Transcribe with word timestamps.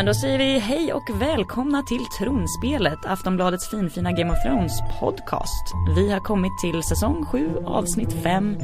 Men 0.00 0.06
då 0.06 0.14
säger 0.14 0.38
vi 0.38 0.58
hej 0.58 0.92
och 0.92 1.10
välkomna 1.20 1.82
till 1.82 2.04
Tronspelet, 2.18 2.98
Aftonbladets 3.06 3.70
finfina 3.70 4.12
Game 4.12 4.32
of 4.32 4.42
Thrones 4.42 4.72
podcast. 5.00 5.74
Vi 5.96 6.12
har 6.12 6.20
kommit 6.20 6.58
till 6.58 6.82
säsong 6.82 7.24
7, 7.26 7.50
avsnitt 7.66 8.12
5, 8.22 8.56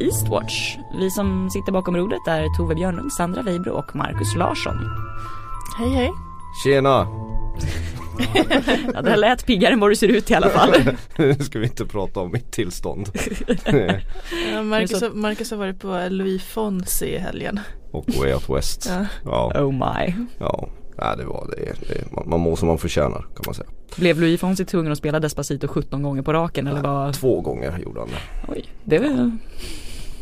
Eastwatch. 0.00 0.76
Vi 0.98 1.10
som 1.10 1.50
sitter 1.50 1.72
bakom 1.72 1.96
rodret 1.96 2.28
är 2.28 2.56
Tove 2.56 2.74
Björnlund, 2.74 3.12
Sandra 3.12 3.42
Weibro 3.42 3.72
och 3.72 3.96
Marcus 3.96 4.34
Larsson. 4.36 4.74
Hej 5.78 5.90
hej. 5.90 6.10
Tjena! 6.64 7.06
Ja, 8.94 9.02
det 9.02 9.10
här 9.10 9.16
lät 9.16 9.46
piggare 9.46 9.72
än 9.72 9.80
vad 9.80 9.90
du 9.90 9.96
ser 9.96 10.08
ut 10.08 10.30
i 10.30 10.34
alla 10.34 10.48
fall. 10.48 10.74
Nu 11.16 11.34
ska 11.34 11.58
vi 11.58 11.66
inte 11.66 11.86
prata 11.86 12.20
om 12.20 12.32
mitt 12.32 12.52
tillstånd. 12.52 13.08
Ja, 14.52 14.62
Marcus, 14.62 15.02
har, 15.02 15.10
Marcus 15.10 15.50
har 15.50 15.58
varit 15.58 15.80
på 15.80 16.06
Louis 16.10 16.42
Fonsi 16.44 17.06
i 17.06 17.18
helgen. 17.18 17.60
Och 17.90 18.04
Way 18.18 18.32
Out 18.34 18.50
West. 18.50 18.86
Ja. 18.88 19.06
Ja, 19.24 19.62
Oh 19.62 19.72
my. 19.72 20.14
ja. 20.38 20.68
Nej, 20.98 21.16
det 21.16 21.24
var 21.24 21.46
det. 21.56 21.72
det 21.88 22.12
man, 22.12 22.28
man 22.28 22.40
mår 22.40 22.56
som 22.56 22.68
man 22.68 22.78
förtjänar 22.78 23.26
kan 23.34 23.42
man 23.46 23.54
säga. 23.54 23.68
Blev 23.96 24.20
Louis 24.20 24.40
Fonsi 24.40 24.64
tvungen 24.64 24.92
att 24.92 24.98
spela 24.98 25.20
Despacito 25.20 25.68
17 25.68 26.02
gånger 26.02 26.22
på 26.22 26.32
raken 26.32 26.66
eller 26.66 26.82
vad? 26.82 27.14
Två 27.14 27.40
gånger 27.40 27.78
gjorde 27.78 28.00
han 28.00 28.08
det. 28.08 28.52
Oj, 28.52 28.64
det 28.84 28.98
var 28.98 29.30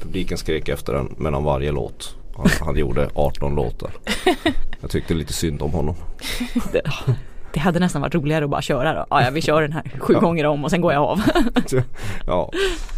Publiken 0.02 0.38
skrek 0.38 0.69
efter 0.69 0.93
den 0.93 1.15
mellan 1.19 1.45
varje 1.45 1.73
låt. 1.73 2.16
Han, 2.37 2.48
han 2.60 2.77
gjorde 2.77 3.10
18 3.15 3.54
låtar. 3.54 3.90
Jag 4.80 4.90
tyckte 4.90 5.15
lite 5.15 5.32
synd 5.32 5.62
om 5.62 5.71
honom. 5.71 5.95
Det, 7.52 7.60
hade 7.60 7.79
nästan 7.79 8.02
varit 8.02 8.15
roligare 8.15 8.45
att 8.45 8.51
bara 8.51 8.62
köra 8.62 8.95
då. 8.95 9.06
Ja, 9.10 9.24
ja 9.24 9.30
vi 9.30 9.40
kör 9.40 9.62
den 9.62 9.73
här 9.73 9.82
sju 9.98 10.15
gånger 10.20 10.46
om 10.46 10.65
och 10.65 10.70
sen 10.70 10.80
går 10.80 10.93
jag 10.93 11.02
av. 11.02 11.20
Ja, 12.26 12.52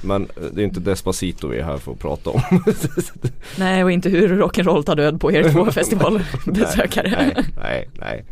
men 0.05 0.29
det 0.53 0.63
är 0.63 0.65
inte 0.65 0.81
Despacito 0.81 1.49
vi 1.49 1.59
är 1.59 1.65
här 1.65 1.77
för 1.77 1.93
att 1.93 1.99
prata 1.99 2.31
om. 2.31 2.41
Nej, 3.59 3.85
och 3.85 3.93
inte 3.93 4.09
hur 4.09 4.29
rock'n'roll 4.29 4.83
tar 4.83 4.97
död 4.97 5.21
på 5.21 5.33
er 5.33 5.51
två 5.53 5.71
festivalbesökare. 5.71 7.11
Nej, 7.11 7.45
nej, 7.61 7.89
nej. 8.01 8.25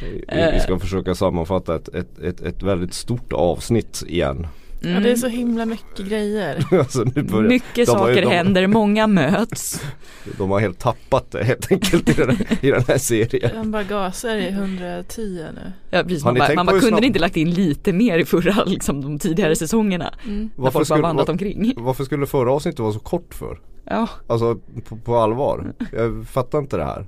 Vi, 0.00 0.50
vi 0.52 0.60
ska 0.60 0.78
försöka 0.78 1.14
sammanfatta 1.14 1.76
ett, 1.76 1.88
ett, 1.88 2.18
ett, 2.18 2.40
ett 2.40 2.62
väldigt 2.62 2.94
stort 2.94 3.32
avsnitt 3.32 4.02
igen. 4.06 4.46
Ja, 4.82 5.00
det 5.00 5.10
är 5.10 5.16
så 5.16 5.28
himla 5.28 5.64
mycket 5.66 6.06
grejer. 6.08 6.64
Alltså, 6.78 7.04
nu 7.14 7.22
börjar, 7.22 7.48
Mycket 7.48 7.86
de 7.86 7.92
har 7.96 8.08
ju- 8.08 8.14
saker 8.14 8.22
de, 8.30 8.36
händer, 8.36 8.66
många 8.66 9.06
möts. 9.06 9.82
De 10.38 10.50
har 10.50 10.60
helt 10.60 10.78
tappat 10.78 11.30
det 11.30 11.44
helt 11.44 11.72
enkelt 11.72 12.08
i 12.08 12.12
den, 12.12 12.36
i 12.60 12.70
den 12.70 12.84
här 12.88 12.98
serien. 12.98 13.50
Han 13.56 13.70
bara 13.70 13.82
gasar 13.82 14.36
i 14.36 14.48
110 14.48 15.44
nu. 15.54 15.72
Ja, 15.90 16.02
precis, 16.02 16.24
Har 16.24 16.32
man 16.32 16.38
bara, 16.38 16.54
man 16.54 16.66
bara 16.66 16.80
kunde 16.80 16.96
snabb- 16.96 17.00
ni 17.00 17.06
inte 17.06 17.18
lagt 17.18 17.36
in 17.36 17.50
lite 17.50 17.92
mer 17.92 18.18
i 18.18 18.24
förra, 18.24 18.64
liksom 18.64 19.00
de 19.02 19.18
tidigare 19.18 19.56
säsongerna? 19.56 20.14
Mm. 20.26 20.50
När 20.56 20.70
folk 20.70 20.88
bara 20.88 21.00
vandrat 21.00 21.28
omkring. 21.28 21.72
varför 21.76 22.04
skulle 22.04 22.26
förra 22.26 22.52
avsnittet 22.52 22.78
vara 22.80 22.92
så 22.92 22.98
kort 22.98 23.34
för? 23.34 23.58
Ja, 23.84 24.08
Alltså 24.26 24.58
på, 24.88 24.96
på 24.96 25.16
allvar. 25.16 25.72
Jag 25.92 26.26
fattar 26.28 26.58
inte 26.58 26.76
det 26.76 26.84
här. 26.84 27.06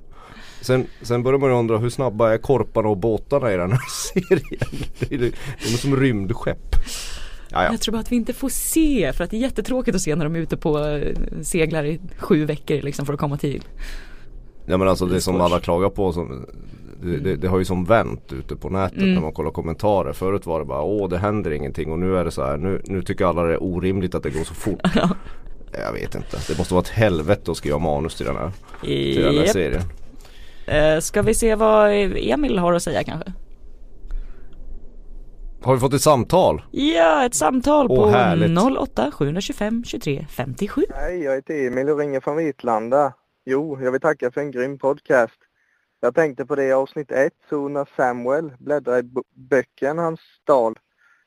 Sen, 0.61 0.85
sen 1.01 1.23
börjar 1.23 1.39
man 1.39 1.49
ju 1.49 1.55
undra 1.55 1.77
hur 1.77 1.89
snabba 1.89 2.33
är 2.33 2.37
korparna 2.37 2.89
och 2.89 2.97
båtarna 2.97 3.53
i 3.53 3.57
den 3.57 3.71
här 3.71 3.79
serien? 4.13 4.85
De 4.99 5.17
De 5.17 5.25
är 5.73 5.77
som 5.77 5.95
rymdskepp. 5.95 6.75
Ja, 7.53 7.63
ja. 7.63 7.71
jag 7.71 7.81
tror 7.81 7.91
bara 7.93 7.99
att 7.99 8.11
vi 8.11 8.15
inte 8.15 8.33
får 8.33 8.49
se 8.49 9.13
för 9.13 9.23
att 9.23 9.29
det 9.31 9.37
är 9.37 9.41
jättetråkigt 9.41 9.95
att 9.95 10.01
se 10.01 10.15
när 10.15 10.23
de 10.25 10.35
är 10.35 10.39
ute 10.39 10.57
på 10.57 10.79
eh, 10.79 11.15
seglar 11.41 11.85
i 11.85 11.99
sju 12.17 12.45
veckor 12.45 12.81
liksom 12.81 13.05
för 13.05 13.13
att 13.13 13.19
komma 13.19 13.37
till. 13.37 13.63
ja 14.65 14.77
men 14.77 14.87
alltså 14.87 15.05
det 15.05 15.21
som 15.21 15.41
alla 15.41 15.59
klagar 15.59 15.89
på 15.89 16.13
som, 16.13 16.45
det, 17.03 17.17
det, 17.17 17.35
det 17.35 17.47
har 17.47 17.59
ju 17.59 17.65
som 17.65 17.85
vänt 17.85 18.33
ute 18.33 18.55
på 18.55 18.69
nätet 18.69 18.97
Mm. 18.97 19.13
när 19.13 19.21
man 19.21 19.33
kollar 19.33 19.51
kommentarer. 19.51 20.13
Förut 20.13 20.45
var 20.45 20.59
det 20.59 20.65
bara 20.65 20.81
åh 20.81 21.09
det 21.09 21.17
händer 21.17 21.51
ingenting 21.51 21.91
och 21.91 21.99
nu 21.99 22.17
är 22.17 22.25
det 22.25 22.31
så 22.31 22.45
här 22.45 22.57
nu, 22.57 22.81
nu 22.85 23.01
tycker 23.01 23.25
alla 23.25 23.43
det 23.43 23.53
är 23.53 23.63
orimligt 23.63 24.15
att 24.15 24.23
det 24.23 24.29
går 24.29 24.43
så 24.43 24.53
fort. 24.53 24.79
Jag 25.85 25.93
vet 25.93 26.15
inte. 26.15 26.37
Det 26.47 26.57
måste 26.57 26.73
vara 26.73 26.81
ett 26.81 26.89
helvete 26.89 27.51
att 27.51 27.57
skriva 27.57 27.77
manus 27.79 28.15
till 28.15 28.25
den 28.25 28.35
här, 28.35 28.51
till 28.81 29.21
den 29.23 29.35
här 29.37 29.45
serien. 29.45 29.81
Eh, 30.65 30.99
Ska 30.99 31.21
vi 31.21 31.33
se 31.33 31.55
vad 31.55 31.91
Emil 32.15 32.57
har 32.59 32.73
att 32.73 32.83
säga 32.83 33.03
kanske? 33.03 33.33
Har 35.63 35.73
vi 35.73 35.79
fått 35.79 35.93
ett 35.93 36.01
samtal? 36.01 36.61
Ja, 36.71 37.25
ett 37.25 37.35
samtal 37.35 37.87
Åh, 37.89 37.97
på 37.97 38.09
härligt. 38.09 38.77
08 38.79 39.11
725 39.11 39.83
23 39.83 40.25
57. 40.29 40.81
Hej, 40.89 41.23
jag 41.23 41.35
heter 41.35 41.67
Emil 41.67 41.89
och 41.89 41.99
ringer 41.99 42.19
från 42.19 42.37
Vitlanda. 42.37 43.13
Jo, 43.45 43.79
jag 43.81 43.91
vill 43.91 44.01
tacka 44.01 44.31
för 44.31 44.41
en 44.41 44.51
grym 44.51 44.77
podcast. 44.77 45.37
Jag 46.01 46.15
tänkte 46.15 46.45
på 46.45 46.55
det 46.55 46.65
i 46.65 46.71
avsnitt 46.71 47.11
ett, 47.11 47.33
så 47.49 47.67
när 47.67 47.87
Samuel 47.95 48.51
bläddrar 48.59 48.99
i 48.99 49.09
böcken 49.35 49.97
han 49.97 50.17
stal 50.41 50.79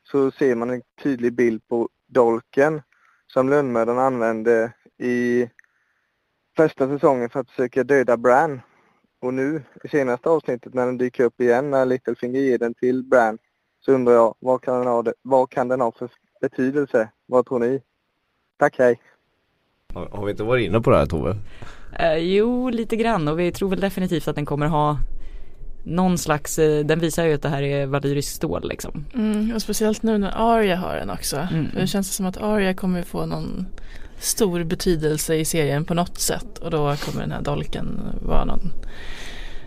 så 0.02 0.30
ser 0.30 0.54
man 0.54 0.70
en 0.70 0.82
tydlig 1.02 1.32
bild 1.32 1.68
på 1.68 1.88
dolken 2.08 2.82
som 3.26 3.48
lönnmördaren 3.48 3.98
använde 3.98 4.72
i 4.98 5.48
första 6.56 6.88
säsongen 6.88 7.30
för 7.30 7.40
att 7.40 7.50
försöka 7.50 7.84
döda 7.84 8.16
Bran. 8.16 8.60
Och 9.20 9.34
nu 9.34 9.62
i 9.84 9.88
senaste 9.88 10.28
avsnittet 10.28 10.74
när 10.74 10.86
den 10.86 10.98
dyker 10.98 11.24
upp 11.24 11.40
igen 11.40 11.70
när 11.70 11.86
Littlefinger 11.86 12.40
ger 12.40 12.58
den 12.58 12.74
till 12.74 13.04
Bran 13.04 13.38
så 13.86 13.92
undrar 13.92 14.12
jag 14.14 14.34
vad 14.40 14.62
kan 14.62 14.78
den 14.78 14.86
ha, 14.86 15.02
det- 15.02 15.14
vad 15.22 15.50
kan 15.50 15.68
den 15.68 15.80
ha 15.80 15.92
för 15.92 16.08
betydelse? 16.40 17.08
Vad 17.26 17.46
tror 17.46 17.58
ni? 17.58 17.80
Tack, 18.58 18.74
hej! 18.78 19.00
Har, 19.94 20.06
har 20.12 20.24
vi 20.24 20.30
inte 20.30 20.42
varit 20.44 20.66
inne 20.66 20.80
på 20.80 20.90
det 20.90 20.96
här 20.96 21.06
Tove? 21.06 21.36
Eh, 21.98 22.14
jo, 22.16 22.70
lite 22.70 22.96
grann 22.96 23.28
och 23.28 23.38
vi 23.40 23.52
tror 23.52 23.68
väl 23.68 23.80
definitivt 23.80 24.28
att 24.28 24.34
den 24.36 24.46
kommer 24.46 24.66
ha 24.66 24.98
någon 25.84 26.18
slags, 26.18 26.58
eh, 26.58 26.84
den 26.84 26.98
visar 27.00 27.24
ju 27.24 27.34
att 27.34 27.42
det 27.42 27.48
här 27.48 27.62
är 27.62 27.86
valyriskt 27.86 28.34
stål 28.36 28.68
liksom. 28.68 29.04
Mm, 29.14 29.54
och 29.54 29.62
speciellt 29.62 30.02
nu 30.02 30.18
när 30.18 30.32
Arya 30.56 30.76
har 30.76 30.96
den 30.96 31.10
också. 31.10 31.36
Mm. 31.36 31.70
För 31.70 31.80
Det 31.80 31.86
känns 31.86 32.14
som 32.16 32.26
att 32.26 32.36
Arya 32.36 32.74
kommer 32.74 33.02
få 33.02 33.26
någon 33.26 33.66
stor 34.18 34.64
betydelse 34.64 35.34
i 35.34 35.44
serien 35.44 35.84
på 35.84 35.94
något 35.94 36.18
sätt. 36.18 36.58
Och 36.58 36.70
då 36.70 36.96
kommer 36.96 37.20
den 37.20 37.32
här 37.32 37.42
dolken 37.42 38.00
vara 38.26 38.44
någon 38.44 38.72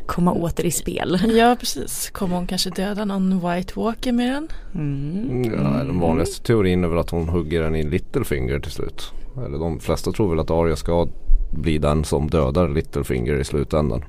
Komma 0.10 0.34
åter 0.34 0.66
i 0.66 0.72
spel. 0.72 1.20
Ja 1.38 1.56
precis, 1.60 2.10
kommer 2.10 2.36
hon 2.36 2.48
kanske 2.48 2.70
döda 2.70 3.06
någon 3.06 3.40
White 3.40 3.74
Walker 3.76 4.12
med 4.12 4.34
den? 4.34 4.48
Mm. 4.76 5.44
Ja, 5.44 5.84
den 5.84 6.00
vanligaste 6.00 6.46
teorin 6.46 6.84
är 6.84 6.88
väl 6.88 6.98
att 6.98 7.10
hon 7.10 7.30
hugger 7.30 7.62
den 7.62 7.76
i 7.76 7.84
Littlefinger 7.84 8.60
till 8.60 8.72
slut. 8.72 9.12
Eller 9.46 9.58
de 9.58 9.80
flesta 9.80 10.12
tror 10.12 10.30
väl 10.30 10.40
att 10.40 10.52
Arya 10.52 10.76
ska 10.76 11.08
bli 11.52 11.78
den 11.78 12.04
som 12.04 12.30
dödar 12.30 12.70
Littlefinger 12.70 13.40
i 13.40 13.44
slutändan. 13.44 14.06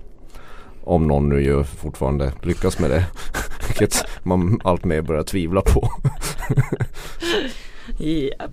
Om 0.84 1.06
någon 1.06 1.28
nu 1.28 1.42
ju 1.42 1.64
fortfarande 1.64 2.32
lyckas 2.42 2.78
med 2.78 2.90
det. 2.90 3.06
Vilket 3.68 4.04
man 4.22 4.60
allt 4.64 4.84
mer 4.84 5.02
börjar 5.02 5.22
tvivla 5.22 5.60
på. 5.60 5.88
Japp. 8.04 8.50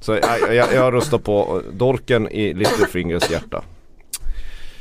Så 0.00 0.12
jag, 0.12 0.54
jag, 0.54 0.74
jag 0.74 0.94
röstar 0.94 1.18
på 1.18 1.62
Dolken 1.72 2.28
i 2.28 2.54
Littlefingers 2.54 3.30
hjärta. 3.30 3.62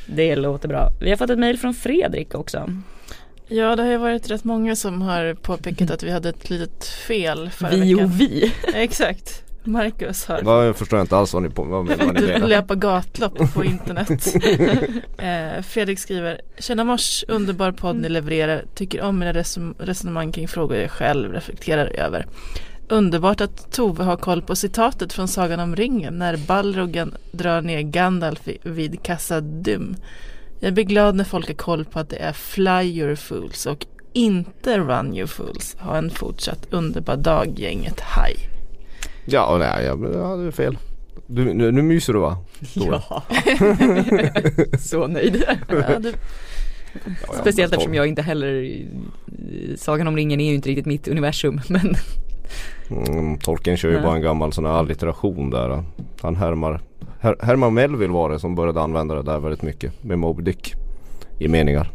Det 0.06 0.36
låter 0.36 0.68
bra. 0.68 0.90
Vi 1.02 1.10
har 1.10 1.18
fått 1.18 1.30
ett 1.30 1.40
mejl 1.40 1.58
från 1.58 1.74
Fredrik 1.74 2.36
också. 2.36 2.70
Ja 3.48 3.76
det 3.76 3.84
har 3.84 3.90
ju 3.92 3.98
varit 3.98 4.32
rätt 4.32 4.44
många 4.44 4.76
som 4.76 5.02
har 5.02 5.34
påpekat 5.34 5.92
att 5.92 6.04
vi 6.04 6.12
hade 6.12 6.30
ett 6.30 6.50
litet 6.50 6.86
fel 6.86 7.50
förra 7.50 7.70
Vi 7.70 7.94
veckan. 7.94 8.06
och 8.06 8.22
vi. 8.22 8.54
Exakt. 8.74 9.42
Marcus 9.64 10.26
har 10.26 10.42
Ja, 10.44 10.64
jag 10.64 10.76
förstår 10.76 11.02
inte 11.02 11.18
alls 11.18 11.34
vad 11.34 11.44
ni, 11.44 11.50
på, 11.50 11.64
vad, 11.64 11.88
vad 11.88 12.14
ni 12.14 12.22
Du 12.40 12.48
löpa 12.48 12.76
gatlopp 12.76 13.54
på 13.54 13.66
internet. 13.66 14.36
eh, 15.18 15.64
Fredrik 15.64 16.00
skriver 16.00 16.42
Tjena 16.60 16.84
mors, 16.84 17.24
underbar 17.28 17.72
podd 17.72 17.96
ni 17.96 18.10
levererar. 18.10 18.64
Tycker 18.76 19.02
om 19.02 19.20
mina 19.20 19.34
resonemang 19.80 20.32
kring 20.32 20.48
frågor 20.48 20.78
jag 20.78 20.92
själv 20.92 21.34
reflekterar 21.34 21.86
över. 21.88 22.26
Underbart 22.88 23.42
att 23.42 23.72
Tove 23.72 24.04
har 24.04 24.18
koll 24.18 24.42
på 24.42 24.56
citatet 24.56 25.14
från 25.14 25.28
Sagan 25.28 25.60
om 25.60 25.76
ringen 25.76 26.18
när 26.18 26.38
Balrogen 26.38 27.14
drar 27.32 27.62
ner 27.62 27.82
Gandalf 27.82 28.48
vid 28.64 29.04
Kassadum. 29.04 29.96
Jag 30.60 30.74
blir 30.74 30.84
glad 30.84 31.16
när 31.16 31.24
folk 31.24 31.48
har 31.48 31.56
koll 31.56 31.86
på 31.86 32.00
att 32.00 32.10
det 32.10 32.18
är 32.18 32.34
Fly 32.34 33.00
your 33.00 33.16
fools 33.16 33.66
och 33.66 33.86
inte 34.14 34.78
Run 34.78 35.16
your 35.16 35.28
fools. 35.28 35.76
Ha 35.80 35.98
en 35.98 36.10
fortsatt 36.10 36.68
underbar 36.70 37.16
dag 37.16 37.60
gänget. 37.60 38.00
Hej! 38.00 38.36
Ja, 39.26 39.58
nej, 39.60 39.86
jag, 39.86 40.28
hade 40.28 40.52
fel. 40.52 40.78
Du, 41.28 41.54
nu, 41.54 41.72
nu 41.72 41.82
myser 41.82 42.14
du 42.14 42.20
va? 42.20 42.38
Stora. 42.62 43.02
Ja. 43.10 43.24
Så 44.80 45.08
nöjd. 45.08 45.44
Ja, 45.48 46.00
du, 46.00 46.14
Ja, 47.28 47.34
Speciellt 47.42 47.74
eftersom 47.74 47.94
jag 47.94 48.08
inte 48.08 48.22
heller, 48.22 48.82
Sagan 49.76 50.08
om 50.08 50.16
ringen 50.16 50.42
är 50.42 50.50
ju 50.50 50.56
inte 50.56 50.70
riktigt 50.70 50.86
mitt 50.86 51.08
universum 51.08 51.62
men 51.70 51.96
Mm, 52.90 53.38
Tolkien 53.38 53.78
kör 53.78 53.90
ju 53.90 53.96
Nej. 53.96 54.04
bara 54.04 54.16
en 54.16 54.22
gammal 54.22 54.54
sån 54.54 54.66
här 54.66 54.74
allitteration 54.74 55.50
där. 55.50 55.84
Han 56.22 56.36
härmar 56.36 56.82
Her 57.20 57.36
Herman 57.42 57.74
Melville 57.74 58.14
var 58.14 58.30
det 58.30 58.40
som 58.40 58.56
började 58.56 58.82
använda 58.82 59.16
det 59.16 59.24
där 59.24 59.40
väldigt 59.40 59.62
mycket 59.62 60.04
med 60.04 60.20
Moby 60.20 60.44
Dick 60.44 60.74
i 61.40 61.48
meningar. 61.48 61.92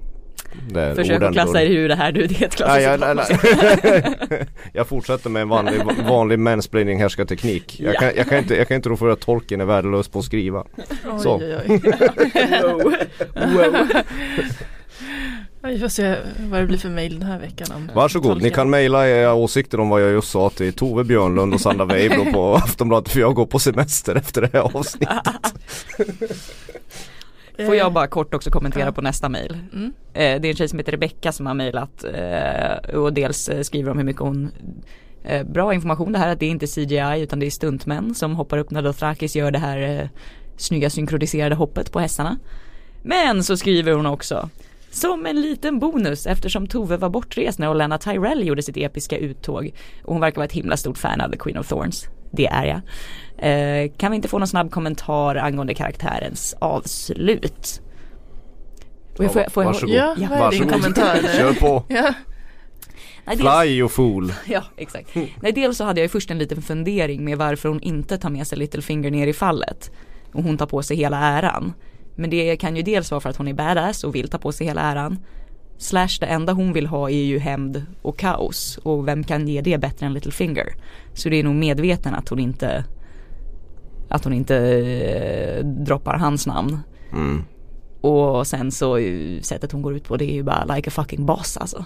Försök 0.94 1.22
att 1.22 1.32
klassa 1.32 1.62
er 1.62 1.70
ur 1.70 1.88
det 1.88 1.94
här 1.94 2.12
du, 2.12 2.26
det 2.26 2.42
är 2.42 2.46
ett 2.46 2.60
Nej, 2.66 2.84
klassiskt 2.84 2.86
jag, 2.86 3.16
nej, 3.16 3.26
nej. 4.32 4.46
jag 4.72 4.86
fortsätter 4.86 5.30
med 5.30 5.42
en 5.42 5.48
vanlig, 5.48 5.80
vanlig 6.08 6.38
mansplaining 6.38 7.00
härskarteknik. 7.00 7.80
Jag, 7.80 7.94
Ja. 7.94 8.00
kan, 8.00 8.10
jag, 8.16 8.26
kan 8.28 8.38
inte, 8.38 8.56
jag 8.56 8.68
kan 8.68 8.74
inte 8.74 8.88
rå 8.88 8.96
för 8.96 9.08
att 9.08 9.20
Tolkien 9.20 9.60
är 9.60 9.64
värdelös 9.64 10.08
på 10.08 10.18
att 10.18 10.24
skriva. 10.24 10.64
Så. 11.18 11.36
Oj, 11.36 11.56
oj, 11.68 11.80
oj. 11.84 12.96
wow. 13.56 13.76
Vi 15.70 15.78
får 15.78 15.88
se 15.88 16.16
vad 16.50 16.60
det 16.60 16.66
blir 16.66 16.78
för 16.78 16.88
mail 16.88 17.18
den 17.20 17.28
här 17.28 17.38
veckan 17.38 17.66
om 17.76 17.90
Varsågod, 17.94 18.28
ni 18.28 18.34
tolken. 18.34 18.50
kan 18.54 18.70
mejla 18.70 19.08
era 19.08 19.34
åsikter 19.34 19.80
om 19.80 19.88
vad 19.88 20.02
jag 20.02 20.10
just 20.12 20.30
sa 20.30 20.50
till 20.50 20.72
Tove 20.72 21.04
Björnlund 21.04 21.54
och 21.54 21.60
Sandra 21.60 21.84
Weibro 21.84 22.32
på 22.32 22.54
Aftonbladet 22.64 23.08
för 23.12 23.20
jag 23.20 23.34
går 23.34 23.46
på 23.46 23.58
semester 23.58 24.14
efter 24.14 24.40
det 24.42 24.50
här 24.52 24.60
avsnittet. 24.76 25.54
Får 27.66 27.74
jag 27.76 27.92
bara 27.92 28.06
kort 28.06 28.34
också 28.34 28.50
kommentera 28.50 28.84
Ja. 28.84 28.92
på 28.92 29.02
nästa 29.02 29.28
mail. 29.28 29.58
Mm. 29.72 29.92
Eh, 30.14 30.40
det 30.40 30.48
är 30.48 30.50
en 30.50 30.56
tjej 30.56 30.68
som 30.68 30.78
heter 30.78 30.92
Rebecka 30.92 31.32
som 31.32 31.46
har 31.46 31.54
mejlat 31.54 32.04
eh, 32.04 32.94
och 32.94 33.12
dels 33.12 33.48
eh, 33.48 33.60
skriver 33.62 33.90
om 33.90 33.98
hur 33.98 34.04
mycket 34.04 34.22
hon 34.22 34.50
eh, 35.24 35.46
Bra 35.46 35.74
information 35.74 36.12
det 36.12 36.18
här 36.18 36.28
att 36.32 36.40
det 36.40 36.46
är 36.46 36.50
inte 36.50 36.66
CGI 36.66 37.20
utan 37.22 37.38
det 37.40 37.46
är 37.46 37.50
stuntmän 37.50 38.14
som 38.14 38.34
hoppar 38.36 38.58
upp 38.58 38.70
när 38.70 38.82
Dothrakis 38.82 39.36
gör 39.36 39.50
det 39.50 39.58
här 39.58 40.00
eh, 40.00 40.08
snygga 40.56 40.90
synkroniserade 40.90 41.54
hoppet 41.54 41.92
på 41.92 42.00
hästarna. 42.00 42.38
Men 43.02 43.44
så 43.44 43.56
skriver 43.56 43.92
hon 43.92 44.06
också 44.06 44.48
som 44.90 45.26
en 45.26 45.40
liten 45.40 45.78
bonus 45.78 46.26
eftersom 46.26 46.66
Tove 46.66 46.96
var 46.96 47.08
bortrest 47.08 47.58
när 47.58 47.70
Olenna 47.70 47.98
Tyrell 47.98 48.46
gjorde 48.46 48.62
sitt 48.62 48.76
episka 48.76 49.18
uttåg 49.18 49.72
och 50.04 50.12
hon 50.12 50.20
verkar 50.20 50.36
vara 50.36 50.44
ett 50.44 50.52
himla 50.52 50.76
stort 50.76 50.98
fan 50.98 51.20
av 51.20 51.30
The 51.30 51.36
Queen 51.38 51.58
of 51.58 51.68
Thorns. 51.68 52.08
Det 52.30 52.46
är 52.46 52.64
jag. 52.64 52.80
Eh, 53.38 53.90
kan 53.96 54.10
vi 54.10 54.16
inte 54.16 54.28
få 54.28 54.38
någon 54.38 54.48
snabb 54.48 54.70
kommentar 54.70 55.36
angående 55.36 55.74
karaktärens 55.74 56.54
avslut? 56.60 57.80
Och 59.18 59.24
jag 59.24 59.32
får, 59.32 59.50
får 59.50 59.62
jag, 59.62 59.72
Varsågod. 59.72 59.94
Ja, 59.94 60.14
din 60.14 60.28
Varsågod. 60.28 60.72
kommentar? 60.72 61.16
Kör 61.36 61.52
på. 61.52 61.84
Ja. 61.94 62.14
Nej, 63.24 63.36
dels, 63.36 63.60
Fly 63.62 63.70
you 63.78 63.88
fool. 63.88 64.32
ja, 64.46 64.62
exakt. 64.76 65.14
Nej, 65.14 65.52
dels 65.52 65.76
så 65.76 65.84
hade 65.84 66.00
jag 66.00 66.10
först 66.10 66.30
en 66.30 66.38
liten 66.38 66.62
fundering 66.62 67.24
med 67.24 67.38
varför 67.38 67.68
hon 67.68 67.80
inte 67.80 68.18
tar 68.18 68.30
med 68.30 68.46
sig 68.46 68.58
Littlefinger 68.58 69.10
ner 69.10 69.26
i 69.26 69.32
fallet. 69.32 69.90
Och 70.32 70.42
hon 70.42 70.58
tar 70.58 70.66
på 70.66 70.82
sig 70.82 70.96
hela 70.96 71.18
äran. 71.18 71.72
Men 72.20 72.30
det 72.30 72.56
kan 72.56 72.76
ju 72.76 72.82
dels 72.82 73.10
vara 73.10 73.20
för 73.20 73.30
att 73.30 73.36
hon 73.36 73.48
är 73.48 73.54
badass 73.54 74.04
och 74.04 74.14
vill 74.14 74.28
ta 74.28 74.38
på 74.38 74.52
sig 74.52 74.66
hela 74.66 74.80
äran. 74.80 75.18
Slash 75.78 76.08
det 76.20 76.26
enda 76.26 76.52
hon 76.52 76.72
vill 76.72 76.86
ha 76.86 77.10
är 77.10 77.22
ju 77.24 77.38
hämnd 77.38 77.86
och 78.02 78.18
kaos. 78.18 78.78
Och 78.82 79.08
vem 79.08 79.24
kan 79.24 79.48
ge 79.48 79.60
det 79.60 79.78
bättre 79.78 80.06
än 80.06 80.12
Littlefinger? 80.12 80.74
Så 81.14 81.28
det 81.28 81.36
är 81.36 81.44
nog 81.44 81.54
medveten 81.54 82.14
att 82.14 82.28
hon 82.28 82.38
inte 82.38 82.84
att 84.08 84.24
hon 84.24 84.32
inte 84.32 84.56
eh, 84.56 85.64
droppar 85.64 86.14
hans 86.14 86.46
namn. 86.46 86.78
Mm. 87.12 87.44
Och 88.00 88.46
sen 88.46 88.72
så 88.72 88.98
ju 88.98 89.42
sättet 89.42 89.72
hon 89.72 89.82
går 89.82 89.96
ut 89.96 90.04
på 90.04 90.16
det 90.16 90.24
är 90.24 90.34
ju 90.34 90.42
bara 90.42 90.64
like 90.64 90.90
a 90.90 90.92
fucking 90.92 91.26
boss 91.26 91.56
alltså. 91.56 91.84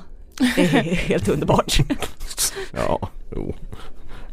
Det 0.56 0.62
är 0.62 0.94
helt 1.08 1.28
underbart. 1.28 1.78
Ja, 2.72 3.08
jo. 3.36 3.54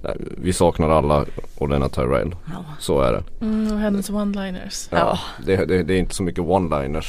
Nej, 0.03 0.15
Vi 0.37 0.53
saknar 0.53 0.89
alla 0.89 1.25
Olenna 1.57 1.89
Tyrell. 1.89 2.35
Ja. 2.45 2.65
Så 2.79 3.01
är 3.01 3.11
det. 3.11 3.45
Mm, 3.45 3.73
och 3.73 3.79
hennes 3.79 4.09
one-liners. 4.09 4.87
Ja. 4.91 5.19
Det, 5.45 5.65
det, 5.65 5.83
det 5.83 5.93
är 5.93 5.97
inte 5.99 6.15
så 6.15 6.23
mycket 6.23 6.43
one-liners 6.43 7.05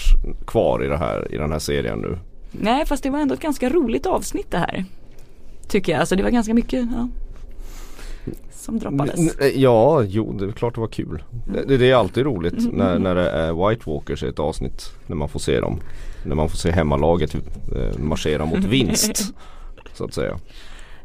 kvar 0.47 0.85
i, 0.85 0.89
det 0.89 0.97
här, 0.97 1.35
i 1.35 1.37
den 1.37 1.53
här 1.53 1.59
serien 1.59 1.99
nu. 1.99 2.19
Nej 2.53 2.87
fast 2.87 3.03
det 3.03 3.11
var 3.11 3.19
ändå 3.19 3.35
ett 3.35 3.41
ganska 3.41 3.69
roligt 3.69 4.06
avsnitt 4.06 4.50
det 4.50 4.59
här. 4.59 4.85
Tycker 5.69 5.93
jag, 5.93 6.00
alltså 6.00 6.17
det 6.17 6.23
var 6.23 6.31
ganska 6.31 6.55
mycket 6.55 6.89
ja, 6.97 7.09
som 8.53 8.79
droppades. 8.79 9.21
Ja, 9.55 10.03
jo 10.03 10.33
det 10.33 10.45
är 10.45 10.53
klart 10.53 10.75
det 10.75 10.81
var 10.81 10.88
kul. 10.88 11.23
Det, 11.47 11.62
det, 11.69 11.77
det 11.77 11.91
är 11.91 11.95
alltid 11.95 12.25
roligt 12.25 12.59
Mm. 12.59 12.77
när, 12.77 12.99
när 12.99 13.15
det 13.15 13.31
är 13.31 13.69
White 13.69 13.91
Walkers 13.91 14.23
i 14.23 14.27
ett 14.29 14.38
avsnitt. 14.38 14.93
När 15.06 15.17
man 15.17 15.29
får 15.29 15.41
se 15.41 15.61
dem. 15.61 15.81
När 16.25 16.35
man 16.37 16.49
får 16.49 16.56
se 16.56 16.71
hemmalaget 16.71 17.35
eh, 17.35 17.99
marschera 17.99 18.45
mot 18.45 18.59
vinst. 18.65 19.35
så 19.95 20.05
att 20.05 20.15
säga. 20.15 20.38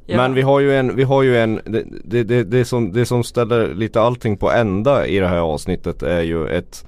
Ja. 0.09 0.17
Men 0.17 0.33
vi 0.33 0.41
har 0.41 0.59
ju 0.59 0.75
en, 0.75 0.95
vi 0.95 1.03
har 1.03 1.23
ju 1.23 1.37
en 1.37 1.61
det, 1.65 1.83
det, 2.03 2.23
det, 2.23 2.43
det, 2.43 2.65
som, 2.65 2.93
det 2.93 3.05
som 3.05 3.23
ställer 3.23 3.73
lite 3.73 4.01
allting 4.01 4.37
på 4.37 4.51
ända 4.51 5.07
i 5.07 5.19
det 5.19 5.27
här 5.27 5.37
avsnittet 5.37 6.03
är 6.03 6.21
ju 6.21 6.47
ett 6.47 6.85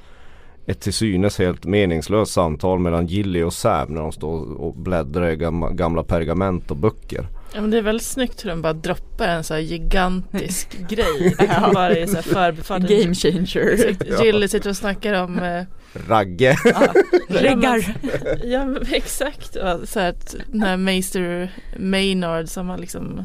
ett 0.66 0.80
till 0.80 0.94
synes 0.94 1.40
helt 1.40 1.66
meningslöst 1.66 2.34
samtal 2.34 2.80
mellan 2.80 3.08
Gilly 3.08 3.44
och 3.44 3.54
Sam 3.54 3.94
när 3.94 4.02
de 4.02 4.12
står 4.12 4.62
och 4.62 4.76
bläddrar 4.76 5.30
i 5.30 5.36
gamla, 5.36 5.70
gamla 5.70 6.04
pergament 6.04 6.72
och 6.72 6.78
böcker. 6.78 7.26
Ja 7.54 7.62
men 7.62 7.72
det 7.72 7.78
är 7.78 7.82
väldigt 7.82 8.06
snyggt 8.08 8.46
hur 8.46 8.50
de 8.50 8.62
bara 8.62 8.74
droppar 8.74 9.28
en 9.28 9.44
så 9.44 9.54
här 9.54 9.62
gigantisk 9.62 10.78
grej. 10.90 11.36
Bara 11.74 11.98
i 11.98 12.08
så 12.08 12.16
här 12.16 12.22
förbifarten. 12.22 12.88
Game 13.02 13.16
changer. 13.16 13.96
Gilly 14.24 14.48
sitter 14.48 14.70
och 14.70 14.78
snackar 14.78 15.14
om 15.24 15.40
eh, 15.40 15.64
Ragge! 16.08 16.56
Reggar. 17.30 17.96
Ja 18.44 18.66
men 18.66 18.84
exakt. 18.92 19.56
Ja, 19.56 19.80
Så 19.86 20.00
här 20.00 20.10
att 20.10 20.36
den 20.48 20.62
här 20.62 20.78
Meister 20.78 21.52
Maynard 21.78 22.48
som 22.50 22.70
har 22.70 22.78
liksom 22.78 23.24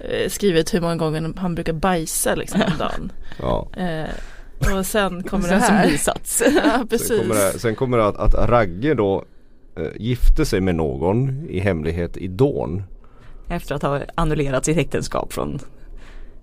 eh, 0.00 0.28
skrivit 0.28 0.74
hur 0.74 0.80
många 0.80 0.96
gånger 0.96 1.32
han 1.36 1.54
brukar 1.54 1.72
bajsa 1.72 2.34
liksom 2.34 2.62
om 2.62 2.78
dagen. 2.78 3.12
ja. 3.40 3.68
Eh, 3.76 4.76
och 4.78 4.86
sen 4.86 5.22
kommer 5.22 5.44
det 5.44 5.48
Sen 5.48 5.62
som 5.62 5.74
här. 5.76 5.90
bisats. 5.90 6.42
Ja 6.64 6.70
Sen 6.78 6.88
precis. 6.88 7.18
kommer 7.20 7.34
det, 7.34 7.58
sen 7.58 7.74
kommer 7.74 7.98
det 7.98 8.06
att, 8.06 8.16
att 8.34 8.48
Ragge 8.50 8.94
då 8.94 9.24
eh, 9.76 9.86
gifte 9.96 10.44
sig 10.44 10.60
med 10.60 10.74
någon 10.74 11.46
i 11.48 11.60
hemlighet 11.60 12.16
i 12.16 12.28
Dawn. 12.28 12.82
Efter 13.48 13.74
att 13.74 13.82
ha 13.82 14.00
annullerat 14.14 14.64
sitt 14.64 14.78
äktenskap 14.78 15.32
från 15.32 15.58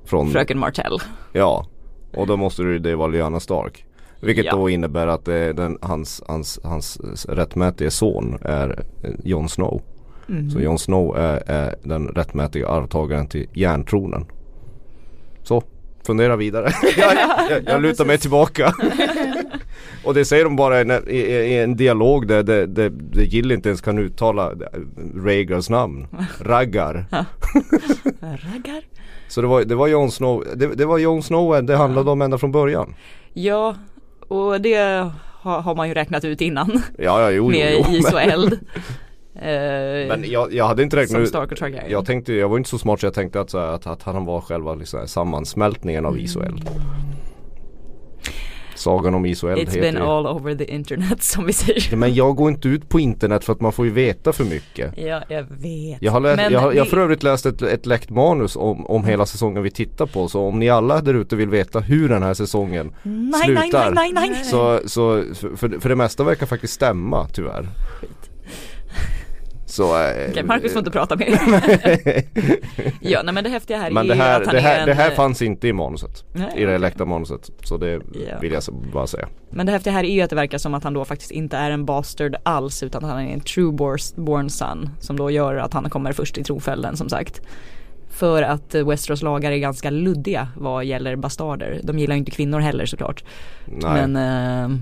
Från, 0.05 0.31
fröken 0.31 0.59
Martell. 0.59 0.97
Ja, 1.33 1.67
och 2.13 2.27
då 2.27 2.37
måste 2.37 2.63
det, 2.63 2.95
vara 2.95 3.07
Lyanna 3.07 3.39
Stark. 3.39 3.85
Vilket 4.19 4.45
Ja. 4.45 4.55
då 4.55 4.69
innebär 4.69 5.07
att 5.07 5.27
eh, 5.27 5.47
den, 5.47 5.77
hans, 5.81 6.23
hans, 6.27 6.59
hans 6.63 6.99
rättmätige 7.29 7.91
son 7.91 8.37
är 8.41 8.83
eh, 9.03 9.11
Jon 9.23 9.49
Snow. 9.49 9.81
Mm. 10.29 10.49
Så 10.49 10.59
Jon 10.59 10.79
Snow 10.79 11.17
är, 11.17 11.43
är 11.47 11.75
den 11.83 12.07
rättmätiga 12.07 12.67
arvtagaren 12.67 13.27
till 13.27 13.47
järntronen. 13.53 14.25
Så, 15.43 15.63
fundera 16.05 16.35
vidare. 16.35 16.71
jag, 16.97 17.15
jag, 17.49 17.63
jag 17.65 17.81
lutar 17.81 18.05
mig 18.05 18.17
tillbaka. 18.17 18.73
och 20.03 20.13
det 20.13 20.25
säger 20.25 20.43
de 20.43 20.55
bara 20.55 20.81
i, 20.81 20.85
i, 21.07 21.19
i 21.19 21.57
en 21.57 21.75
dialog 21.75 22.27
där, 22.27 22.43
där, 22.43 22.67
där, 22.67 22.89
där 22.89 23.21
Jill 23.21 23.51
inte 23.51 23.69
ens 23.69 23.81
kan 23.81 23.99
uttala 23.99 24.51
Rhaegars 25.15 25.69
namn. 25.69 26.07
Raggar. 26.39 27.05
Raggar. 28.21 28.83
Så 29.27 29.41
det 29.41 29.47
var, 29.47 29.63
det 29.63 29.75
var 29.75 29.87
Jon 29.87 30.11
Snow, 30.11 30.45
det, 30.55 30.67
det 30.67 30.85
var 30.85 30.97
Jon 30.97 31.23
Snow 31.23 31.63
det 31.65 31.75
handlade 31.75 32.11
om 32.11 32.21
ända 32.21 32.37
från 32.37 32.51
början. 32.51 32.95
Ja, 33.33 33.75
och 34.27 34.61
det 34.61 35.09
har, 35.43 35.61
har 35.61 35.75
man 35.75 35.87
ju 35.87 35.93
räknat 35.93 36.25
ut 36.25 36.41
innan. 36.41 36.81
Ja, 36.97 37.21
ja, 37.21 37.31
jo, 37.31 37.35
jo, 37.35 37.49
med 37.49 37.73
jo. 37.73 37.95
is 37.95 38.13
och 38.13 38.21
eld. 38.21 38.59
Eh, 39.35 40.07
Men 40.07 40.23
jag, 40.27 40.53
jag 40.53 40.65
hade 40.67 40.83
inte 40.83 40.95
räknat 40.97 41.21
ut. 41.21 41.33
Jag 41.89 42.05
tänkte, 42.05 42.33
jag 42.33 42.49
var 42.49 42.57
inte 42.57 42.69
så 42.69 42.77
smart 42.77 42.99
så 42.99 43.05
jag 43.05 43.13
tänkte 43.13 43.41
att, 43.41 43.53
här, 43.53 43.59
att, 43.67 43.87
att 43.87 44.03
han 44.03 44.25
var 44.25 44.41
själva 44.41 44.75
liksom, 44.75 45.07
sammansmältningen 45.07 46.05
av 46.05 46.19
is 46.19 46.35
och 46.35 46.45
eld. 46.45 46.69
Sagan 48.75 49.15
om 49.15 49.25
is 49.25 49.43
och 49.43 49.51
eld 49.51 49.59
It's 49.61 49.65
heter 49.65 49.81
been 49.81 49.95
ju- 49.95 50.01
all 50.01 50.27
over 50.27 50.55
the 50.55 50.63
internet 50.73 51.23
som 51.23 51.45
vi 51.45 51.53
säger. 51.53 51.95
Men 51.95 52.13
jag 52.13 52.35
går 52.35 52.51
inte 52.51 52.67
ut 52.67 52.89
på 52.89 52.99
internet 52.99 53.43
för 53.45 53.53
att 53.53 53.61
man 53.61 53.71
får 53.71 53.85
ju 53.85 53.91
veta 53.91 54.33
för 54.33 54.43
mycket. 54.43 54.93
Ja, 54.97 55.21
jag 55.29 55.43
vet. 55.43 55.97
Jag 56.01 56.11
har, 56.11 56.19
läst, 56.19 56.37
Men 56.37 56.53
jag 56.53 56.59
har, 56.59 56.71
jag 56.73 56.79
har 56.79 56.85
det- 56.85 56.89
för 56.89 56.97
övrigt 56.97 57.23
läst 57.23 57.45
ett, 57.45 57.61
ett 57.61 57.85
läckt 57.85 58.09
manus 58.09 58.55
om, 58.55 58.85
om 58.85 59.05
hela 59.05 59.25
säsongen 59.25 59.63
vi 59.63 59.71
tittar 59.71 60.05
på 60.05 60.27
så 60.27 60.41
om 60.47 60.59
ni 60.59 60.69
alla 60.69 61.01
där 61.01 61.13
ute 61.13 61.35
vill 61.35 61.49
veta 61.49 61.79
hur 61.79 62.09
den 62.09 62.23
här 62.23 62.33
säsongen 62.33 62.87
Nej, 63.03 63.13
nej, 63.13 63.31
nej, 63.55 63.61
slutar 63.69 63.91
nej, 63.91 64.11
nej. 64.13 64.43
så, 64.43 64.79
så 64.85 65.23
för, 65.35 65.79
för 65.79 65.89
det 65.89 65.95
mesta 65.95 66.23
verkar 66.23 66.45
faktiskt 66.45 66.73
stämma 66.73 67.27
tyvärr. 67.33 67.67
Så, 69.73 69.83
eh, 69.83 70.29
Okej, 70.29 70.43
Marcus 70.43 70.71
får 70.73 70.79
inte 70.79 70.91
prata 70.91 71.15
mer. 71.15 71.27
ja, 73.01 73.21
nej 73.23 73.33
men 73.33 73.43
det 73.43 73.49
häftiga 73.49 73.77
här 73.77 73.91
Men 73.91 74.05
är 74.11 74.15
det 74.15 74.21
här, 74.23 74.41
att 74.41 74.45
han 74.45 74.55
det 74.55 74.59
är 74.61 74.63
här, 74.63 74.79
en, 74.79 74.85
det 74.87 74.93
här 74.93 75.09
eh, 75.09 75.15
fanns 75.15 75.41
inte 75.41 75.67
i 75.67 75.73
manuset. 75.73 76.23
nej, 76.33 76.47
I 76.55 76.65
det 76.65 76.77
läckta 76.77 77.05
manuset. 77.05 77.49
Så 77.63 77.77
det 77.77 77.91
Ja. 77.91 78.37
vill 78.41 78.51
jag 78.53 78.63
bara 78.93 79.07
säga. 79.07 79.27
Men 79.49 79.65
det 79.65 79.71
häftiga 79.71 79.93
här 79.93 80.03
är 80.03 80.11
ju 80.13 80.21
att 80.21 80.29
det 80.29 80.35
verkar 80.35 80.57
som 80.57 80.73
att 80.73 80.83
han 80.83 80.93
då 80.93 81.05
faktiskt 81.05 81.31
inte 81.31 81.57
är 81.57 81.71
en 81.71 81.85
bastard 81.85 82.35
alls 82.43 82.83
utan 82.83 83.03
han 83.03 83.19
är 83.19 83.33
en 83.33 83.39
true 83.39 83.71
bors- 83.71 84.13
born 84.15 84.49
son 84.49 84.89
som 84.99 85.17
då 85.17 85.31
gör 85.31 85.55
att 85.55 85.73
han 85.73 85.89
kommer 85.89 86.11
först 86.11 86.37
i 86.37 86.43
tronföljden 86.43 86.97
som 86.97 87.09
sagt. 87.09 87.41
För 88.09 88.41
att 88.43 88.75
eh, 88.75 88.87
Westeros 88.87 89.21
lagar 89.21 89.51
är 89.51 89.57
ganska 89.57 89.89
luddiga 89.89 90.47
vad 90.57 90.85
gäller 90.85 91.15
bastarder. 91.15 91.79
De 91.83 91.99
gillar 91.99 92.15
ju 92.15 92.19
inte 92.19 92.31
kvinnor 92.31 92.59
heller 92.59 92.85
såklart. 92.85 93.23
Nej. 93.65 94.07
Men 94.07 94.15
eh, 94.71 94.77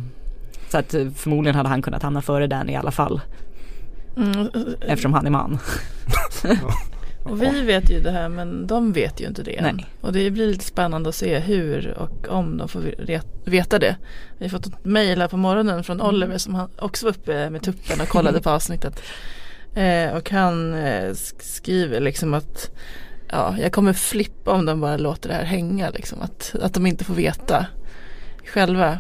så 0.70 0.78
att 0.78 0.96
förmodligen 1.16 1.56
hade 1.56 1.70
han 1.70 1.82
kunnat 1.82 2.04
hamna 2.04 2.22
före 2.22 2.48
den 2.48 2.70
i 2.70 2.76
alla 2.76 2.92
fall 2.92 3.22
Mm, 4.18 4.48
eftersom 4.82 5.14
han 5.14 5.26
är 5.26 5.30
man. 5.32 5.60
och 7.24 7.42
vi 7.42 7.62
vet 7.62 7.90
ju 7.92 8.00
det 8.00 8.12
här 8.12 8.30
men 8.30 8.68
de 8.68 8.92
vet 8.94 9.22
ju 9.22 9.28
inte 9.28 9.44
det 9.44 9.58
än. 9.58 9.76
Nej. 9.76 9.86
Och 10.02 10.14
det 10.14 10.32
blir 10.32 10.48
lite 10.48 10.66
spännande 10.66 11.10
att 11.10 11.16
se 11.16 11.40
hur 11.40 11.98
och 11.98 12.28
om 12.30 12.58
de 12.58 12.68
får 12.70 12.80
ve- 13.06 13.22
veta 13.46 13.80
det. 13.80 13.96
Vi 14.38 14.46
har 14.46 14.50
fått 14.50 14.66
ett 14.68 14.86
mejl 14.86 15.22
här 15.22 15.28
på 15.28 15.38
morgonen 15.38 15.84
från 15.84 16.02
Oliver 16.02 16.38
som 16.38 16.56
han 16.56 16.70
också 16.80 17.06
var 17.06 17.12
uppe 17.12 17.50
med 17.50 17.62
tuppen 17.64 18.02
och 18.02 18.08
kollade 18.08 18.42
på 18.42 18.50
avsnittet. 18.50 19.02
Eh, 19.76 20.16
och 20.16 20.30
han 20.32 20.74
eh, 20.74 21.10
sk- 21.10 21.42
skriver 21.42 22.00
liksom 22.00 22.34
att 22.34 22.72
ja, 23.30 23.56
jag 23.62 23.72
kommer 23.72 23.94
flippa 23.94 24.52
om 24.52 24.66
de 24.66 24.82
bara 24.82 24.98
låter 24.98 25.30
det 25.30 25.36
här 25.36 25.44
hänga 25.44 25.90
liksom. 25.90 26.22
Att, 26.22 26.56
att 26.62 26.74
de 26.74 26.86
inte 26.86 27.04
får 27.04 27.14
veta 27.14 27.66
själva. 28.46 29.00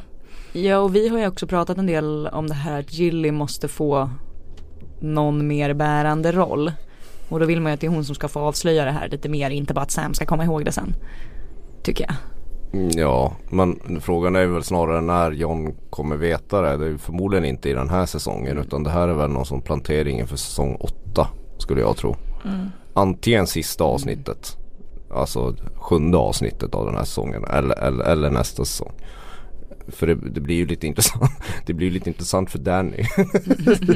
Ja 0.53 0.77
och 0.77 0.95
vi 0.95 1.07
har 1.07 1.19
ju 1.19 1.27
också 1.27 1.47
pratat 1.47 1.77
en 1.77 1.85
del 1.85 2.27
om 2.27 2.47
det 2.47 2.53
här 2.53 2.79
att 2.79 2.93
Gilly 2.93 3.31
måste 3.31 3.67
få 3.67 4.09
någon 5.01 5.47
mer 5.47 5.73
bärande 5.73 6.31
roll. 6.31 6.71
Och 7.29 7.39
då 7.39 7.45
vill 7.45 7.61
man 7.61 7.71
ju 7.71 7.73
att 7.73 7.81
det 7.81 7.87
är 7.87 7.91
hon 7.91 8.05
som 8.05 8.15
ska 8.15 8.27
få 8.27 8.39
avslöja 8.39 8.85
det 8.85 8.91
här 8.91 9.09
lite 9.09 9.29
mer, 9.29 9.49
inte 9.49 9.73
bara 9.73 9.81
att 9.81 9.91
Sam 9.91 10.13
ska 10.13 10.25
komma 10.25 10.43
ihåg 10.43 10.65
det 10.65 10.71
sen. 10.71 10.93
Tycker 11.83 12.05
jag. 12.05 12.15
Mm, 12.73 12.89
Ja, 12.95 13.33
men 13.49 13.99
frågan 14.01 14.35
är 14.35 14.45
väl 14.45 14.63
snarare 14.63 15.01
när 15.01 15.31
John 15.31 15.75
kommer 15.89 16.15
veta 16.15 16.61
det. 16.61 16.77
Det 16.77 16.85
är 16.85 16.97
förmodligen 16.97 17.45
inte 17.45 17.69
i 17.69 17.73
den 17.73 17.89
här 17.89 18.05
säsongen 18.05 18.57
utan 18.57 18.83
det 18.83 18.89
här 18.89 19.07
är 19.07 19.13
väl 19.13 19.29
någon 19.29 19.45
sån 19.45 19.61
plantering 19.61 20.19
inför 20.19 20.37
säsong 20.37 20.75
8 20.75 21.27
skulle 21.57 21.81
jag 21.81 21.97
tro. 21.97 22.15
Mm. 22.45 22.69
Antingen 22.93 23.47
sista 23.47 23.83
avsnittet, 23.83 24.57
alltså 25.13 25.55
sjunde 25.75 26.17
avsnittet 26.17 26.75
av 26.75 26.85
den 26.85 26.95
här 26.95 27.03
säsongen 27.03 27.43
eller, 27.43 27.79
eller, 27.79 28.05
eller 28.05 28.29
nästa 28.29 28.65
säsong 28.65 28.91
för 29.87 30.07
det, 30.07 30.15
det, 30.15 30.41
blir 30.41 30.55
ju 30.55 30.65
lite 30.65 30.87
intressant 30.87 31.31
Det 31.65 31.73
blir 31.73 31.87
ju 31.87 31.93
lite 31.93 32.09
intressant 32.09 32.51
för 32.51 32.59
Danny. 32.59 32.97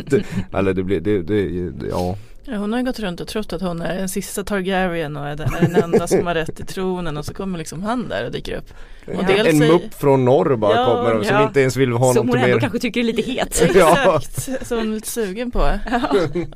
Det, 0.09 0.25
Eller 0.53 0.73
det 0.73 0.83
blir, 0.83 0.99
det, 0.99 1.21
det, 1.21 1.69
det, 1.69 1.87
ja. 1.87 2.17
Ja, 2.47 2.55
hon 2.57 2.71
har 2.71 2.79
ju 2.79 2.85
gått 2.85 2.99
runt 2.99 3.21
och 3.21 3.27
trott 3.27 3.53
att 3.53 3.61
hon 3.61 3.81
är 3.81 3.97
den 3.97 4.09
sista 4.09 4.43
Targaryen 4.43 5.17
och 5.17 5.27
är 5.27 5.35
den, 5.35 5.53
är 5.53 5.61
den 5.61 5.75
enda 5.75 6.07
som 6.07 6.27
har 6.27 6.33
rätt 6.33 6.55
till 6.55 6.65
tronen 6.65 7.17
och 7.17 7.25
så 7.25 7.33
kommer 7.33 7.57
liksom 7.59 7.83
han 7.83 8.07
där 8.09 8.25
och 8.25 8.31
dyker 8.31 8.57
upp. 8.57 8.73
Och 9.07 9.13
En 9.13 9.25
dels 9.25 9.57
säger- 9.57 9.73
mupp 9.73 9.93
från 9.93 10.25
norr 10.25 10.55
bara 10.55 10.75
Ja, 10.75 10.85
kommer 10.85 11.23
som 11.23 11.35
ja. 11.35 11.43
inte 11.47 11.61
ens 11.61 11.75
vill 11.77 11.91
ha 11.91 12.13
Som 12.13 12.25
något 12.25 12.35
hon 12.35 12.43
ändå 12.43 12.55
mer 12.55 12.59
kanske 12.61 12.79
tycker 12.79 12.99
är 12.99 13.03
lite 13.03 13.21
het. 13.31 13.63
Ja. 13.75 14.17
Exakt, 14.21 14.67
som 14.67 14.77
hon 14.77 14.89
är 14.91 14.95
lite 14.95 15.07
sugen 15.09 15.51
på. 15.51 15.79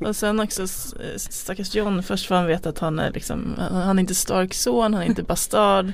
Och 0.00 0.16
sen 0.16 0.40
också 0.40 0.66
stackars 1.16 1.74
John 1.74 2.02
först 2.02 2.26
får 2.26 2.34
han 2.34 2.46
veta 2.46 2.68
att 2.68 2.78
han 2.78 2.98
är 2.98 3.10
liksom, 3.12 3.54
han 3.70 3.98
är 3.98 4.00
inte 4.00 4.14
Starks 4.14 4.62
son, 4.62 4.94
han 4.94 5.02
är 5.02 5.06
inte 5.06 5.22
bastard. 5.22 5.92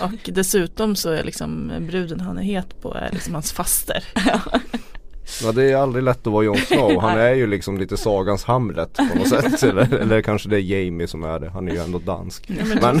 Och 0.00 0.30
dessutom 0.32 0.96
så 0.96 1.10
är 1.10 1.22
liksom 1.24 1.72
bruden 1.80 2.20
han 2.20 2.38
är 2.38 2.42
het 2.42 2.82
på 2.82 2.94
är 2.94 3.08
liksom 3.12 3.34
hans 3.34 3.52
faster. 3.52 4.04
Ja 5.42 5.52
det 5.52 5.70
är 5.72 5.76
aldrig 5.76 6.04
lätt 6.04 6.26
att 6.26 6.32
vara 6.32 6.44
Jon 6.44 6.56
Snow. 6.56 7.00
Han 7.00 7.18
är 7.18 7.34
ju 7.34 7.46
liksom 7.46 7.78
lite 7.78 7.96
sagans 7.96 8.44
Hamlet 8.44 8.92
på 8.96 9.18
något 9.18 9.28
sätt. 9.28 9.62
Eller, 9.62 9.94
eller 9.94 10.22
kanske 10.22 10.48
det 10.48 10.56
är 10.56 10.60
Jamie 10.60 11.06
som 11.06 11.22
är 11.24 11.38
det. 11.40 11.50
Han 11.50 11.68
är 11.68 11.72
ju 11.72 11.78
ändå 11.78 11.98
dansk. 11.98 12.44
Ja, 12.50 12.64
men 12.80 13.00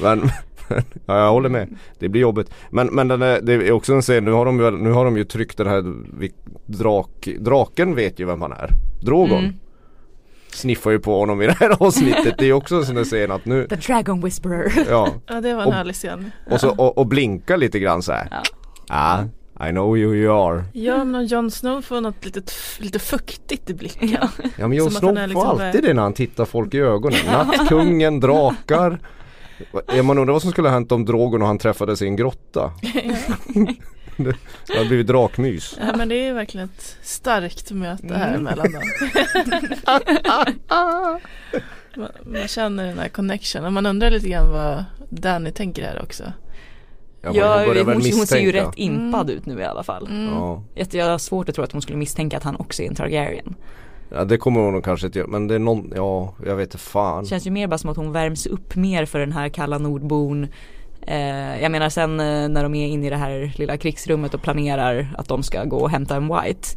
Men, 0.00 0.20
men 0.20 0.30
ja, 1.06 1.18
jag 1.18 1.30
håller 1.32 1.48
med. 1.48 1.68
Det 1.98 2.08
blir 2.08 2.20
jobbigt. 2.22 2.50
Men, 2.70 2.86
men 2.86 3.08
den 3.08 3.22
är, 3.22 3.40
det 3.40 3.52
är 3.54 3.72
också 3.72 3.94
en 3.94 4.02
scen, 4.02 4.24
nu 4.24 4.30
har 4.30 4.44
de, 4.44 4.58
väl- 4.58 4.76
nu 4.78 4.90
har 4.90 5.04
de 5.04 5.16
ju 5.16 5.24
tryckt 5.24 5.56
den 5.58 5.66
här 5.66 5.84
drak, 6.66 7.28
Draken 7.38 7.94
vet 7.94 8.20
ju 8.20 8.24
vem 8.26 8.42
han 8.42 8.52
är. 8.52 8.70
Drogon. 9.02 9.38
Mm. 9.38 9.54
Sniffar 10.52 10.90
ju 10.90 10.98
på 10.98 11.18
honom 11.18 11.42
i 11.42 11.46
det 11.46 11.52
här 11.60 11.82
avsnittet. 11.82 12.34
Det 12.38 12.46
är 12.46 12.52
också 12.52 12.76
en 12.76 12.84
sån 12.86 12.94
där 12.94 13.04
scen 13.04 13.30
att 13.30 13.44
nu, 13.44 13.66
The 13.68 13.76
Dragon 13.76 14.20
Whisperer. 14.20 14.72
ja. 14.90 15.08
Ja 15.26 15.40
det 15.40 15.54
var 15.54 15.62
en 15.62 15.68
Och- 15.68 15.74
härlig 15.74 15.94
scen. 15.94 16.30
Och, 16.50 16.60
så, 16.60 16.70
och, 16.70 16.98
och 16.98 17.06
blinka 17.06 17.56
lite 17.56 17.78
grann 17.78 18.02
så 18.02 18.12
här. 18.12 18.28
Ja. 18.30 18.42
Ah, 18.88 19.18
I 19.60 19.70
know 19.70 19.86
who 19.96 20.14
you 20.14 20.48
are. 20.48 20.64
Ja 20.72 21.04
men 21.04 21.26
Jon 21.26 21.50
Snow 21.50 21.82
får 21.82 22.00
något 22.00 22.24
litet, 22.24 22.52
lite 22.78 22.98
fuktigt 22.98 23.70
i 23.70 23.74
blicken. 23.74 24.08
Ja. 24.08 24.28
Ja 24.56 24.68
men 24.68 24.78
Jon 24.78 24.90
Snow 24.90 25.14
får 25.16 25.26
liksom, 25.26 25.46
alltid 25.48 25.82
det 25.82 25.94
när 25.94 26.02
han 26.02 26.12
tittar 26.12 26.44
folk 26.44 26.74
i 26.74 26.78
ögonen. 26.78 27.18
Nattkungen, 27.32 28.20
drakar. 28.20 28.98
Man 30.02 30.18
undrar 30.18 30.32
vad 30.32 30.42
som 30.42 30.50
skulle 30.50 30.68
ha 30.68 30.72
hänt 30.74 30.92
om 30.92 31.04
Drogon 31.04 31.42
och 31.42 31.48
han 31.48 31.58
träffades 31.58 32.02
i 32.02 32.06
en 32.06 32.16
grotta. 32.16 32.72
Det 34.66 34.74
hade 34.76 34.88
blivit 34.88 35.06
drakmys. 35.06 35.78
Ja 35.80 35.96
men 35.96 36.08
det 36.08 36.14
är 36.28 36.32
verkligen 36.34 36.64
ett 36.76 36.96
starkt 37.02 37.70
möte 37.70 38.14
här 38.14 38.28
Mm. 38.28 38.42
mellan 38.42 38.72
dem. 38.72 38.82
man, 41.96 42.08
man 42.26 42.48
känner 42.48 42.86
den 42.86 42.98
här 42.98 43.08
connection 43.08 43.64
och 43.64 43.72
man 43.72 43.86
undrar 43.86 44.10
lite 44.10 44.28
grann 44.28 44.50
vad 44.52 44.84
Danny 45.10 45.50
tänker 45.52 45.82
här 45.82 46.02
också. 46.02 46.24
Ja, 47.22 47.32
Ja, 47.34 47.64
hon, 47.66 47.94
hon 47.94 48.02
ser 48.02 48.38
ju 48.38 48.52
rätt 48.52 48.72
impad 48.76 49.30
ut 49.30 49.46
nu 49.46 49.60
i 49.60 49.64
alla 49.64 49.82
fall. 49.82 50.06
Mm. 50.06 50.34
Ja. 50.34 50.62
Jag, 50.90 51.06
har 51.06 51.18
svårt 51.18 51.48
att 51.48 51.54
tro 51.54 51.64
att 51.64 51.72
hon 51.72 51.82
skulle 51.82 51.98
misstänka 51.98 52.36
att 52.36 52.42
han 52.42 52.56
också 52.56 52.82
är 52.82 52.86
en 52.86 52.94
Targaryen. 52.94 53.54
ja 54.08 54.24
det 54.24 54.38
kommer 54.38 54.60
hon 54.60 54.82
kanske 54.82 55.06
inte 55.06 55.18
göra. 55.18 55.28
Men 55.28 55.48
det 55.48 55.54
är 55.54 55.58
någon, 55.58 55.92
ja 55.96 56.34
jag 56.46 56.56
vet 56.56 56.66
inte 56.66 56.78
fan. 56.78 57.22
Det 57.22 57.28
känns 57.28 57.46
ju 57.46 57.50
mer 57.50 57.66
bara 57.66 57.78
som 57.78 57.90
att 57.90 57.96
hon 57.96 58.12
värms 58.12 58.46
upp 58.46 58.76
mer 58.76 59.04
för 59.04 59.18
den 59.18 59.32
här 59.32 59.48
kalla 59.48 59.78
nordbon. 59.78 60.46
Eh, 61.00 61.62
jag 61.62 61.72
menar 61.72 61.88
sen 61.88 62.20
eh, 62.20 62.48
när 62.48 62.62
de 62.62 62.74
är 62.74 62.86
inne 62.86 63.06
i 63.06 63.10
det 63.10 63.16
här 63.16 63.52
lilla 63.56 63.76
krigsrummet 63.76 64.34
och 64.34 64.42
planerar 64.42 65.14
att 65.18 65.28
de 65.28 65.42
ska 65.42 65.64
gå 65.64 65.76
och 65.76 65.90
hämta 65.90 66.16
en 66.16 66.28
White. 66.28 66.68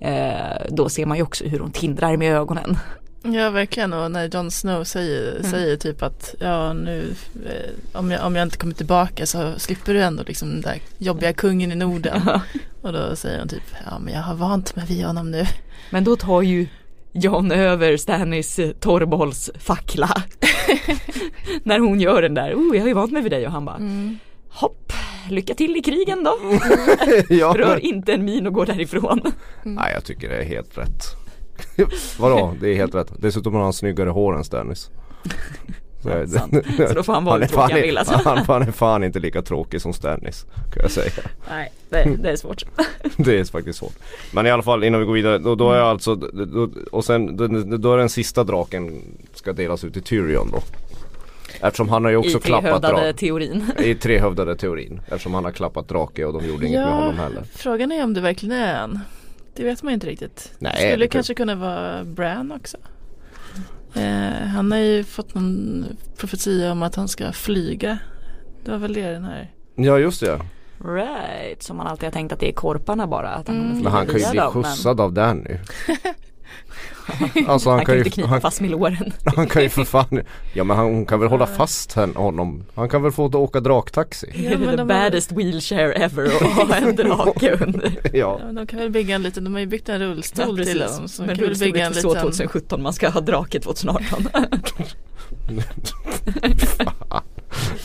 Eh, 0.00 0.66
då 0.70 0.88
ser 0.88 1.06
man 1.06 1.16
ju 1.16 1.22
också 1.22 1.44
hur 1.44 1.58
hon 1.58 1.70
tindrar 1.70 2.16
med 2.16 2.36
ögonen. 2.36 2.78
Ja 3.34 3.50
verkligen 3.50 3.92
och 3.92 4.10
när 4.10 4.28
Jon 4.34 4.50
Snow 4.50 4.84
säger, 4.84 5.30
Mm. 5.36 5.50
säger 5.50 5.76
typ 5.76 6.02
att 6.02 6.34
ja 6.40 6.72
nu 6.72 7.14
eh, 7.46 7.98
om, 7.98 8.10
jag, 8.10 8.26
om 8.26 8.36
jag 8.36 8.42
inte 8.46 8.56
kommer 8.58 8.74
tillbaka 8.74 9.26
så 9.26 9.52
slipper 9.58 9.94
du 9.94 10.02
ändå 10.02 10.22
liksom 10.26 10.48
den 10.50 10.60
där 10.60 10.80
jobbiga 10.98 11.32
kungen 11.32 11.72
i 11.72 11.74
Norden. 11.74 12.22
Och 12.82 12.92
då 12.92 13.16
säger 13.16 13.38
hon 13.38 13.48
typ 13.48 13.62
ja 13.90 13.98
men 13.98 14.14
jag 14.14 14.20
har 14.20 14.34
vant 14.34 14.76
mig 14.76 14.86
vid 14.86 15.04
honom 15.04 15.30
nu. 15.30 15.44
Men 15.90 16.04
då 16.04 16.16
tar 16.16 16.42
ju 16.42 16.66
John 17.12 17.52
över 17.52 17.96
Stannis 17.96 18.58
eh, 18.58 18.70
torrbollsfackla. 18.70 20.22
När 21.62 21.78
hon 21.78 22.00
gör 22.00 22.22
den 22.22 22.34
där, 22.34 22.54
oh 22.54 22.76
jag 22.76 22.82
har 22.82 22.88
ju 22.88 22.94
vant 22.94 23.12
mig 23.12 23.22
vid 23.22 23.32
dig 23.32 23.46
och 23.46 23.52
han 23.52 23.64
bara 23.64 23.80
hopp, 24.48 24.92
lycka 25.30 25.54
till 25.54 25.76
i 25.76 25.82
krigen 25.82 26.24
då. 26.24 26.38
ja. 27.28 27.54
Rör 27.58 27.84
inte 27.84 28.12
en 28.12 28.24
min 28.24 28.46
och 28.46 28.52
går 28.52 28.66
därifrån. 28.66 29.20
Nej 29.62 29.92
jag 29.94 30.04
tycker 30.04 30.28
det 30.28 30.36
är 30.36 30.44
helt 30.44 30.78
rätt. 30.78 31.02
Vadå? 32.18 32.54
Det 32.60 32.68
är 32.68 32.74
helt 32.74 32.94
rätt. 32.94 33.12
Dessutom 33.18 33.54
har 33.54 33.62
han 33.62 33.72
snyggare 33.72 34.10
hår 34.10 34.36
än 34.36 34.44
Stannis. 34.44 34.90
Så, 36.02 36.26
Sant. 36.26 36.54
Så 36.88 36.94
då 36.94 37.02
får 37.02 37.12
han 37.12 37.24
vara 37.24 37.38
han, 37.38 37.48
tråkig 37.48 37.54
fan, 37.54 37.70
han 37.72 37.80
vill 37.80 37.98
alltså. 37.98 38.20
han, 38.24 38.38
han 38.38 38.62
är 38.62 38.72
fan 38.72 39.04
inte 39.04 39.18
lika 39.18 39.42
tråkig 39.42 39.80
som 39.80 39.92
Stannis. 39.92 40.46
Kan 40.72 40.82
jag 40.82 40.90
säga. 40.90 41.10
Nej, 41.50 41.72
det, 41.88 42.16
det 42.22 42.30
är 42.30 42.36
svårt. 42.36 42.64
Det 43.16 43.38
är 43.38 43.44
faktiskt 43.44 43.78
svårt. 43.78 43.92
Men 44.32 44.46
i 44.46 44.50
alla 44.50 44.62
fall 44.62 44.84
innan 44.84 45.00
vi 45.00 45.06
går 45.06 45.12
vidare. 45.14 45.38
Då, 45.38 45.54
då 45.54 45.72
är 45.72 45.80
alltså 45.80 46.14
då, 46.14 46.70
Och 46.92 47.04
sen 47.04 47.36
då, 47.36 47.46
då 47.76 47.92
är 47.94 47.98
den 47.98 48.08
sista 48.08 48.44
draken 48.44 49.02
ska 49.34 49.52
delas 49.52 49.84
ut 49.84 49.92
till 49.92 50.02
Tyrion 50.02 50.50
då. 50.50 50.58
Eftersom 51.60 51.88
han 51.88 52.04
har 52.04 52.10
ju 52.10 52.16
också 52.16 52.38
I 52.38 52.40
klappat 52.40 52.62
trehövdade 52.62 52.94
drake. 53.02 53.18
teorin. 53.18 53.64
I 53.78 53.94
trehövdade 53.94 54.56
teorin. 54.56 55.00
Eftersom 55.08 55.34
han 55.34 55.44
har 55.44 55.52
klappat 55.52 55.88
drake 55.88 56.24
och 56.24 56.32
de 56.32 56.48
gjorde 56.48 56.66
inget 56.66 56.80
med 56.80 56.92
honom 56.94 57.18
heller. 57.18 57.42
frågan 57.54 57.92
är 57.92 58.04
om 58.04 58.14
det 58.14 58.20
verkligen 58.20 58.56
är 58.56 58.82
en. 58.82 59.00
Det 59.56 59.64
vet 59.64 59.82
man 59.82 59.92
inte 59.92 60.06
riktigt. 60.06 60.52
Nej, 60.58 60.72
det 60.72 60.78
skulle 60.90 61.04
det- 61.04 61.08
kanske 61.08 61.34
kunna 61.34 61.54
vara 61.54 62.04
Bran 62.04 62.52
också. 62.52 62.76
Eh, 63.94 64.46
han 64.46 64.72
har 64.72 64.78
ju 64.78 65.04
fått 65.04 65.34
någon 65.34 65.84
profetia 66.16 66.72
om 66.72 66.82
att 66.82 66.94
han 66.94 67.08
ska 67.08 67.32
flyga. 67.32 67.98
Det 68.64 68.70
var 68.70 68.78
väl 68.78 68.92
det 68.92 69.10
den 69.12 69.24
här. 69.24 69.52
Ja 69.74 69.98
just 69.98 70.20
det. 70.20 70.40
Right, 70.84 71.62
som 71.62 71.76
man 71.76 71.86
alltid 71.86 72.04
har 72.04 72.10
tänkt 72.12 72.32
att 72.32 72.40
det 72.40 72.48
är 72.48 72.52
korparna 72.52 73.06
bara. 73.06 73.28
Att 73.30 73.48
han, 73.48 73.56
kommer 73.56 73.70
Mm. 73.70 73.82
Men 73.82 73.92
han 73.92 74.06
kan 74.06 74.18
ju 74.20 74.30
bli 74.30 74.38
dem, 74.38 74.52
men 74.54 74.62
skjutsad 74.64 75.00
av 75.00 75.12
Danny. 75.12 75.56
Alltså 77.48 77.70
han, 77.70 77.78
Han 77.78 77.78
kan 77.78 77.84
kan 77.86 77.94
ju 77.94 77.98
inte 78.00 78.10
knipa 78.10 78.28
han, 78.28 78.40
fast 78.40 78.60
med 78.60 78.70
låren. 78.70 79.12
han 79.36 79.46
kan 79.46 79.62
ju 79.62 79.68
för 79.68 79.84
fan 79.84 80.20
Ja 80.52 80.64
men 80.64 80.76
han 80.76 80.86
hon 80.86 81.06
kan 81.06 81.20
väl 81.20 81.28
hålla 81.28 81.46
fast 81.46 81.92
honom 81.92 82.64
Han 82.74 82.88
kan 82.88 83.02
väl 83.02 83.12
få 83.12 83.24
åka 83.24 83.60
draktaxi 83.60 84.26
Ja, 84.34 84.50
Det 84.50 84.58
men 84.58 84.68
är 84.68 84.76
the 84.76 84.84
baddest 84.84 85.32
wheelchair 85.32 86.02
ever 86.02 86.24
och 86.24 86.48
ha 86.50 86.74
en 86.76 86.96
drake 86.96 87.56
under. 87.60 87.92
Ja 88.12 88.40
Ja, 88.44 88.52
de 88.52 88.66
kan 88.66 88.78
väl 88.78 88.90
bygga 88.90 89.14
en 89.14 89.22
liten, 89.22 89.44
de 89.44 89.52
har 89.52 89.60
ju 89.60 89.66
byggt 89.66 89.88
en 89.88 90.00
rullstol 90.00 90.64
till 90.64 90.82
honom. 90.82 91.08
Så 91.08 91.22
Men 91.22 91.36
rullstol 91.36 91.66
bygga 91.66 91.80
är 91.80 91.86
en 91.86 91.90
inte 91.92 92.00
så 92.00 92.08
liten 92.08 92.22
2017, 92.22 92.82
man 92.82 92.92
ska 92.92 93.08
ha 93.08 93.20
drake 93.20 93.60
2018. 93.60 94.28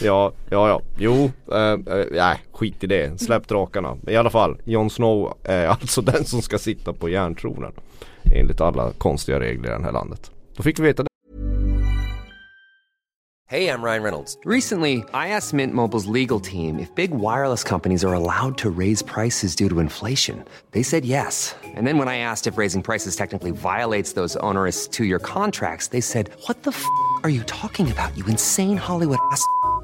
Ja, 0.03 0.31
ja, 0.49 0.69
ja. 0.69 0.81
Jo, 0.97 1.31
eh, 1.51 1.95
eh, 1.97 2.05
nej, 2.11 2.37
skit 2.51 2.83
i 2.83 2.87
det. 2.87 3.21
Släpp 3.21 3.47
drakarna. 3.47 3.97
I 4.07 4.15
alla 4.15 4.29
fall, 4.29 4.57
Jon 4.63 4.89
Snow 4.89 5.37
är 5.43 5.67
alltså 5.81 6.01
den 6.01 6.25
som 6.25 6.41
ska 6.41 6.57
sitta 6.57 6.93
på 6.93 7.09
järntronen. 7.09 7.71
Enligt 8.31 8.61
alla 8.61 8.91
konstiga 8.97 9.39
regler 9.39 9.69
i 9.69 9.77
det 9.77 9.83
här 9.83 9.91
landet. 9.91 10.31
Då 10.55 10.63
fick 10.63 10.79
vi 10.79 10.83
veta 10.83 11.03
det. 11.03 11.11
Hej, 13.51 13.63
jag 13.63 13.83
Ryan 13.83 14.03
Reynolds. 14.03 14.37
Recently, 14.45 15.03
I 15.13 15.27
asked 15.37 15.53
Mint 15.53 15.73
Mobile's 15.73 16.21
legal 16.21 16.39
team 16.39 16.79
if 16.79 16.95
big 16.95 17.11
wireless 17.11 17.63
companies 17.65 18.03
are 18.05 18.13
allowed 18.13 18.57
to 18.57 18.69
raise 18.69 19.03
prices 19.03 19.57
due 19.57 19.67
to 19.67 19.81
inflation. 19.81 20.45
They 20.71 20.83
said 20.83 21.03
yes. 21.03 21.53
And 21.75 21.85
then 21.85 21.97
when 21.97 22.07
I 22.07 22.19
asked 22.19 22.47
if 22.47 22.57
raising 22.57 22.81
prices 22.81 23.15
technically 23.15 23.51
violates 23.51 24.13
those 24.13 24.37
onerous 24.37 24.87
two 24.87 25.03
year 25.03 25.19
contracts, 25.19 25.87
they 25.89 26.01
said, 26.01 26.29
What 26.47 26.63
the 26.63 26.71
f 26.71 26.85
are 27.23 27.29
you 27.29 27.43
talking 27.43 27.91
about, 27.91 28.17
you 28.17 28.25
insane 28.27 28.77
Hollywood 28.77 29.19
ass? 29.33 29.43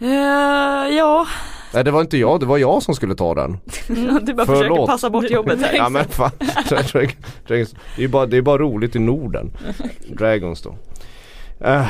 Eh, 0.00 0.96
ja, 0.96 1.26
Nej 1.74 1.84
det 1.84 1.90
var 1.90 2.00
inte 2.00 2.18
jag, 2.18 2.40
det 2.40 2.46
var 2.46 2.58
jag 2.58 2.82
som 2.82 2.94
skulle 2.94 3.14
ta 3.14 3.34
den. 3.34 3.58
du 4.22 4.34
bara 4.34 4.46
Förlåt. 4.46 4.46
försöker 4.46 4.86
passa 4.86 5.10
bort 5.10 5.30
jobbet 5.30 5.62
här. 5.62 5.76
Ja 5.76 5.88
men 5.88 6.04
fan. 6.04 6.30
Dragons, 7.46 7.74
det, 7.96 8.04
är 8.04 8.08
bara, 8.08 8.26
det 8.26 8.36
är 8.36 8.42
bara 8.42 8.58
roligt 8.58 8.96
i 8.96 8.98
Norden. 8.98 9.52
Dragonstone. 10.08 10.76
Eh, 11.60 11.86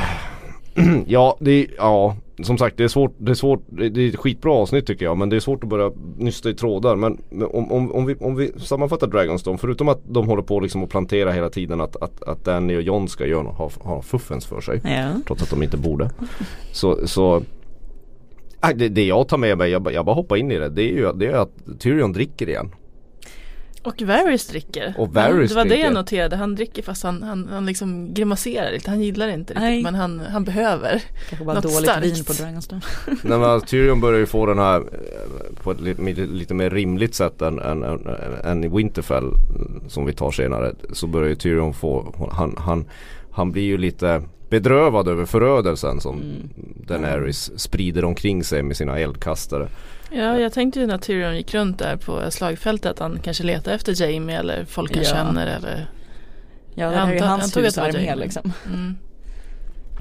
ja, 1.07 1.37
det 1.41 1.67
ja, 1.79 2.17
som 2.43 2.59
sagt 2.59 2.77
det 2.77 2.85
är 2.85 2.89
svårt, 2.89 3.15
det 3.19 3.31
är 3.31 3.35
svårt, 3.35 3.65
det 3.69 3.85
är 3.85 4.09
ett 4.09 4.17
skitbra 4.17 4.53
avsnitt 4.53 4.87
tycker 4.87 5.05
jag 5.05 5.19
men 5.19 5.29
det 5.29 5.37
är 5.37 5.41
svårt 5.41 5.65
att 5.65 5.71
börja 5.71 5.91
nysta 6.19 6.51
i 6.51 6.55
trådar. 6.55 6.97
Men, 6.97 7.19
men 7.31 7.49
om, 7.49 7.73
om, 7.73 7.93
om, 7.93 8.07
vi, 8.07 8.15
om 8.15 8.37
vi 8.37 8.53
sammanfattar 8.59 9.07
Dragonstone, 9.07 9.59
förutom 9.59 9.89
att 9.89 10.01
de 10.09 10.27
håller 10.29 10.43
på 10.43 10.61
liksom 10.61 10.85
att 10.85 10.91
plantera 10.91 11.33
hela 11.33 11.51
tiden 11.51 11.81
att, 11.81 11.97
att, 11.97 12.23
att 12.23 12.45
Danny 12.45 12.77
och 12.77 12.83
John 12.83 13.09
ska 13.09 13.27
göra, 13.27 13.49
ha, 13.49 13.71
ha 13.81 14.03
fuffens 14.03 14.47
för 14.47 14.61
sig. 14.61 14.81
Ja. 14.85 15.11
Trots 15.27 15.43
att 15.43 15.51
de 15.51 15.63
inte 15.63 15.77
borde. 15.77 16.11
Så, 16.73 17.07
så 17.07 17.43
Det, 18.75 18.89
det 18.89 19.05
jag 19.07 19.29
tar 19.29 19.39
med 19.39 19.59
mig, 19.59 19.71
jag, 19.71 19.83
bara- 19.83 19.95
jag 19.95 20.05
bara 20.05 20.15
hoppar 20.15 20.37
in 20.37 20.51
i 20.53 20.59
det, 20.59 20.69
det 20.69 20.83
är 20.83 20.93
ju 20.93 21.13
det 21.13 21.27
är 21.27 21.33
att 21.37 21.81
Tyrion 21.81 22.13
dricker 22.13 22.49
igen. 22.49 22.71
Och 23.83 24.03
Varys 24.03 24.47
dricker. 24.49 24.95
Och 24.99 25.15
Varys 25.15 25.51
det 25.51 25.57
var 25.57 25.65
det 25.65 25.77
jag 25.77 25.95
noterade. 25.95 26.37
Han 26.37 26.55
dricker 26.55 26.83
fast 26.83 27.03
han, 27.03 27.23
han, 27.23 27.49
han 27.51 27.67
liksom 27.67 28.15
grimaserar 28.15 28.73
lite. 28.73 28.91
Han 28.91 29.01
gillar 29.01 29.29
inte 29.29 29.53
riktigt 29.53 29.63
Nej. 29.63 29.83
men 29.83 29.95
han, 29.95 30.21
han 30.21 30.45
behöver. 30.45 31.03
Kanske 31.29 31.45
bara 31.45 31.55
Något 31.55 31.63
dåligt 31.63 31.79
starkt. 31.79 32.07
vin 32.07 32.25
på 32.25 32.33
Dragonstone. 32.33 32.81
Nej, 33.23 33.39
men 33.39 33.61
Tyrion 33.61 34.01
börjar 34.01 34.19
ju 34.19 34.27
få 34.27 34.47
den 34.47 34.59
här 34.59 34.81
eh, 34.81 35.63
på 35.63 35.71
ett 35.71 35.81
lite, 35.81 36.03
lite 36.27 36.55
mer 36.55 36.71
rimligt 36.71 37.15
sätt 37.15 37.43
än, 37.43 37.59
än, 37.59 37.83
än, 37.83 38.07
än 38.45 38.65
i 38.65 38.69
Winterfell 38.69 39.31
som 39.89 40.07
vi 40.07 40.13
tar 40.13 40.31
senare. 40.31 40.75
Så 40.93 41.07
börjar 41.07 41.29
ju 41.29 41.35
Tyrion 41.35 41.75
få, 41.75 42.15
han, 42.33 42.55
han, 42.59 42.85
han 43.33 43.53
blir 43.53 43.63
ju 43.65 43.79
lite 43.79 44.23
bedrövad 44.51 45.09
över 45.09 45.25
förödelsen 45.27 46.01
som 46.01 46.23
Daenerys 46.87 47.61
sprider 47.61 48.05
omkring 48.05 48.45
sig 48.45 48.63
med 48.63 48.77
sina 48.77 48.99
eldkastare. 48.99 49.69
Ja, 50.13 50.39
jag 50.39 50.53
tänkte 50.53 50.81
ju 50.81 50.87
när 50.87 50.99
Tyrion 50.99 51.37
gick 51.37 51.55
runt 51.55 51.79
där 51.79 51.97
på 51.97 52.31
slagfältet 52.31 52.91
att 52.91 52.99
han 52.99 53.19
kanske 53.23 53.45
letar 53.45 53.73
efter 53.73 54.03
Jamie 54.03 54.39
eller 54.39 54.65
folk 54.65 54.95
han 54.97 55.05
Ja. 55.05 55.11
känner 55.11 55.47
eller 55.47 55.91
Ja, 56.75 56.91
det 56.91 56.97
här 56.97 57.09
är 57.11 57.15
ju 57.15 57.21
hans 57.21 57.57
husarmé 57.57 58.15
liksom. 58.15 58.53
mm. 58.67 58.97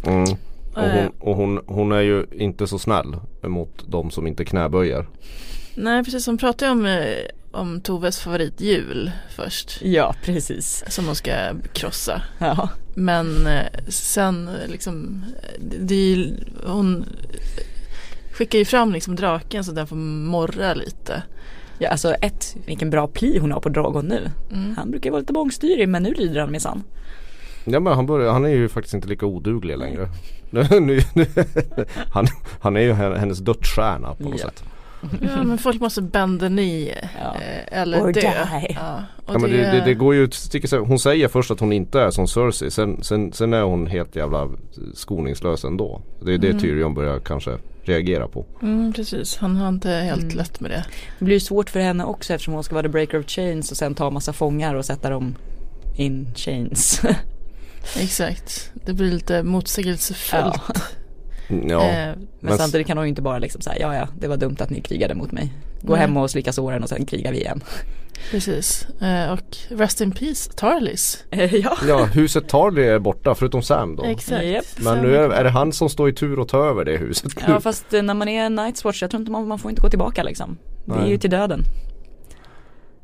Mm. 0.04 0.38
Och, 0.76 0.82
hon, 0.92 1.10
och 1.20 1.36
hon, 1.36 1.62
hon 1.68 1.92
är 1.92 2.02
ju 2.02 2.26
inte 2.32 2.68
så 2.68 2.80
snäll 2.80 3.16
mot 3.44 3.84
de 3.88 4.12
som 4.12 4.28
inte 4.28 4.46
knäböjer. 4.46 5.08
Nej 5.76 6.04
precis, 6.04 6.26
hon 6.26 6.38
pratade 6.38 6.66
ju 6.66 6.72
om, 6.72 6.86
eh, 6.86 7.16
om 7.52 7.82
Toves 7.82 8.20
favoritjul 8.20 9.12
först. 9.36 9.82
Ja, 9.82 10.16
precis. 10.24 10.84
Som 10.88 11.06
hon 11.06 11.16
ska 11.16 11.32
krossa. 11.74 12.22
Ja. 12.40 12.70
Men 13.00 13.48
eh, 13.48 13.66
sen 13.88 14.48
eh, 14.48 14.68
liksom, 14.68 15.26
det, 15.80 15.96
är 15.96 16.16
ju, 16.16 16.38
hon 16.66 17.06
skickar 18.32 18.60
ju 18.60 18.66
fram 18.66 18.94
liksom 18.94 19.16
draken 19.16 19.64
så 19.64 19.72
den 19.72 19.88
får 19.88 19.96
morra 19.96 20.74
lite. 20.74 21.24
ja, 21.80 21.90
alltså 21.90 22.14
ett, 22.14 22.56
vilken 22.66 22.90
bra 22.90 23.08
pli 23.08 23.38
hon 23.40 23.52
har 23.52 23.60
på 23.60 23.70
Dragon 23.70 24.06
nu. 24.06 24.32
Mm. 24.54 24.76
Han 24.78 24.92
brukar 24.92 25.12
vara 25.12 25.20
lite 25.20 25.34
bångstyrig 25.34 25.90
men 25.90 26.04
nu 26.04 26.14
rider 26.14 26.42
han 26.42 26.52
minsann. 26.52 26.84
Ja 27.66 27.80
men 27.80 27.94
han, 27.94 28.06
börjar, 28.06 28.32
han 28.34 28.46
är 28.46 28.50
ju 28.50 28.70
faktiskt 28.70 28.94
inte 28.94 29.08
lika 29.08 29.26
oduglig 29.26 29.78
längre. 29.78 30.10
Nu, 30.52 30.68
nu, 30.80 31.00
nu, 31.14 31.26
han, 32.12 32.28
han 32.62 32.78
är 32.78 32.82
ju 32.82 32.94
hennes 32.94 33.40
dödsstjärna 33.40 34.16
på 34.16 34.24
något 34.24 34.40
Ja. 34.40 34.46
sätt. 34.48 34.64
Ja 35.22 35.44
men 35.44 35.58
folk 35.58 35.82
måste 35.82 36.02
bända 36.02 36.50
ner 36.50 37.10
Ja. 37.22 37.36
eh, 37.42 37.82
eller 37.82 38.02
Or 38.02 38.12
dö. 38.14 38.22
die. 38.22 38.76
Ja, 38.80 39.04
och 39.26 39.34
Ja, 39.36 39.40
men 39.40 39.52
det, 39.52 39.58
det, 39.58 39.82
det 39.86 39.94
går 39.94 40.16
ju 40.16 40.32
sticker 40.32 40.78
hon 40.78 41.00
säger 41.00 41.28
först 41.28 41.52
att 41.52 41.60
hon 41.60 41.74
inte 41.74 42.00
är 42.02 42.12
som 42.12 42.28
Cersei 42.28 42.72
sen, 42.72 43.04
sen, 43.04 43.34
sen 43.34 43.54
är 43.54 43.62
hon 43.62 43.88
helt 43.88 44.16
jävla 44.16 44.50
skoningslös 44.94 45.64
ändå. 45.64 46.02
Det 46.26 46.34
är 46.34 46.38
det 46.38 46.48
Mm. 46.50 46.60
Tyrion 46.62 46.94
börjar 46.94 47.20
kanske 47.20 47.58
reagera 47.84 48.28
på. 48.28 48.46
Mm, 48.62 48.94
precis, 48.94 49.38
han 49.38 49.56
har 49.56 49.70
inte 49.70 49.90
helt 49.90 50.24
Mm. 50.24 50.38
lätt 50.38 50.60
med 50.60 50.72
det. 50.72 50.86
Det 51.20 51.26
blir 51.26 51.40
svårt 51.40 51.70
för 51.70 51.80
henne 51.80 52.04
också 52.04 52.34
eftersom 52.34 52.54
hon 52.54 52.64
ska 52.64 52.76
vara 52.76 52.84
the 52.84 52.90
breaker 52.90 53.20
of 53.20 53.26
chains 53.28 53.72
och 53.72 53.78
sen 53.78 53.96
ta 53.96 54.10
massa 54.10 54.34
fångar 54.34 54.76
och 54.76 54.86
sätta 54.86 55.10
dem 55.10 55.36
in 55.98 56.28
chains. 56.36 57.02
Exakt, 58.00 58.72
det 58.86 58.94
blir 58.94 59.12
lite 59.12 59.44
motsägelsefullt. 59.44 60.56
Ja, 60.68 60.74
Eh, 61.50 61.58
Men, 61.58 62.28
Men 62.40 62.58
samtidigt 62.58 62.88
kan 62.88 62.98
hon 62.98 63.06
ju 63.06 63.10
inte 63.10 63.22
bara 63.22 63.40
liksom 63.40 63.62
säga 63.62 63.78
ja 63.80 63.96
ja 63.96 64.08
det 64.20 64.28
var 64.28 64.38
dumt 64.38 64.56
att 64.60 64.70
ni 64.70 64.82
krigade 64.82 65.16
mot 65.16 65.32
mig. 65.32 65.54
Gå 65.82 65.94
Nej. 65.94 66.02
hem 66.02 66.18
och 66.18 66.32
slicka 66.32 66.54
såren 66.54 66.84
och 66.84 66.90
sen 66.90 67.06
krigar 67.06 67.32
vi 67.32 67.38
igen. 67.38 67.64
precis, 68.32 68.88
eh, 69.02 69.32
och 69.32 69.58
rest 69.70 70.02
in 70.02 70.12
peace 70.12 70.52
Tarlis. 70.56 71.24
ja. 71.52 71.78
ja 71.88 72.06
huset 72.06 72.48
Tarly 72.50 72.84
är 72.84 73.00
borta 73.00 73.36
förutom 73.36 73.62
Sam 73.62 73.96
då. 73.96 74.04
Exakt. 74.04 74.46
Japp. 74.46 74.66
Men 74.78 74.98
nu 74.98 75.16
är, 75.16 75.30
är 75.30 75.44
det 75.44 75.50
han 75.50 75.74
som 75.74 75.90
står 75.90 76.10
i 76.10 76.14
tur 76.14 76.42
att 76.42 76.48
ta 76.48 76.66
över 76.66 76.86
det 76.86 76.98
huset 76.98 77.36
nu. 77.36 77.54
Ja 77.54 77.60
fast 77.60 77.94
eh, 77.94 78.02
när 78.02 78.14
man 78.14 78.28
är 78.28 78.50
Night's 78.50 78.84
Watch 78.84 79.02
jag 79.02 79.12
tror 79.12 79.20
inte 79.20 79.32
man, 79.32 79.48
man 79.48 79.60
får 79.60 79.72
inte 79.72 79.82
gå 79.82 79.90
tillbaka 79.90 80.24
liksom. 80.24 80.58
Det 80.86 80.94
är 80.94 81.08
ju 81.08 81.18
till 81.18 81.30
döden. 81.30 81.64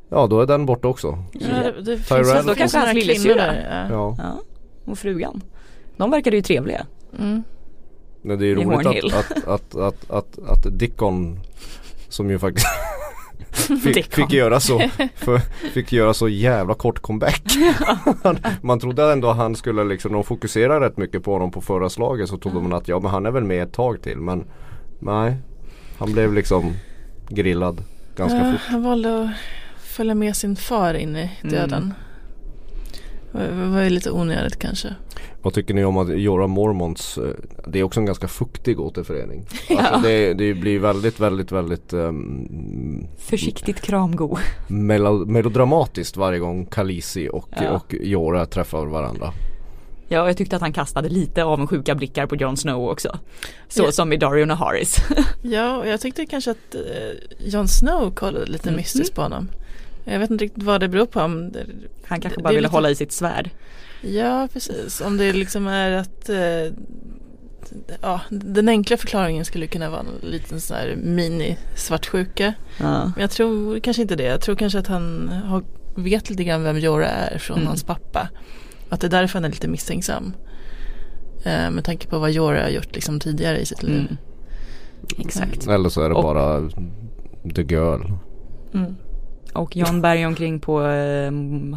Ja 0.08 0.26
då 0.26 0.40
är 0.40 0.46
den 0.46 0.66
borta 0.66 0.88
också. 0.88 1.18
Ja, 1.32 1.48
det, 1.48 1.82
det 1.82 1.96
finns 1.96 2.46
Då 2.46 2.54
kanske 2.54 2.78
hans 2.78 2.90
kvinnor 2.90 2.94
lillasyrra. 2.94 3.54
Ja. 3.54 3.86
Ja. 3.90 4.16
Ja. 4.18 4.40
Och 4.90 4.98
frugan. 4.98 5.42
De 5.96 6.10
verkade 6.10 6.36
ju 6.36 6.42
trevliga. 6.42 6.86
Mm. 7.18 7.42
Men 8.26 8.38
det 8.38 8.46
är 8.46 8.54
roligt 8.54 8.86
att, 8.86 9.30
att, 9.30 9.48
att, 9.48 9.76
att, 9.76 10.10
att, 10.10 10.38
att 10.48 10.78
Dickon 10.78 11.40
som 12.08 12.30
ju 12.30 12.38
faktiskt 12.38 12.66
fick, 13.82 14.14
fick, 14.14 14.32
göra 14.32 14.60
så, 14.60 14.78
för, 15.16 15.38
fick 15.72 15.92
göra 15.92 16.14
så 16.14 16.28
jävla 16.28 16.74
kort 16.74 16.98
comeback. 16.98 17.42
Man 18.60 18.80
trodde 18.80 19.12
ändå 19.12 19.28
att 19.28 19.36
han 19.36 19.56
skulle 19.56 19.84
liksom, 19.84 20.12
de 20.12 20.24
fokuserade 20.24 20.86
rätt 20.86 20.96
mycket 20.96 21.24
på 21.24 21.32
honom 21.32 21.50
på 21.50 21.60
förra 21.60 21.88
slaget 21.88 22.28
så 22.28 22.38
trodde 22.38 22.60
man 22.60 22.72
att 22.72 22.88
ja 22.88 23.00
men 23.00 23.10
han 23.10 23.26
är 23.26 23.30
väl 23.30 23.44
med 23.44 23.62
ett 23.62 23.72
tag 23.72 24.02
till 24.02 24.18
men 24.18 24.44
nej. 24.98 25.36
Han 25.98 26.12
blev 26.12 26.32
liksom 26.32 26.72
grillad 27.28 27.82
ganska 28.16 28.38
Ja, 28.38 28.52
fort. 28.52 28.60
han 28.64 28.82
valde 28.82 29.22
att 29.22 29.30
följa 29.82 30.14
med 30.14 30.36
sin 30.36 30.56
far 30.56 30.94
in 30.94 31.16
i 31.16 31.30
döden. 31.42 31.88
Det 31.88 32.05
var 33.72 33.82
ju 33.82 33.90
lite 33.90 34.10
onödigt 34.10 34.58
kanske. 34.58 34.94
Vad 35.42 35.54
tycker 35.54 35.74
ni 35.74 35.84
om 35.84 35.96
att 35.96 36.18
Jorah 36.20 36.46
Mormonts, 36.48 37.18
eh, 37.18 37.24
det 37.66 37.78
är 37.78 37.82
också 37.82 38.00
en 38.00 38.06
ganska 38.06 38.28
fuktig 38.28 38.80
återförening. 38.80 39.46
Alltså 39.78 40.00
det, 40.08 40.34
det 40.34 40.54
blir 40.54 40.78
väldigt, 40.78 41.20
väldigt, 41.20 41.52
väldigt 41.52 41.92
um, 41.92 43.06
Försiktigt 43.18 43.80
kramgo. 43.80 44.36
melo, 44.68 45.26
melodramatiskt 45.26 46.16
varje 46.16 46.38
gång 46.38 46.66
Khaleesi 46.66 47.28
och, 47.32 47.48
Ja. 47.62 47.70
och 47.70 47.94
Jorah 48.00 48.44
träffar 48.44 48.86
varandra. 48.86 49.32
Ja 50.08 50.26
jag 50.26 50.36
tyckte 50.36 50.56
att 50.56 50.62
han 50.62 50.72
kastade 50.72 51.08
lite 51.08 51.44
avundsjuka 51.44 51.94
blickar 51.94 52.26
på 52.26 52.36
Jon 52.36 52.56
Snow 52.56 52.88
också. 52.90 53.18
Så 53.68 53.82
Ja. 53.82 53.92
som 53.92 54.12
i 54.12 54.16
Dario 54.16 54.44
Naharis. 54.46 54.96
Ja, 55.42 55.76
och 55.76 55.88
jag 55.88 56.00
tyckte 56.00 56.26
kanske 56.26 56.50
att 56.50 56.74
eh, 56.74 56.80
Jon 57.46 57.68
Snow 57.68 58.10
kollade 58.14 58.46
lite 58.46 58.68
Mhm. 58.68 58.76
mystiskt 58.76 59.14
på 59.14 59.22
honom. 59.22 59.48
Jag 60.08 60.18
vet 60.18 60.30
inte 60.30 60.44
riktigt 60.44 60.62
vad 60.62 60.80
det 60.80 60.88
beror 60.88 61.06
på. 61.06 61.20
Om 61.20 61.52
det, 61.52 61.66
Han 62.06 62.20
kanske 62.20 62.38
Det- 62.40 62.42
bara 62.42 62.48
det 62.48 62.54
ville 62.56 62.66
lite- 62.68 62.76
hålla 62.76 62.90
i 62.90 62.94
sitt 62.94 63.12
svärd. 63.12 63.50
ja, 64.02 64.48
precis. 64.52 65.00
Om 65.00 65.16
det 65.16 65.32
liksom 65.32 65.66
är 65.66 65.90
att 65.90 66.28
eh, 66.28 66.72
ja, 68.00 68.20
den 68.30 68.68
enkla 68.68 68.96
förklaringen 68.96 69.44
skulle 69.44 69.66
kunna 69.66 69.90
vara 69.90 70.00
en 70.00 70.30
liten 70.30 70.60
sån 70.60 70.76
här 70.76 70.96
mini-svartsjuka. 70.96 72.54
Ja. 72.80 73.04
Men 73.04 73.20
jag 73.20 73.30
tror 73.30 73.78
kanske 73.80 74.02
inte 74.02 74.16
det. 74.16 74.24
Jag 74.24 74.40
tror 74.40 74.56
kanske 74.56 74.78
att 74.78 74.86
han 74.86 75.28
har, 75.28 75.62
vet 75.96 76.30
lite 76.30 76.44
grann 76.44 76.62
vem 76.62 76.78
Jorah 76.78 77.10
är 77.32 77.38
från 77.38 77.56
Mm. 77.56 77.66
hans 77.68 77.84
pappa. 77.84 78.28
Att 78.88 79.00
det 79.00 79.06
är 79.06 79.10
därför 79.10 79.34
han 79.38 79.44
är 79.44 79.48
lite 79.48 79.68
misstänksam. 79.68 80.32
Eh, 81.44 81.70
med 81.70 81.84
tanke 81.84 82.06
på 82.08 82.18
vad 82.18 82.30
Jorah 82.30 82.62
har 82.62 82.68
gjort 82.70 82.94
liksom 82.94 83.20
tidigare 83.20 83.58
i 83.60 83.66
sitt 83.66 83.82
liv. 83.82 83.96
Mm. 84.00 84.16
Exakt. 85.18 85.66
Eller 85.66 85.88
så 85.88 86.02
är 86.02 86.08
det 86.08 86.14
Och- 86.14 86.22
bara 86.22 86.70
The 87.54 87.62
Girl. 87.62 88.00
Mm. 88.74 88.96
Och 89.56 89.76
John 89.76 90.02
bär 90.02 90.26
omkring 90.26 90.60
på 90.60 90.82
eh, 90.82 91.32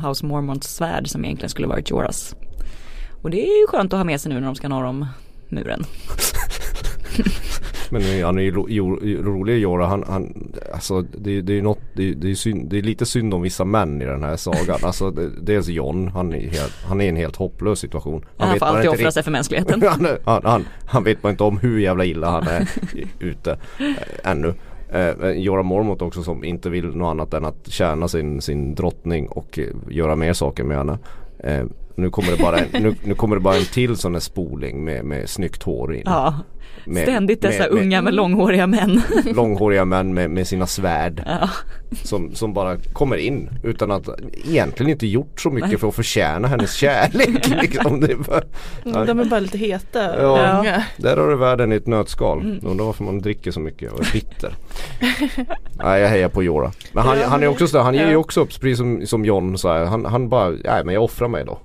House 0.07 0.25
Mormonts 0.25 0.75
svärd 0.75 1.07
som 1.07 1.25
egentligen 1.25 1.49
skulle 1.49 1.67
varit 1.67 1.89
Joras. 1.89 2.35
Och 3.21 3.29
det 3.29 3.41
är 3.41 3.61
ju 3.61 3.67
skönt 3.67 3.93
att 3.93 3.99
ha 3.99 4.03
med 4.03 4.21
sig 4.21 4.33
nu 4.33 4.39
när 4.39 4.45
de 4.45 4.55
ska 4.55 4.67
norr 4.67 4.83
om 4.83 5.05
muren. 5.49 5.85
Men 7.91 8.23
han 8.23 8.37
är 8.37 8.41
ju 8.41 8.51
rolig 9.21 9.59
Jorah. 9.59 9.89
Han, 9.89 10.03
han, 10.07 10.53
alltså 10.73 11.01
det, 11.01 11.41
det 11.41 11.53
är 11.53 11.55
ju 11.55 11.61
något, 11.61 11.79
det, 11.93 12.13
det, 12.13 12.31
är 12.31 12.35
synd, 12.35 12.69
det 12.69 12.77
är 12.77 12.81
lite 12.81 13.05
synd 13.05 13.33
om 13.33 13.41
vissa 13.41 13.65
män 13.65 14.01
i 14.01 14.05
den 14.05 14.23
här 14.23 14.35
sagan. 14.35 14.79
Alltså 14.83 15.11
det, 15.11 15.29
dels 15.41 15.67
John, 15.67 16.07
han 16.07 16.33
är, 16.33 16.39
helt, 16.39 16.75
han 16.85 17.01
är 17.01 17.05
i 17.05 17.07
en 17.07 17.15
helt 17.15 17.35
hopplös 17.35 17.79
situation. 17.79 18.25
Han 18.37 18.49
får 18.49 18.59
bara 18.59 18.69
alltid 18.69 18.85
inte 18.85 19.01
offra 19.01 19.11
sig 19.11 19.23
för 19.23 19.31
mänskligheten. 19.31 19.81
han, 19.87 20.07
han, 20.25 20.41
han, 20.43 20.65
han 20.85 21.03
vet 21.03 21.21
bara 21.21 21.29
inte 21.29 21.43
om 21.43 21.57
hur 21.57 21.79
jävla 21.79 22.05
illa 22.05 22.29
han 22.29 22.47
är 22.47 22.69
ute 23.19 23.51
eh, 23.79 24.31
ännu. 24.31 24.53
Eh, 24.91 25.07
eh, 25.07 25.29
Jorah 25.29 25.63
Mormont 25.63 26.01
också 26.01 26.23
som 26.23 26.43
inte 26.43 26.69
vill 26.69 26.85
något 26.85 27.11
annat 27.11 27.33
än 27.33 27.45
att 27.45 27.67
tjäna 27.71 28.07
sin, 28.07 28.41
sin 28.41 28.75
drottning 28.75 29.27
och 29.27 29.59
eh, 29.59 29.67
göra 29.89 30.15
mer 30.15 30.33
saker 30.33 30.63
med 30.63 30.77
henne. 30.77 30.97
Eh, 31.39 31.65
nu, 31.95 32.09
kommer 32.09 32.31
det 32.31 32.37
bara 32.37 32.57
en, 32.57 32.83
nu, 32.83 32.95
nu 33.03 33.15
kommer 33.15 33.35
det 33.35 33.41
bara 33.41 33.55
en 33.55 33.65
till 33.65 33.97
sån 33.97 34.13
här 34.13 34.19
spoling 34.19 34.83
med, 34.83 35.05
med 35.05 35.29
snyggt 35.29 35.63
hår 35.63 35.95
in. 35.95 36.03
Ja, 36.05 36.35
med- 36.85 37.03
ständigt 37.03 37.41
dessa 37.41 37.63
med- 37.63 37.73
med- 37.73 37.81
unga 37.83 38.01
med 38.01 38.13
långhåriga 38.13 38.67
män. 38.67 39.01
Långhåriga 39.35 39.85
män 39.85 40.13
med, 40.13 40.29
med 40.29 40.47
sina 40.47 40.67
svärd 40.67 41.23
Ja. 41.25 41.49
som, 42.03 42.35
som 42.35 42.53
bara 42.53 42.77
kommer 42.93 43.17
in 43.17 43.49
utan 43.63 43.91
att 43.91 44.09
egentligen 44.45 44.89
inte 44.91 45.07
gjort 45.07 45.41
så 45.41 45.49
mycket 45.49 45.79
för 45.79 45.87
att 45.87 45.95
förtjäna 45.95 46.47
hennes 46.47 46.73
kärlek. 46.73 47.47
liksom. 47.61 47.99
det 47.99 48.11
är 48.11 48.15
bara, 48.15 49.05
De 49.05 49.19
är 49.19 49.25
bara 49.25 49.39
lite 49.39 49.57
heta 49.57 50.21
Ja. 50.21 50.59
unga. 50.59 50.83
Där 50.97 51.17
har 51.17 51.27
du 51.27 51.35
världen 51.35 51.71
i 51.73 51.75
ett 51.75 51.87
nötskal. 51.87 52.41
Mm. 52.41 52.59
Undrar 52.63 52.85
varför 52.85 53.03
man 53.03 53.19
dricker 53.19 53.51
så 53.51 53.59
mycket 53.59 53.91
och 53.91 53.99
är 53.99 54.11
bitter. 54.13 54.53
Nej 55.83 56.01
jag 56.01 56.09
hejar 56.09 56.29
på 56.29 56.43
Jorah. 56.43 56.71
Men 56.91 57.03
han, 57.05 57.19
Ja, 57.19 57.27
han 57.27 57.43
är 57.43 57.47
också 57.47 57.67
sådär, 57.67 57.83
han 57.83 57.93
ger 57.95 58.05
ju 58.05 58.11
ja. 58.11 58.17
också 58.17 58.41
upp 58.41 58.49
precis 58.49 58.77
som, 58.77 59.07
som 59.07 59.25
John 59.25 59.57
så 59.57 59.69
här. 59.73 59.85
Han, 59.85 60.05
han 60.05 60.29
bara, 60.29 60.49
nej 60.49 60.83
men 60.85 60.93
jag 60.93 61.03
offrar 61.03 61.27
mig 61.27 61.45
då. 61.45 61.59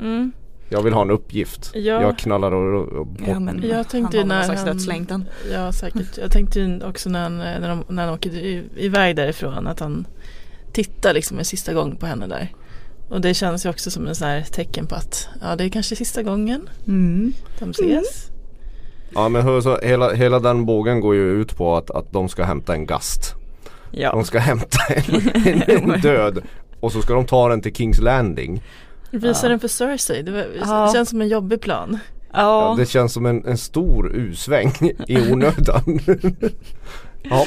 Mm. 0.00 0.32
Jag 0.72 0.82
vill 0.82 0.92
ha 0.92 1.02
en 1.02 1.10
uppgift. 1.10 1.70
Ja. 1.74 2.02
Jag 2.02 2.18
knallar 2.18 2.52
och, 2.52 2.88
och. 2.88 3.08
Ja, 3.26 3.40
men 3.40 3.62
Jag 3.68 3.88
tänkte 3.88 4.18
han 4.18 4.30
har 4.30 4.38
någon 4.38 4.48
när 4.48 4.74
slags 4.74 5.10
han-. 5.10 5.24
Ja 5.52 5.72
säkert. 5.72 6.18
Jag 6.18 6.32
tänkte 6.32 6.80
också 6.84 7.08
när 7.10 7.22
han, 7.22 7.38
när, 7.38 7.68
de, 7.68 7.84
när 7.88 8.04
han 8.06 8.14
åker 8.14 8.30
i- 8.30 8.64
iväg 8.76 9.16
därifrån 9.16 9.66
att 9.66 9.80
han 9.80 10.06
tittar 10.72 11.14
liksom 11.14 11.38
en 11.38 11.44
sista 11.44 11.74
gång 11.74 11.96
på 11.96 12.06
henne 12.06 12.26
där. 12.26 12.48
Och 13.08 13.20
det 13.20 13.34
känns 13.34 13.66
ju 13.66 13.70
också 13.70 13.90
som 13.90 14.06
en 14.06 14.14
sån 14.14 14.28
här 14.28 14.40
tecken 14.42 14.86
på 14.86 14.94
att 14.94 15.28
ja 15.40 15.56
det 15.56 15.64
är 15.64 15.68
kanske 15.68 15.96
sista 15.96 16.22
gången 16.22 16.68
Mm. 16.86 17.32
de 17.58 17.70
ses. 17.70 18.26
Ja 19.14 19.28
men 19.28 19.42
hör, 19.42 19.60
så 19.60 19.78
hela, 19.82 20.12
hela 20.12 20.38
den 20.40 20.66
bågen 20.66 21.00
går 21.00 21.14
ju 21.14 21.40
ut 21.40 21.56
på 21.56 21.76
att, 21.76 21.90
att 21.90 22.12
de 22.12 22.28
ska 22.28 22.44
hämta 22.44 22.74
en 22.74 22.86
gast. 22.86 23.34
Ja. 23.90 24.10
De 24.12 24.24
ska 24.24 24.38
hämta 24.38 24.78
en, 24.88 25.02
en, 25.66 25.90
en 25.90 26.00
död 26.00 26.42
och 26.80 26.92
så 26.92 27.02
ska 27.02 27.14
de 27.14 27.26
ta 27.26 27.48
den 27.48 27.60
till 27.60 27.74
Kings 27.74 27.98
Landing. 28.00 28.62
Visa 29.12 29.46
Ja. 29.46 29.48
den 29.50 29.60
för 29.60 29.68
Cersei, 29.68 30.22
det, 30.22 30.30
var, 30.32 30.46
Ja. 30.60 30.86
det 30.86 30.92
känns 30.92 31.08
som 31.10 31.20
en 31.20 31.28
jobbig 31.28 31.60
plan. 31.60 31.98
Ja, 32.32 32.68
Ja, 32.70 32.74
det 32.78 32.86
känns 32.86 33.12
som 33.12 33.26
en, 33.26 33.46
en 33.46 33.58
stor 33.58 34.12
U-sväng 34.16 34.72
i 35.08 35.32
onödan. 35.32 35.82
ja. 37.22 37.46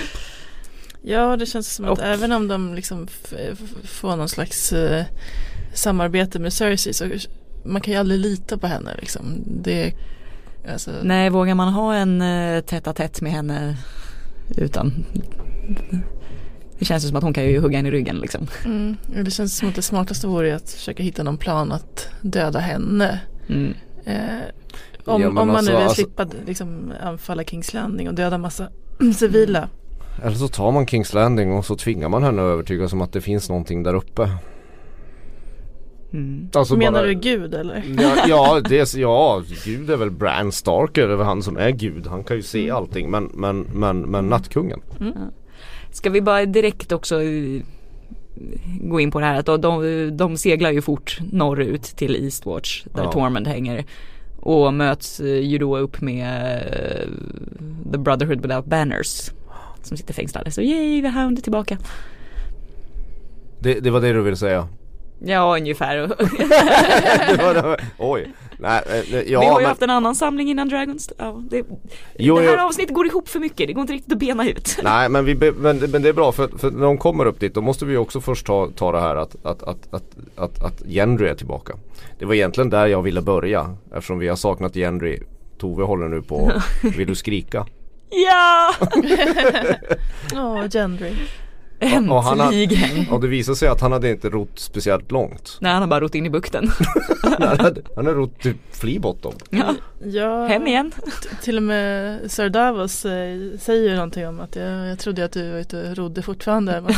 Ja 1.02 1.38
det 1.38 1.46
känns 1.46 1.74
som 1.76 1.86
att 1.86 1.92
Och- 1.92 2.04
även 2.06 2.32
om 2.32 2.48
de 2.48 2.74
liksom 2.74 3.08
får 3.84 4.16
någon 4.16 4.30
slags 4.30 4.74
eh, 4.74 5.06
samarbete 5.74 6.40
med 6.40 6.54
Cersei 6.54 6.94
så 6.94 7.06
man 7.66 7.82
kan 7.82 7.94
ju 7.94 8.00
aldrig 8.00 8.20
lita 8.20 8.58
på 8.58 8.68
henne 8.68 8.96
liksom. 9.00 9.44
Det, 9.64 9.94
alltså, 10.72 10.92
nej 11.04 11.30
vågar 11.30 11.56
man 11.56 11.74
ha 11.74 11.94
en 11.96 12.22
uh, 12.22 12.62
tätt 12.62 12.88
a 12.88 12.94
tätt 12.94 13.22
med 13.22 13.32
henne 13.32 13.78
utan 14.58 15.06
det 16.80 16.86
känns 16.86 17.04
ju 17.04 17.08
som 17.08 17.18
att 17.18 17.24
hon 17.24 17.34
kan 17.34 17.44
ju 17.46 17.60
hugga 17.60 17.80
en 17.80 17.86
i 17.86 17.92
ryggen 17.92 18.18
liksom. 18.18 18.48
mm, 18.66 18.96
det 19.24 19.32
känns 19.32 19.58
som 19.58 19.70
att 19.70 19.76
det 19.76 19.82
smartaste 19.82 20.28
vore 20.28 20.56
att 20.56 20.70
försöka 20.70 21.04
hitta 21.04 21.24
någon 21.24 21.38
plan 21.38 21.72
att 21.72 22.08
döda 22.22 22.60
henne. 22.60 23.20
Mm. 23.50 23.74
Eh, 24.06 24.16
om, 25.06 25.22
Ja, 25.22 25.28
om 25.28 25.34
man 25.36 25.50
alltså- 25.50 25.72
nu 25.72 25.78
vill 25.78 25.84
alltså- 25.88 25.96
slippa 26.02 26.28
liksom, 26.46 26.94
anfalla 27.04 27.44
Kings 27.44 27.74
Landing 27.74 28.08
och 28.08 28.14
döda 28.16 28.38
massa 28.38 28.68
civila. 29.16 29.70
Eller 30.24 30.36
så 30.36 30.48
tar 30.48 30.72
man 30.72 30.88
Kings 30.88 31.14
Landing 31.14 31.52
och 31.54 31.66
så 31.66 31.76
tvingar 31.76 32.10
man 32.10 32.24
henne 32.24 32.42
att 32.42 32.46
övertygas 32.54 32.94
om 32.94 33.02
att 33.02 33.14
det 33.14 33.22
finns 33.22 33.50
någonting 33.50 33.84
där 33.84 33.94
uppe. 33.94 34.30
Mm. 36.14 36.50
Alltså 36.54 36.76
Menar 36.78 36.92
bara- 36.92 37.06
du 37.06 37.14
Gud 37.14 37.54
eller? 37.54 37.84
Ja, 38.02 38.16
ja, 38.28 38.62
det 38.70 38.80
är, 38.80 38.98
ja, 39.00 39.44
Gud 39.66 39.90
är 39.90 39.98
väl 39.98 40.12
Bran 40.12 40.52
Starker, 40.52 41.08
det 41.08 41.14
är 41.14 41.18
väl 41.18 41.26
han 41.26 41.44
som 41.44 41.58
är 41.58 41.70
Gud. 41.72 42.08
Han 42.08 42.24
kan 42.24 42.38
ju 42.38 42.44
se 42.44 42.64
Mm. 42.64 42.76
allting 42.76 43.12
men, 43.12 43.30
men, 43.34 43.62
men, 43.74 44.02
men 44.02 44.28
nattkungen. 44.28 44.80
Ska 45.96 46.10
vi 46.10 46.22
bara 46.22 46.46
direkt 46.46 46.92
också 46.92 47.24
eh, 47.24 47.62
gå 48.82 49.00
in 49.00 49.12
på 49.12 49.20
det 49.20 49.26
här 49.26 49.40
att 49.40 49.62
de, 49.62 50.18
de, 50.18 50.38
seglar 50.38 50.72
ju 50.72 50.82
fort 50.82 51.20
norrut 51.32 51.84
till 51.84 52.24
Eastwatch 52.26 52.84
där 52.84 53.04
Ja. 53.04 53.12
Tormund 53.12 53.48
hänger. 53.48 53.86
Och 54.40 54.74
möts 54.74 55.20
eh, 55.20 55.40
ju 55.40 55.58
då 55.58 55.78
upp 55.78 56.02
med 56.02 56.56
eh, 56.56 57.10
The 57.92 57.98
Brotherhood 57.98 58.42
Without 58.42 58.66
Banners. 58.66 59.32
Som 59.84 59.98
sitter 59.98 60.14
fängslade. 60.14 60.52
Så 60.52 60.62
yay, 60.62 61.02
The 61.02 61.08
Hound 61.08 61.38
är 61.38 61.42
tillbaka. 61.42 61.78
Det, 63.60 63.80
det 63.80 63.90
var 63.90 64.02
det 64.02 64.14
du 64.14 64.22
ville 64.22 64.38
säga. 64.38 64.68
Ja, 65.20 65.58
ungefär. 65.58 65.98
det 67.38 67.44
var, 67.44 67.54
det 67.54 67.62
var, 67.62 67.82
oj. 67.98 68.34
Nej, 68.60 68.82
eh, 68.88 69.20
ja, 69.32 69.40
vi 69.40 69.46
har 69.46 69.54
ju 69.54 69.58
men, 69.58 69.66
haft 69.66 69.82
en 69.82 69.90
annan 69.90 70.16
samling 70.16 70.50
innan 70.50 70.70
Dragons. 70.70 71.12
Ja, 71.18 71.44
det, 71.50 71.66
Jo, 72.20 72.36
det 72.38 72.42
här 72.42 72.58
jo. 72.58 72.64
avsnittet 72.66 72.96
går 72.96 73.08
ihop 73.08 73.30
för 73.30 73.40
mycket. 73.40 73.68
Det 73.68 73.74
går 73.74 73.82
inte 73.82 73.94
riktigt 73.94 74.14
att 74.14 74.20
bena 74.20 74.48
ut. 74.50 74.78
Nej 74.84 75.10
men, 75.10 75.26
vi, 75.26 75.36
be- 75.36 75.52
men, 75.52 75.78
men 75.78 76.02
det 76.02 76.10
är 76.10 76.14
bra 76.14 76.32
för, 76.32 76.48
för 76.58 76.72
när 76.72 76.86
de 76.86 76.98
kommer 76.98 77.26
upp 77.26 77.40
dit 77.40 77.54
då 77.54 77.62
måste 77.62 77.86
vi 77.86 77.98
också 77.98 78.22
först 78.22 78.46
ta, 78.46 78.70
ta 78.76 78.92
det 78.92 79.00
här 79.00 79.16
att, 79.16 79.36
att, 79.46 79.64
att, 79.64 79.94
att, 79.94 80.04
att, 80.36 80.64
att 80.64 80.82
Gendry 80.86 81.28
är 81.28 81.36
tillbaka. 81.36 81.74
Det 82.20 82.26
var 82.26 82.34
egentligen 82.34 82.70
där 82.70 82.88
jag 82.88 83.02
ville 83.02 83.22
börja 83.22 83.76
eftersom 83.94 84.20
vi 84.20 84.28
har 84.28 84.36
saknat 84.36 84.76
Gendry. 84.76 85.20
Tove 85.58 85.84
håller 85.84 86.08
nu 86.08 86.22
på, 86.22 86.52
vill 86.98 87.08
du 87.08 87.16
skrika? 87.16 87.66
Ja! 88.10 88.74
Ja, 90.34 90.68
Gendry. 90.68 91.14
Och 92.12 92.24
han 92.24 92.40
har- 92.40 92.54
Äntligen! 92.54 93.10
Och 93.12 93.22
det 93.22 93.28
visade 93.28 93.56
sig 93.56 93.68
att 93.68 93.82
han 93.82 93.92
hade 93.92 94.10
inte 94.10 94.30
rott 94.30 94.50
speciellt 94.60 95.12
långt. 95.12 95.58
Nej, 95.62 95.72
han 95.72 95.82
har 95.82 95.88
bara 95.90 96.00
rott 96.00 96.16
in 96.16 96.26
i 96.26 96.30
bukten. 96.30 96.72
Han 97.96 98.06
hade 98.06 98.14
rott 98.14 98.40
typ 98.40 98.58
Fleabottom. 98.72 99.34
Ja, 99.50 99.74
Ja, 100.06 100.46
hem 100.48 100.68
igen. 100.68 100.92
Till 101.44 101.58
och 101.58 101.64
med 101.64 102.20
Sir 102.32 102.50
Davos 102.50 103.06
eh, 103.06 103.38
säger 103.60 103.90
ju 103.90 103.96
någonting 103.96 104.28
om 104.28 104.40
att 104.40 104.56
jag, 104.56 104.88
jag 104.88 105.00
trodde 105.00 105.26
att 105.26 105.32
du 105.32 105.52
var 105.52 105.58
ute 105.60 105.90
och 105.90 105.98
rodde 105.98 106.22
fortfarande. 106.22 106.84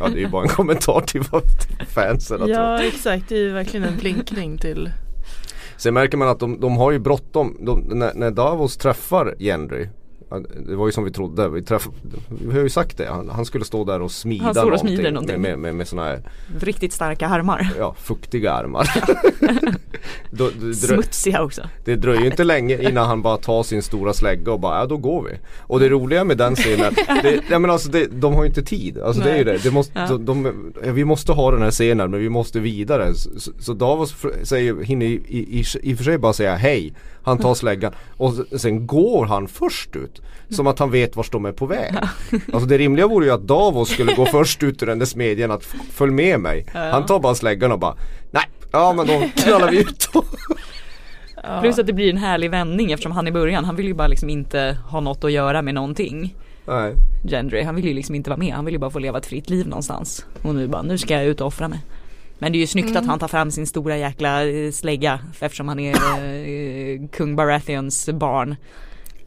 Ja 0.00 0.08
det 0.08 0.12
är 0.18 0.20
ju 0.20 0.28
bara 0.28 0.42
en 0.42 0.48
kommentar 0.48 1.00
till 1.00 1.22
vad 1.32 1.42
fansen 1.94 2.40
har 2.40 2.48
ja 2.48 2.78
trott. 2.78 2.94
exakt, 2.94 3.28
det 3.28 3.34
är 3.34 3.40
ju 3.40 3.52
verkligen 3.52 3.86
en 3.88 3.96
blinkning 3.96 4.58
till 4.58 4.90
Sen 5.76 5.94
märker 5.94 6.16
man 6.16 6.28
att 6.28 6.40
de, 6.40 6.60
de 6.60 6.76
har 6.76 6.90
ju 6.92 6.98
bråttom. 6.98 7.56
När, 7.88 8.14
när 8.14 8.30
Davos 8.30 8.76
träffar 8.76 9.34
Gendry 9.38 9.88
det 10.66 10.76
var 10.76 10.86
ju 10.86 10.92
som 10.92 11.04
vi 11.04 11.10
trodde, 11.10 11.48
vi, 11.48 11.62
träff, 11.62 11.88
vi 12.28 12.52
har 12.56 12.62
ju 12.62 12.68
sagt 12.68 12.98
det, 12.98 13.06
han, 13.06 13.28
han 13.28 13.44
skulle 13.44 13.64
stå 13.64 13.84
där 13.84 14.00
och 14.02 14.10
smida 14.12 14.44
Han 14.44 14.54
står 14.54 14.62
och 14.62 14.68
någonting, 14.70 14.96
smider 14.96 15.10
någonting. 15.12 15.40
med, 15.40 15.50
med, 15.50 15.58
med, 15.58 15.74
med 15.74 15.88
sådana 15.88 16.08
här 16.08 16.22
Riktigt 16.60 16.92
starka 16.92 17.28
armar. 17.28 17.70
ja, 17.78 17.94
fuktiga 17.98 18.52
armar. 18.52 18.90
då, 20.30 20.50
det, 20.60 20.74
Smutsiga 20.74 21.42
också. 21.42 21.62
det 21.84 21.96
dröjer 21.96 22.20
ju 22.20 22.26
inte 22.26 22.44
länge 22.44 22.82
innan 22.90 23.06
han 23.06 23.22
bara 23.22 23.36
tar 23.36 23.62
sin 23.62 23.82
stora 23.82 24.12
slägga 24.12 24.52
och 24.52 24.60
bara, 24.60 24.78
ja 24.80 24.86
då 24.86 24.96
går 24.96 25.22
vi. 25.22 25.38
Och 25.60 25.80
det 25.80 25.88
roliga 25.88 26.24
med 26.24 26.38
den 26.38 26.56
scenen, 26.56 26.94
det, 27.22 27.40
ja, 27.50 27.58
men 27.58 27.70
alltså 27.70 27.90
det, 27.90 28.06
de 28.06 28.34
har 28.34 28.42
ju 28.42 28.48
inte 28.48 28.62
tid. 28.62 28.98
Alltså 28.98 29.22
det 29.22 29.30
är 29.30 29.36
ju 29.38 29.44
det, 29.44 29.58
det 29.62 29.70
måste, 29.70 29.92
Ja. 29.98 30.06
de, 30.16 30.42
de, 30.82 30.92
vi 30.92 31.04
måste 31.04 31.32
ha 31.32 31.50
den 31.50 31.62
här 31.62 31.70
scenen 31.70 32.10
men 32.10 32.20
vi 32.20 32.28
måste 32.28 32.60
vidare. 32.60 33.14
Så, 33.14 33.30
så- 33.58 33.72
Davos 33.74 34.14
säger, 34.42 34.82
hinner 34.84 35.06
i, 35.06 35.12
i, 35.28 35.60
i, 35.60 35.64
i 35.82 35.94
och 35.94 35.96
för 35.98 36.04
sig 36.04 36.18
bara 36.18 36.32
säga 36.32 36.54
hej. 36.56 36.92
Han 37.22 37.38
tar 37.38 37.54
släggan 37.64 37.92
och 38.16 38.34
sen 38.56 38.86
går 38.86 39.26
han 39.26 39.48
först 39.48 39.96
ut. 39.96 40.17
Som 40.50 40.66
att 40.66 40.78
han 40.78 40.90
vet 40.90 41.16
vart 41.16 41.32
de 41.32 41.44
är 41.44 41.52
på 41.52 41.66
väg. 41.66 41.94
Alltså 42.52 42.68
det 42.68 42.78
rimliga 42.78 43.06
vore 43.06 43.26
ju 43.26 43.32
att 43.32 43.46
Davos 43.46 43.88
skulle 43.88 44.14
gå 44.14 44.26
först 44.26 44.62
ut 44.62 44.82
ur 44.82 44.86
den 44.86 44.98
där 44.98 45.06
smedjan 45.06 45.50
att 45.50 45.64
följ 45.92 46.12
med 46.12 46.40
mig. 46.40 46.66
Han 46.72 47.06
tar 47.06 47.20
bara 47.20 47.34
släggan 47.34 47.72
och 47.72 47.78
bara 47.78 47.96
nej, 48.30 48.44
ja 48.72 48.92
men 48.92 49.06
då 49.06 49.42
knallar 49.42 49.70
vi 49.70 49.80
ut 49.80 50.08
ja, 51.42 51.60
Plus 51.60 51.78
att 51.78 51.86
det 51.86 51.92
blir 51.92 52.10
en 52.10 52.16
härlig 52.16 52.50
vändning 52.50 52.92
eftersom 52.92 53.12
han 53.12 53.28
i 53.28 53.32
början, 53.32 53.64
han 53.64 53.76
vill 53.76 53.86
ju 53.86 53.94
bara 53.94 54.08
liksom 54.08 54.30
inte 54.30 54.78
ha 54.90 55.00
något 55.00 55.24
att 55.24 55.32
göra 55.32 55.62
med 55.62 55.74
någonting. 55.74 56.34
Nej. 56.66 56.94
Gendry, 57.24 57.62
han 57.62 57.74
vill 57.74 57.84
ju 57.84 57.94
liksom 57.94 58.14
inte 58.14 58.30
vara 58.30 58.38
med, 58.38 58.54
han 58.54 58.64
vill 58.64 58.74
ju 58.74 58.78
bara 58.78 58.90
få 58.90 58.98
leva 58.98 59.18
ett 59.18 59.26
fritt 59.26 59.50
liv 59.50 59.66
någonstans. 59.68 60.26
Och 60.42 60.54
nu 60.54 60.68
bara, 60.68 60.82
nu 60.82 60.98
ska 60.98 61.14
jag 61.14 61.24
ut 61.24 61.40
och 61.40 61.46
offra 61.46 61.68
mig. 61.68 61.80
Men 62.38 62.52
det 62.52 62.58
är 62.58 62.60
ju 62.60 62.66
snyggt 62.66 62.96
att 62.96 63.06
han 63.06 63.18
tar 63.18 63.28
fram 63.28 63.50
sin 63.50 63.66
stora 63.66 63.96
jäkla 63.96 64.46
eh, 64.46 64.70
slägga 64.70 65.20
eftersom 65.40 65.68
han 65.68 65.78
är 65.78 65.94
eh, 65.94 67.08
kung 67.08 67.36
Baratheons 67.36 68.08
barn. 68.08 68.56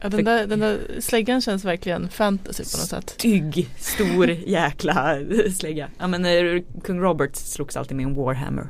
Ja, 0.02 0.08
den, 0.08 0.24
där, 0.24 0.46
den 0.46 0.60
där 0.60 0.78
släggan 1.00 1.40
känns 1.40 1.64
verkligen 1.64 2.08
fantasy 2.08 2.62
på 2.64 2.78
något 2.78 2.88
sätt. 2.88 3.10
Stygg, 3.10 3.68
stor 3.78 4.30
jäkla 4.30 5.16
slägga. 5.58 5.88
Ja 5.98 6.06
men 6.06 6.24
eh, 6.24 6.62
kung 6.84 7.00
Robert 7.00 7.36
slogs 7.36 7.76
alltid 7.76 7.96
med 7.96 8.06
en 8.06 8.14
Warhammer. 8.14 8.68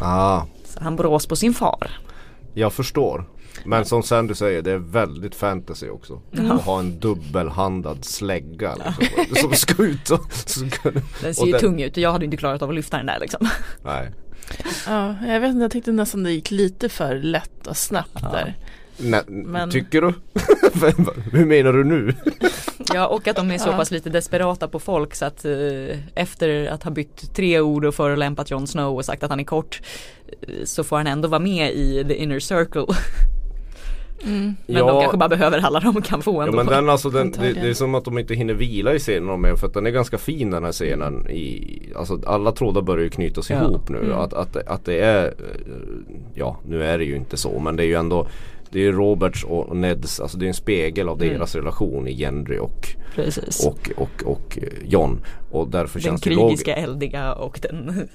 Ah, 0.00 0.42
Så 0.64 0.80
han 0.80 0.96
brås 0.96 1.26
på 1.26 1.36
sin 1.36 1.54
far. 1.54 1.90
jag 2.54 2.72
förstår. 2.72 3.28
Men 3.64 3.84
som 3.84 4.02
Sandy 4.02 4.34
säger, 4.34 4.62
det 4.62 4.70
är 4.72 4.78
väldigt 4.78 5.34
fantasy 5.34 5.88
också. 5.88 6.22
Att 6.50 6.62
ha 6.62 6.78
en 6.80 7.00
dubbelhandad 7.00 8.04
slägga 8.04 8.74
liksom, 9.16 9.36
som 9.36 9.52
ska 9.52 9.82
ut 9.82 10.10
och... 10.10 10.32
Så 10.32 10.68
ska, 10.68 10.90
Den 11.22 11.34
ser 11.34 11.46
ju 11.46 11.52
den- 11.52 11.60
tung 11.60 11.82
ut 11.82 11.92
och 11.96 12.02
jag 12.02 12.12
hade 12.12 12.24
inte 12.24 12.36
klarat 12.36 12.62
av 12.62 12.68
att 12.68 12.74
lyfta 12.74 12.96
den 12.96 13.06
där 13.06 13.18
liksom. 13.20 13.48
Nej. 13.84 14.10
Ja, 14.86 15.14
jag 15.26 15.40
vet 15.40 15.50
inte, 15.50 15.62
jag 15.62 15.70
tyckte 15.70 15.92
nästan 15.92 16.22
det 16.22 16.32
gick 16.32 16.50
lite 16.50 16.88
för 16.88 17.14
lätt 17.14 17.66
och 17.66 17.76
snabbt 17.76 18.20
där. 18.22 18.56
Nej, 18.96 19.20
Men- 19.26 19.70
Tycker 19.70 20.00
du? 20.00 20.12
Hur 21.32 21.44
menar 21.46 21.72
du 21.72 21.84
nu? 21.84 22.14
Ja 22.94 23.06
och 23.06 23.28
att 23.28 23.36
de 23.36 23.50
är 23.50 23.58
så 23.58 23.68
Ja. 23.72 23.76
pass 23.76 23.90
lite 23.90 24.10
desperata 24.10 24.68
på 24.68 24.78
folk 24.78 25.14
så 25.14 25.24
att 25.24 25.44
eh, 25.44 25.52
efter 26.14 26.66
att 26.66 26.82
ha 26.82 26.90
bytt 26.90 27.34
tre 27.34 27.60
ord 27.60 27.84
och 27.84 27.94
förolämpat 27.94 28.50
Jon 28.50 28.66
Snow 28.66 28.96
och 28.96 29.04
sagt 29.04 29.22
att 29.22 29.30
han 29.30 29.40
är 29.40 29.44
kort 29.44 29.80
eh, 30.42 30.64
så 30.64 30.84
får 30.84 30.96
han 30.96 31.06
ändå 31.06 31.28
vara 31.28 31.40
med 31.40 31.72
i 31.72 32.04
the 32.08 32.14
inner 32.14 32.38
circle. 32.38 32.86
Mm. 34.26 34.54
Men 34.66 34.86
de 34.86 35.00
kanske 35.00 35.16
bara 35.16 35.28
behöver 35.28 35.58
alla 35.58 35.80
de 35.80 36.02
kan 36.02 36.22
få 36.22 36.34
Ja 36.42 36.46
ändå. 36.46 36.56
men 36.56 36.66
den 36.66 36.88
alltså, 36.88 37.10
den, 37.10 37.30
det, 37.30 37.52
det 37.52 37.68
är 37.68 37.74
som 37.74 37.94
att 37.94 38.04
de 38.04 38.18
inte 38.18 38.34
hinner 38.34 38.54
vila 38.54 38.94
i 38.94 38.98
scenen 38.98 39.26
de 39.28 39.44
är, 39.44 39.54
för 39.56 39.66
att 39.66 39.74
den 39.74 39.86
är 39.86 39.90
ganska 39.90 40.18
fin 40.18 40.50
den 40.50 40.64
här 40.64 40.72
scenen 40.72 41.30
i, 41.30 41.78
Alltså 41.96 42.20
alla 42.26 42.52
trådar 42.52 42.82
börjar 42.82 43.04
ju 43.04 43.10
knytas 43.10 43.50
Ja. 43.50 43.56
ihop 43.64 43.88
nu 43.88 43.98
Mm. 43.98 44.12
att, 44.18 44.32
att, 44.32 44.56
att 44.56 44.84
det 44.84 44.98
är 45.00 45.24
eh, 45.26 45.32
Ja 46.34 46.56
nu 46.68 46.84
är 46.84 46.98
det 46.98 47.04
ju 47.04 47.16
inte 47.16 47.36
så 47.36 47.58
men 47.58 47.76
det 47.76 47.82
är 47.84 47.86
ju 47.86 47.94
ändå 47.94 48.26
Det 48.74 48.86
är 48.86 48.92
Roberts 48.92 49.44
och 49.44 49.76
Neds, 49.76 50.20
alltså 50.20 50.38
det 50.38 50.46
är 50.46 50.48
en 50.48 50.54
spegel 50.54 51.08
av 51.08 51.22
Mm. 51.22 51.34
deras 51.34 51.54
relation 51.54 52.08
i 52.08 52.12
Gendry 52.16 52.58
och, 52.58 52.88
Precis. 53.14 53.66
och, 53.66 53.90
och, 53.96 54.22
och 54.24 54.58
eh, 54.62 54.68
John 54.84 55.20
Och 55.50 55.68
därför 55.68 56.00
den 56.00 56.02
känns 56.04 56.20
det 56.20 56.30
krigiska, 56.34 56.74
eldiga 56.74 57.32
och 57.34 57.58
den 57.62 58.08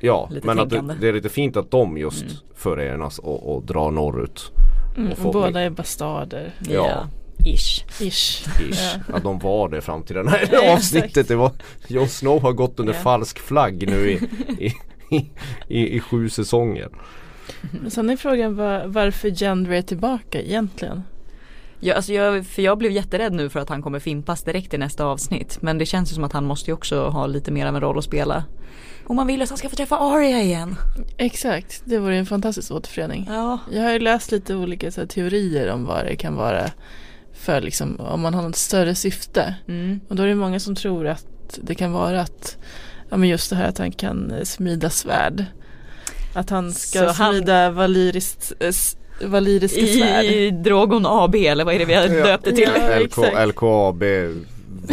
Ja 0.00 0.28
lite 0.32 0.46
men 0.46 0.58
att 0.58 0.70
det, 0.70 0.76
tänkande. 0.76 0.94
det 1.00 1.08
är 1.08 1.12
lite 1.12 1.28
fint 1.28 1.56
att 1.56 1.70
de 1.70 1.96
just 1.98 2.22
Mm. 2.22 2.34
förenas 2.54 3.18
och, 3.18 3.56
och 3.56 3.62
drar 3.66 3.90
norrut 3.90 4.50
Mm, 4.96 5.12
Och 5.24 5.32
båda 5.32 5.60
är 5.60 5.70
bastarder. 5.70 6.54
Ja. 6.70 7.08
Ish. 7.44 7.84
Ish. 8.02 8.46
Ish. 8.60 8.96
Ja. 9.08 9.14
Att 9.16 9.22
de 9.22 9.38
var 9.38 9.68
det 9.68 9.80
fram 9.80 10.02
till 10.02 10.16
det 10.16 10.30
här 10.30 10.48
Ja, 10.52 10.72
avsnittet. 10.74 11.28
Det 11.28 11.36
var 11.36 11.50
Jon 11.88 12.08
Snow 12.08 12.42
har 12.42 12.52
gått 12.52 12.80
under 12.80 12.92
Ja. 12.94 12.98
falsk 13.00 13.38
flagg 13.38 13.88
nu 13.90 14.10
i, 14.10 14.14
i, 14.66 14.72
i, 15.16 15.30
i, 15.68 15.96
i 15.96 16.00
sju 16.00 16.28
säsonger. 16.28 16.88
Men 17.70 17.90
sen 17.90 18.10
är 18.10 18.16
frågan 18.16 18.56
var, 18.56 18.86
varför 18.86 19.28
Gendry 19.28 19.76
är 19.76 19.82
tillbaka 19.82 20.40
egentligen. 20.40 21.02
Ja, 21.80 21.94
alltså 21.94 22.12
jag, 22.12 22.46
för 22.46 22.62
jag 22.62 22.78
blev 22.78 22.92
jätterädd 22.92 23.32
nu 23.32 23.48
för 23.48 23.60
att 23.60 23.68
han 23.68 23.82
kommer 23.82 23.98
fimpas 23.98 24.42
direkt 24.42 24.74
i 24.74 24.78
nästa 24.78 25.04
avsnitt. 25.04 25.58
Men 25.60 25.78
det 25.78 25.86
känns 25.86 26.10
ju 26.10 26.14
som 26.14 26.24
att 26.24 26.32
han 26.32 26.44
måste 26.44 26.70
ju 26.70 26.74
också 26.74 27.08
ha 27.08 27.26
lite 27.26 27.50
mer 27.50 27.66
av 27.66 27.74
en 27.74 27.80
roll 27.80 27.98
att 27.98 28.04
spela. 28.04 28.44
Och 29.06 29.14
man 29.14 29.26
vill 29.26 29.42
att 29.42 29.48
han 29.48 29.58
ska 29.58 29.68
få 29.68 29.76
träffa 29.76 29.98
Arya 29.98 30.42
igen. 30.42 30.76
Exakt, 31.16 31.82
det 31.84 31.98
vore 31.98 32.16
en 32.16 32.26
fantastisk 32.26 32.70
återförening. 32.70 33.26
Ja. 33.28 33.58
Jag 33.72 33.82
har 33.82 33.92
ju 33.92 33.98
läst 33.98 34.32
lite 34.32 34.54
olika 34.54 34.90
här, 34.96 35.06
teorier 35.06 35.72
om 35.72 35.84
vad 35.84 36.04
det 36.04 36.16
kan 36.16 36.34
vara 36.34 36.70
för 37.32 37.60
liksom 37.60 38.00
om 38.00 38.20
man 38.20 38.34
har 38.34 38.42
något 38.42 38.56
större 38.56 38.94
syfte. 38.94 39.54
Mm. 39.68 40.00
Och 40.08 40.16
då 40.16 40.22
är 40.22 40.26
det 40.26 40.34
många 40.34 40.60
som 40.60 40.74
tror 40.74 41.06
att 41.06 41.58
det 41.62 41.74
kan 41.74 41.92
vara 41.92 42.20
att 42.20 42.56
ja 43.08 43.16
men 43.16 43.28
just 43.28 43.50
det 43.50 43.56
här 43.56 43.68
att 43.68 43.78
han 43.78 43.92
kan 43.92 44.30
eh, 44.30 44.42
smida 44.42 44.90
svärd. 44.90 45.44
Att 46.36 46.50
han 46.50 46.72
ska 46.72 46.98
Så 46.98 47.22
han- 47.22 47.32
smida 47.34 47.70
valyriskt, 47.70 48.52
eh, 48.60 48.68
s- 48.68 48.96
valyriska 49.22 49.86
svärd. 49.86 50.24
I 50.24 50.50
Drogon 50.50 51.06
AB 51.06 51.34
eller 51.46 51.64
vad 51.64 51.74
är 51.74 51.78
det 51.78 51.84
vi 51.84 51.94
har 51.94 52.08
döpt 52.08 52.44
det 52.44 52.52
till? 52.52 52.68
Ja, 52.76 52.98
LK. 52.98 53.46
LKAB 53.46 54.02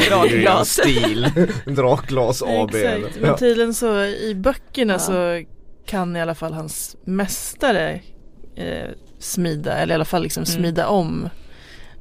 Drakglas. 0.10 0.70
stil 0.70 1.28
Drakglas 1.66 2.42
AB 2.44 2.76
Exakt, 2.76 3.22
men 3.22 3.38
tydligen 3.38 3.74
så 3.74 4.04
i 4.04 4.36
böckerna 4.36 4.94
Ja. 4.94 5.00
så 5.00 5.44
kan 5.86 6.16
i 6.16 6.22
alla 6.22 6.36
fall 6.36 6.54
hans 6.54 6.96
mästare 7.06 8.02
eh, 8.56 8.90
smida 9.20 9.74
eller 9.78 9.94
i 9.94 9.96
alla 9.96 10.06
fall 10.06 10.24
liksom 10.24 10.44
Mm. 10.44 10.56
smida 10.62 10.88
om 10.88 11.30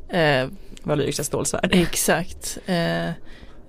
eh, 0.08 0.46
Valyriska 0.82 1.24
stålsvärd. 1.24 1.70
exakt. 1.72 2.58
Eh, 2.66 3.10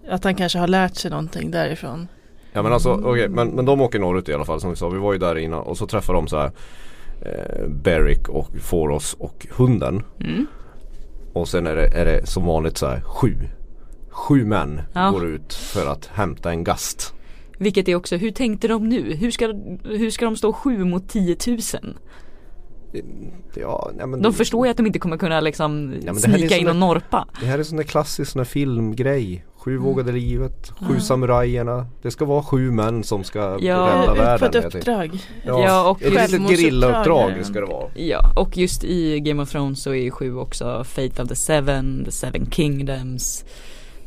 att 0.09 0.23
han 0.23 0.35
kanske 0.35 0.59
har 0.59 0.67
lärt 0.67 0.95
sig 0.95 1.11
någonting 1.11 1.51
därifrån. 1.51 2.07
Ja 2.53 2.63
men 2.63 2.73
alltså 2.73 2.91
okej 3.03 3.29
men, 3.29 3.47
men 3.47 3.65
de 3.65 3.81
åker 3.81 3.99
norrut 3.99 4.29
i 4.29 4.33
alla 4.33 4.45
fall 4.45 4.61
som 4.61 4.69
vi 4.69 4.75
sa. 4.75 4.89
Vi 4.89 4.99
var 4.99 5.13
ju 5.13 5.19
där 5.19 5.37
innan 5.37 5.59
och 5.59 5.77
så 5.77 5.87
träffar 5.87 6.13
de 6.13 6.27
så 6.27 6.37
här 6.37 6.51
eh, 7.21 7.67
Beric 7.67 8.27
och 8.29 8.49
Foros 8.61 9.13
och 9.19 9.47
hunden. 9.51 10.03
Mm. 10.19 10.45
Och 11.33 11.47
sen 11.47 11.67
är 11.67 11.75
det, 11.75 11.87
är 11.87 12.05
det 12.05 12.25
som 12.27 12.45
vanligt 12.45 12.77
så 12.77 12.87
här 12.87 13.01
sju. 13.01 13.35
Sju 14.09 14.45
män 14.45 14.81
Ja. 14.93 15.09
går 15.11 15.25
ut 15.25 15.53
för 15.53 15.87
att 15.91 16.05
hämta 16.05 16.51
en 16.51 16.63
gast. 16.63 17.13
Vilket 17.57 17.87
är 17.87 17.95
också, 17.95 18.15
hur 18.15 18.31
tänkte 18.31 18.67
de 18.67 18.89
nu? 18.89 19.13
Hur 19.13 19.31
ska, 19.31 19.53
hur 19.83 20.09
ska 20.11 20.25
de 20.25 20.35
stå 20.35 20.53
sju 20.53 20.83
mot 20.83 21.09
10 21.09 21.37
000? 21.47 21.59
Ja, 23.55 23.91
nej, 23.97 24.07
men 24.07 24.21
De 24.21 24.33
förstår 24.33 24.65
ju 24.65 24.71
att 24.71 24.77
de 24.77 24.85
inte 24.85 24.99
kommer 24.99 25.17
kunna 25.17 25.39
liksom 25.41 25.93
Ja, 26.05 26.13
det 26.13 26.19
snika 26.19 26.57
in 26.57 26.67
och 26.67 26.75
norpa. 26.75 27.27
Det 27.39 27.45
här 27.45 27.59
är 27.59 27.63
sån 27.63 27.77
där 27.77 27.83
klassisk 27.83 28.31
sån 28.31 28.39
där 28.39 28.45
filmgrej. 28.45 29.45
Sju 29.63 29.71
Mm. 29.71 29.83
vågade 29.83 30.11
livet, 30.11 30.71
sju 30.81 30.99
samurajerna. 30.99 31.87
Det 32.01 32.11
ska 32.11 32.25
vara 32.25 32.43
sju 32.43 32.71
män 32.71 33.03
som 33.03 33.23
ska 33.23 33.39
Ja. 33.61 33.77
rädda 33.77 34.13
världen. 34.13 34.47
ett 34.49 34.53
jag 34.55 34.63
tänker. 34.63 34.77
uppdrag. 34.77 35.19
Ja, 35.45 35.89
och 35.89 36.01
ett 36.03 36.31
litet 36.31 36.49
gerillauppdrag 36.49 37.31
ska 37.45 37.59
det 37.59 37.65
vara. 37.65 37.89
Ja, 37.95 38.33
och 38.35 38.57
just 38.57 38.83
i 38.83 39.19
Game 39.19 39.43
of 39.43 39.49
Thrones 39.51 39.83
så 39.83 39.89
är 39.89 40.01
ju 40.03 40.11
sju 40.11 40.35
också 40.37 40.83
Fate 40.83 41.21
of 41.23 41.29
the 41.29 41.35
Seven, 41.35 42.05
The 42.05 42.11
Seven 42.11 42.51
Kingdoms 42.51 43.45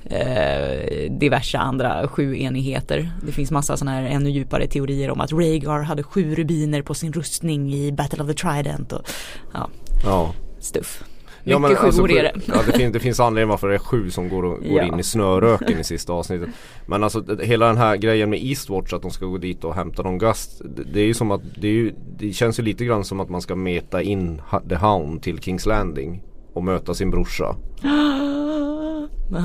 eh, 0.05 1.11
diverse 1.11 1.59
andra 1.59 2.09
sju 2.09 2.37
enigheter. 2.38 3.11
Det 3.27 3.33
finns 3.33 3.51
massa 3.51 3.77
sådana 3.77 3.97
här 3.97 4.07
ännu 4.07 4.31
djupare 4.31 4.66
teorier 4.66 5.11
om 5.11 5.21
att 5.21 5.33
Rhaegar 5.33 5.83
hade 5.83 6.03
sju 6.03 6.35
rubiner 6.35 6.83
på 6.83 6.95
sin 6.95 7.12
rustning 7.12 7.75
i 7.75 7.92
Battle 7.92 8.23
of 8.23 8.29
the 8.29 8.35
Trident 8.35 8.92
och 8.92 9.03
ja, 9.55 9.69
Ja. 10.05 10.33
stuff. 10.61 11.03
Ja, 11.48 11.59
men 11.59 11.76
alltså, 11.76 12.02
sjuor 12.02 12.11
är 12.11 12.22
det. 12.22 12.32
Ja 12.46 12.54
det, 12.66 12.72
finns, 12.72 12.92
det 12.92 13.00
finns 13.00 13.20
anledning 13.20 13.48
varför 13.48 13.68
det 13.68 13.74
är 13.74 13.78
sju 13.78 14.11
som 14.11 14.28
går, 14.28 14.42
och, 14.44 14.59
går 14.59 14.78
Ja. 14.78 14.82
in 14.82 14.98
i 15.00 15.02
snöröken 15.02 15.80
i 15.80 15.85
sista 15.85 16.12
avsnittet. 16.12 16.48
Men 16.87 17.04
alltså 17.04 17.37
hela 17.42 17.66
den 17.66 17.76
här 17.76 17.96
grejen 17.96 18.30
med 18.30 18.38
Eastwatch 18.42 18.92
att 18.92 19.02
de 19.02 19.11
ska 19.11 19.26
gå 19.26 19.38
dit 19.38 19.64
och 19.64 19.74
hämta 19.74 20.02
någon 20.02 20.18
gast. 20.18 20.62
Det, 20.76 20.82
det 20.92 21.00
är 21.00 21.04
ju 21.06 21.14
som 21.14 21.30
att 21.30 21.40
det, 21.61 21.68
ju, 21.68 21.92
det 22.18 22.32
känns 22.32 22.59
ju 22.59 22.62
lite 22.62 22.85
grann 22.85 23.04
som 23.04 23.20
att 23.20 23.28
man 23.28 23.40
ska 23.40 23.56
meta 23.56 24.02
in 24.02 24.42
The 24.68 24.74
Hound 24.74 25.22
till 25.22 25.38
Kings 25.38 25.66
Landing. 25.66 26.22
Och 26.52 26.64
möta 26.64 26.94
sin 26.94 27.11
brorsa. 27.11 27.56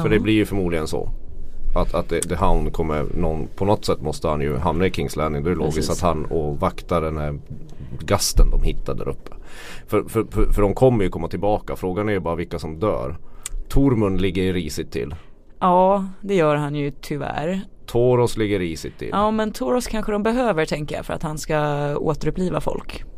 För 0.01 0.09
det 0.09 0.19
blir 0.19 0.33
ju 0.33 0.45
förmodligen 0.45 0.87
så. 0.87 1.09
Att, 1.75 1.93
att 1.93 2.09
The 2.09 2.35
Hound 2.35 2.73
kommer 2.73 3.05
någon, 3.17 3.47
på 3.55 3.65
något 3.65 3.85
sätt 3.85 4.01
måste 4.01 4.27
han 4.27 4.41
ju 4.41 4.57
hamna 4.57 4.85
i 4.85 4.91
Kings 4.91 5.15
Landing. 5.15 5.43
Då 5.43 5.49
är 5.49 5.53
det 5.53 5.59
logiskt 5.59 5.75
Precis. 5.77 6.03
att 6.03 6.09
han 6.09 6.25
och 6.25 6.59
vaktar 6.59 7.01
den 7.01 7.17
här 7.17 7.39
gasten 7.99 8.49
de 8.51 8.63
hittade 8.63 9.03
där 9.03 9.09
uppe. 9.11 9.31
För, 9.87 10.03
för, 10.03 10.25
för, 10.31 10.51
för 10.51 10.61
de 10.61 10.73
kommer 10.73 11.03
ju 11.03 11.09
komma 11.09 11.27
tillbaka. 11.27 11.75
Frågan 11.75 12.09
är 12.09 12.13
ju 12.13 12.19
bara 12.19 12.35
vilka 12.35 12.59
som 12.59 12.79
dör. 12.79 13.17
Tormund 13.69 14.21
ligger 14.21 14.53
risigt 14.53 14.91
till. 14.91 15.15
Ja, 15.59 16.05
det 16.21 16.35
gör 16.35 16.55
han 16.55 16.75
ju 16.75 16.91
tyvärr. 17.01 17.61
Toros 17.85 18.37
ligger 18.37 18.59
risigt 18.59 18.97
till. 18.99 19.09
Ja, 19.11 19.31
men 19.31 19.51
Toros 19.51 19.87
kanske 19.87 20.11
de 20.11 20.23
behöver 20.23 20.65
tänker 20.65 20.95
jag 20.95 21.05
för 21.05 21.13
att 21.13 21.23
han 21.23 21.37
ska 21.37 21.59
återuppliva 21.97 22.61
folk. 22.61 23.03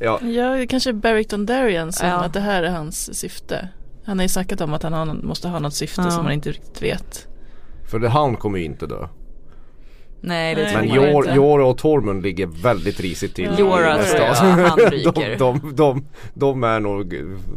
Ja, 0.00 0.20
Ja, 0.22 0.66
kanske 0.68 0.92
Beric 0.92 1.26
Dondarrion 1.28 1.92
som 1.92 2.08
Ja. 2.08 2.24
att 2.24 2.32
det 2.32 2.40
här 2.40 2.62
är 2.62 2.70
hans 2.70 3.18
syfte. 3.18 3.68
Han 4.04 4.18
har 4.18 4.24
ju 4.24 4.28
snackat 4.28 4.60
om 4.60 4.74
att 4.74 4.82
han 4.82 5.20
måste 5.26 5.48
ha 5.48 5.58
något 5.58 5.74
syfte 5.74 6.02
Ja. 6.02 6.10
som 6.10 6.24
man 6.24 6.32
inte 6.32 6.50
riktigt 6.50 6.82
vet. 6.82 7.28
för 7.90 8.00
The 8.00 8.06
Hound 8.08 8.38
kommer 8.38 8.58
ju 8.58 8.64
inte 8.64 8.86
dö. 8.86 9.08
Nej, 10.20 10.54
det 10.54 10.62
Nej, 10.62 10.70
tror 10.70 10.80
Men 10.80 10.88
man 10.88 10.96
Jor, 10.96 11.24
inte. 11.24 11.36
Jorah 11.36 11.68
och 11.68 11.78
Tormund 11.78 12.22
ligger 12.22 12.46
väldigt 12.46 13.00
risigt 13.00 13.34
till. 13.34 13.50
Nästa 13.50 14.34
tror 14.34 14.60
jag 14.60 14.68
han 14.68 14.78
ryker. 14.78 15.12
de, 15.38 15.60
de, 15.60 15.74
de, 15.76 16.06
de 16.34 16.64
är 16.64 16.80
nog 16.80 17.14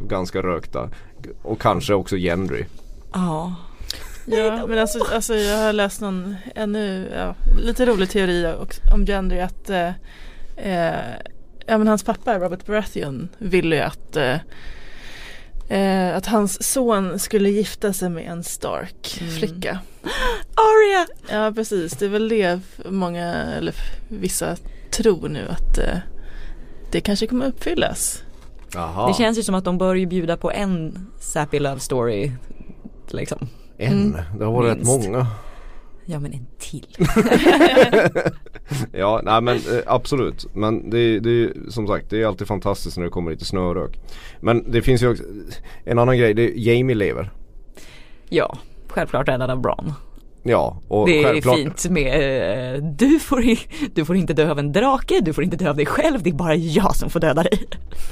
ganska 0.07 0.41
rökta. 0.41 0.89
Och 1.41 1.61
kanske 1.61 1.93
också 1.93 2.17
Gendry. 2.17 2.65
Ja. 3.13 3.55
Ja, 4.25 4.67
men 4.67 4.79
alltså, 4.79 4.99
alltså 5.13 5.35
jag 5.35 5.57
har 5.57 5.73
läst 5.73 6.01
någon 6.01 6.35
ännu, 6.55 7.11
ja, 7.15 7.35
lite 7.61 7.85
rolig 7.85 8.09
teori 8.09 8.53
också, 8.61 8.81
om 8.93 9.05
Gendry 9.05 9.39
att 9.39 9.69
eh, 9.69 9.91
eh, 10.57 10.95
ja, 11.65 11.77
men 11.77 11.87
hans 11.87 12.03
pappa 12.03 12.39
Robert 12.39 12.65
Baratheon 12.65 13.29
ville 13.37 13.75
ju 13.75 13.81
att 13.81 14.15
eh, 14.15 14.35
eh, 15.69 16.15
att 16.15 16.25
hans 16.25 16.63
son 16.73 17.19
skulle 17.19 17.49
gifta 17.49 17.93
sig 17.93 18.09
med 18.09 18.25
en 18.31 18.43
Stark 18.43 19.17
Mm. 19.21 19.33
flicka. 19.33 19.79
Arya! 20.55 21.07
Ja 21.29 21.51
precis, 21.55 21.91
det 21.93 22.05
är 22.05 22.09
väl 22.09 22.29
det 22.29 22.59
många 22.85 23.25
eller 23.33 23.75
vissa 24.07 24.55
tror 24.91 25.29
nu 25.29 25.47
att 25.49 25.77
eh, 25.77 25.97
det 26.91 27.01
kanske 27.01 27.27
kommer 27.27 27.45
uppfyllas. 27.47 28.23
Jaha. 28.73 29.07
Det 29.07 29.13
känns 29.13 29.37
ju 29.37 29.43
som 29.43 29.55
att 29.55 29.63
de 29.63 29.77
bör 29.77 29.95
ju 29.95 30.05
bjuda 30.05 30.37
på 30.37 30.51
en 30.51 31.07
sappy 31.19 31.59
love 31.59 31.79
story. 31.79 32.31
Liksom. 33.11 33.47
En. 33.77 34.17
Det 34.37 34.45
har 34.45 34.51
varit 34.51 34.71
rätt 34.71 34.77
Minst. 34.87 35.07
många. 35.09 35.27
Ja 36.11 36.19
men 36.19 36.33
en 36.33 36.47
till. 36.57 36.87
Ja, 38.91 39.21
nej 39.23 39.41
men 39.41 39.55
eh, 39.55 39.83
absolut. 39.85 40.45
Men 40.53 40.89
det, 40.89 41.19
det 41.19 41.29
är 41.29 41.53
som 41.69 41.87
sagt 41.87 42.09
det 42.09 42.21
är 42.21 42.27
alltid 42.27 42.47
fantastiskt 42.47 42.97
när 42.97 43.03
det 43.03 43.09
kommer 43.09 43.31
lite 43.31 43.45
snörök. 43.45 43.99
Men 44.39 44.71
det 44.71 44.81
finns 44.81 45.03
ju 45.03 45.11
också 45.11 45.23
en 45.83 45.99
annan 45.99 46.17
grej. 46.17 46.33
Det 46.33 46.41
är 46.41 46.53
Jamie 46.55 46.95
lever. 46.95 47.31
Ja, 48.29 48.57
självklart 48.87 49.27
räddad 49.27 49.51
av 49.51 49.61
Bron. 49.61 49.93
Ja, 50.43 50.81
och 50.87 51.07
Det 51.07 51.19
är 51.19 51.23
självklart. 51.23 51.55
fint 51.57 51.89
med 51.89 52.75
eh, 52.75 52.83
du, 52.83 53.19
får, 53.19 53.43
du 53.93 54.05
får 54.05 54.15
inte 54.15 54.33
dö 54.33 54.51
av 54.51 54.59
en 54.59 54.71
drake, 54.71 55.19
du 55.21 55.33
får 55.33 55.43
inte 55.43 55.57
dö 55.57 55.69
av 55.69 55.75
dig 55.75 55.85
själv, 55.85 56.23
det 56.23 56.29
är 56.29 56.33
bara 56.33 56.55
jag 56.55 56.95
som 56.95 57.09
får 57.09 57.19
döda 57.19 57.43
dig. 57.43 57.59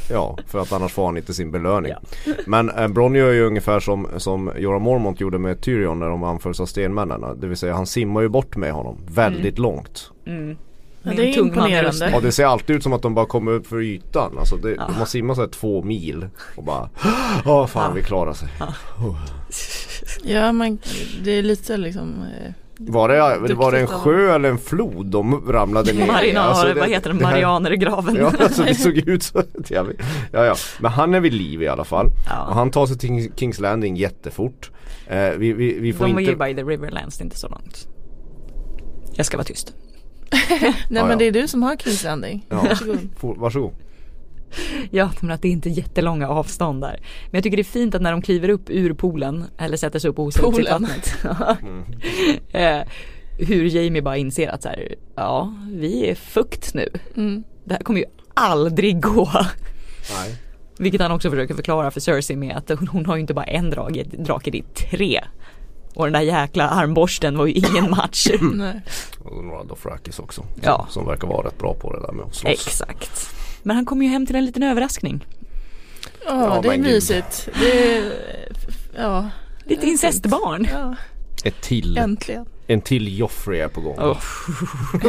Ja, 0.09 0.37
för 0.47 0.59
att 0.59 0.71
annars 0.73 0.91
får 0.93 1.05
han 1.05 1.17
inte 1.17 1.33
sin 1.33 1.51
belöning. 1.51 1.91
Ja. 2.25 2.33
Men 2.45 2.69
eh, 2.69 2.87
Bronn 2.87 3.15
gör 3.15 3.31
ju 3.31 3.45
ungefär 3.45 3.79
som, 3.79 4.07
som 4.17 4.51
Jorah 4.57 4.79
Mormont 4.79 5.19
gjorde 5.21 5.37
med 5.39 5.61
Tyrion 5.61 5.99
när 5.99 6.07
de 6.09 6.23
anfölls 6.23 6.59
av 6.59 6.65
stenmännen. 6.65 7.39
Det 7.39 7.47
vill 7.47 7.57
säga 7.57 7.73
han 7.73 7.85
simmar 7.87 8.21
ju 8.21 8.29
bort 8.29 8.55
med 8.57 8.71
honom 8.71 8.97
väldigt 9.07 9.59
långt. 9.59 10.11
Mm. 10.27 10.57
Ja, 11.03 11.11
det 11.15 11.23
är 11.33 11.37
imponerande. 11.39 12.15
Och 12.15 12.21
det 12.21 12.31
ser 12.31 12.45
alltid 12.45 12.75
ut 12.75 12.83
som 12.83 12.93
att 12.93 13.01
de 13.01 13.13
bara 13.15 13.25
kommer 13.25 13.51
upp 13.51 13.67
för 13.67 13.81
ytan. 13.81 14.37
Alltså 14.39 14.55
det, 14.55 14.71
Ja. 14.75 14.89
man 14.97 15.07
simmar 15.07 15.33
så 15.35 15.41
här 15.41 15.47
två 15.47 15.83
mil 15.83 16.27
och 16.55 16.63
bara 16.63 16.89
Ja 17.45 17.67
fan 17.67 17.83
Ja. 17.89 17.91
vi 17.95 18.03
klarar 18.03 18.33
sig. 18.33 18.47
Ja 20.23 20.51
men 20.51 20.79
det 21.23 21.31
är 21.31 21.43
lite 21.43 21.77
liksom 21.77 22.13
eh, 22.41 22.51
Var 22.77 23.09
det, 23.47 23.53
var 23.53 23.71
det 23.71 23.79
en 23.79 23.87
sjö 23.87 24.35
eller 24.35 24.49
en 24.49 24.57
flod 24.57 25.05
de 25.05 25.51
ramlade 25.51 25.93
ner 25.93 26.03
i? 26.03 26.07
Marina, 26.07 26.39
Alltså, 26.41 26.67
det- 26.67 26.79
vad 26.79 26.89
heter 26.89 27.09
den, 27.13 27.21
Marianer 27.21 27.73
i 27.73 27.77
graven. 27.77 28.15
Ja 28.15 28.31
alltså 28.39 28.63
det 28.63 28.75
såg 28.75 28.97
ut 29.07 29.23
så. 29.23 29.43
Ja, 29.69 29.83
vi- 29.83 29.95
ja, 30.31 30.45
ja. 30.45 30.55
Men 30.79 30.91
han 30.91 31.13
är 31.15 31.19
vid 31.19 31.33
liv 31.33 31.61
i 31.63 31.67
alla 31.67 31.83
fall. 31.83 32.07
Ja. 32.29 32.45
Och 32.47 32.55
han 32.55 32.71
tar 32.71 32.85
sig 32.85 32.97
till 32.97 33.31
Kings 33.35 33.59
Landing 33.59 33.95
jättefort. 33.95 34.71
Eh, 35.07 35.29
vi, 35.37 35.53
vi, 35.53 35.79
vi 35.79 35.93
får 35.93 36.05
De 36.05 36.13
var 36.13 36.19
inte... 36.19 36.31
ju 36.31 36.37
by 36.37 36.55
the 36.55 36.63
Riverlands, 36.63 37.17
det 37.17 37.21
är 37.21 37.25
inte 37.25 37.37
så 37.39 37.47
långt. 37.49 37.87
Jag 39.13 39.25
ska 39.25 39.37
vara 39.37 39.45
tyst. 39.45 39.73
Nej 40.61 40.73
Ja, 40.89 41.01
men 41.01 41.09
ja. 41.09 41.15
det 41.15 41.25
är 41.25 41.31
du 41.31 41.47
som 41.47 41.63
har 41.63 41.75
Kings 41.75 42.03
Landing. 42.03 42.45
Ja. 42.49 42.55
Varsågod. 42.55 43.09
Varsågod. 43.37 43.73
Ja, 44.91 45.11
men 45.19 45.31
att 45.31 45.41
det 45.41 45.47
är 45.47 45.51
inte 45.51 45.69
jättelånga 45.69 46.27
avstånd 46.27 46.81
där. 46.81 46.99
Men 47.25 47.37
jag 47.37 47.43
tycker 47.43 47.57
det 47.57 47.61
är 47.61 47.63
fint 47.63 47.95
att 47.95 48.01
när 48.01 48.11
de 48.11 48.21
kliver 48.21 48.49
upp 48.49 48.69
ur 48.69 48.93
poolen, 48.93 49.45
eller 49.57 49.77
sätter 49.77 49.99
sig 49.99 50.09
upp 50.09 50.19
och 50.19 50.25
hosar 50.25 50.45
upp 50.45 50.55
sitt 50.55 50.69
vattnet. 50.69 51.17
eh, 52.51 52.79
hur 53.37 53.65
Jamie 53.65 54.01
bara 54.01 54.17
inser 54.17 54.47
att 54.49 54.63
så 54.63 54.69
här, 54.69 54.95
ja, 55.15 55.53
vi 55.71 56.09
är 56.09 56.15
fukt 56.15 56.73
nu. 56.73 56.89
Mm. 57.15 57.43
Det 57.65 57.73
här 57.73 57.81
kommer 57.81 57.99
ju 57.99 58.05
aldrig 58.33 59.01
gå. 59.01 59.29
Nej. 60.13 60.35
Vilket 60.79 61.01
han 61.01 61.11
också 61.11 61.29
försöker 61.29 61.53
förklara 61.53 61.91
för 61.91 61.99
Cersei 61.99 62.35
med 62.35 62.57
att 62.57 62.69
hon, 62.69 62.87
hon 62.87 63.05
har 63.05 63.15
ju 63.15 63.21
inte 63.21 63.33
bara 63.33 63.45
en 63.45 63.69
drake, 63.69 64.03
drake 64.03 64.51
det 64.51 64.57
är 64.57 64.63
tre. 64.89 65.21
Och 65.97 66.03
den 66.05 66.13
där 66.13 66.21
jäkla 66.21 66.69
armborsten 66.69 67.37
var 67.37 67.45
ju 67.45 67.53
ingen 67.53 67.89
match. 67.97 68.27
Nej. 68.41 68.81
Och 69.19 69.43
några 69.43 69.63
Dothrakis 69.63 70.19
också. 70.19 70.45
Ja. 70.61 70.77
Som, 70.89 71.01
som 71.01 71.05
verkar 71.11 71.27
vara 71.27 71.47
rätt 71.47 71.57
bra 71.57 71.73
på 71.73 71.93
det 71.93 71.99
där 72.01 72.11
med 72.13 72.25
att 72.25 72.35
slåss. 72.35 72.51
Exakt. 72.67 73.29
Men 73.63 73.75
han 73.75 73.85
kommer 73.85 74.05
ju 74.05 74.11
hem 74.11 74.25
till 74.25 74.35
en 74.35 74.45
liten 74.45 74.63
överraskning. 74.63 75.25
Ja, 76.25 76.59
det 76.63 76.73
är 76.73 76.77
mysigt. 76.77 77.49
Det 77.59 77.97
är, 77.97 78.11
ja. 78.97 79.29
Lite 79.65 79.87
incestbarn. 79.87 80.67
Ja, 80.73 80.95
Ett 81.43 81.61
till, 81.61 81.97
äntligen. 81.97 82.45
en 82.67 82.81
till 82.81 83.19
Joffrey 83.19 83.59
är 83.59 83.67
på 83.67 83.81
gång. 83.81 83.99
Oh. 83.99 84.17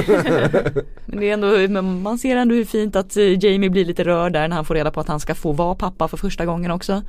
Men 1.06 1.20
det 1.20 1.28
är 1.30 1.32
ändå, 1.34 1.46
men 1.68 2.02
man 2.02 2.18
ser 2.18 2.36
ändå 2.36 2.54
hur 2.54 2.64
fint 2.64 2.96
att 2.96 3.16
eh, 3.16 3.44
Jamie 3.44 3.70
blir 3.70 3.84
lite 3.84 4.04
rörd 4.04 4.32
där 4.32 4.48
när 4.48 4.56
han 4.56 4.64
får 4.64 4.74
reda 4.74 4.90
på 4.90 5.00
att 5.00 5.08
han 5.08 5.20
ska 5.20 5.34
få 5.34 5.52
vara 5.52 5.74
pappa 5.74 6.08
för 6.08 6.16
första 6.16 6.46
gången 6.46 6.70
också. 6.70 7.02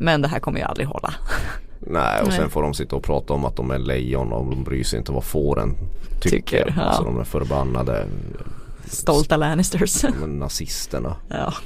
Men 0.00 0.22
det 0.22 0.28
här 0.28 0.40
kommer 0.40 0.58
ju 0.58 0.64
aldrig 0.64 0.88
hålla. 0.88 1.14
Nej 1.90 2.20
och 2.22 2.28
Nej. 2.28 2.36
sen 2.36 2.50
får 2.50 2.62
de 2.62 2.74
sitta 2.74 2.96
och 2.96 3.02
prata 3.02 3.34
om 3.34 3.44
att 3.44 3.56
de 3.56 3.70
är 3.70 3.78
lejon 3.78 4.32
och 4.32 4.50
de 4.50 4.64
bryr 4.64 4.84
sig 4.84 4.98
inte 4.98 5.12
vad 5.12 5.24
fåren 5.24 5.74
tycker. 6.20 6.36
Tycker, 6.36 6.74
ja. 6.76 6.82
Alltså 6.82 7.04
de 7.04 7.20
är 7.20 7.24
förbannade 7.24 8.06
Stolta 8.86 9.36
Lannisters. 9.36 10.04
nazisterna. 10.26 11.16
Ja. 11.28 11.54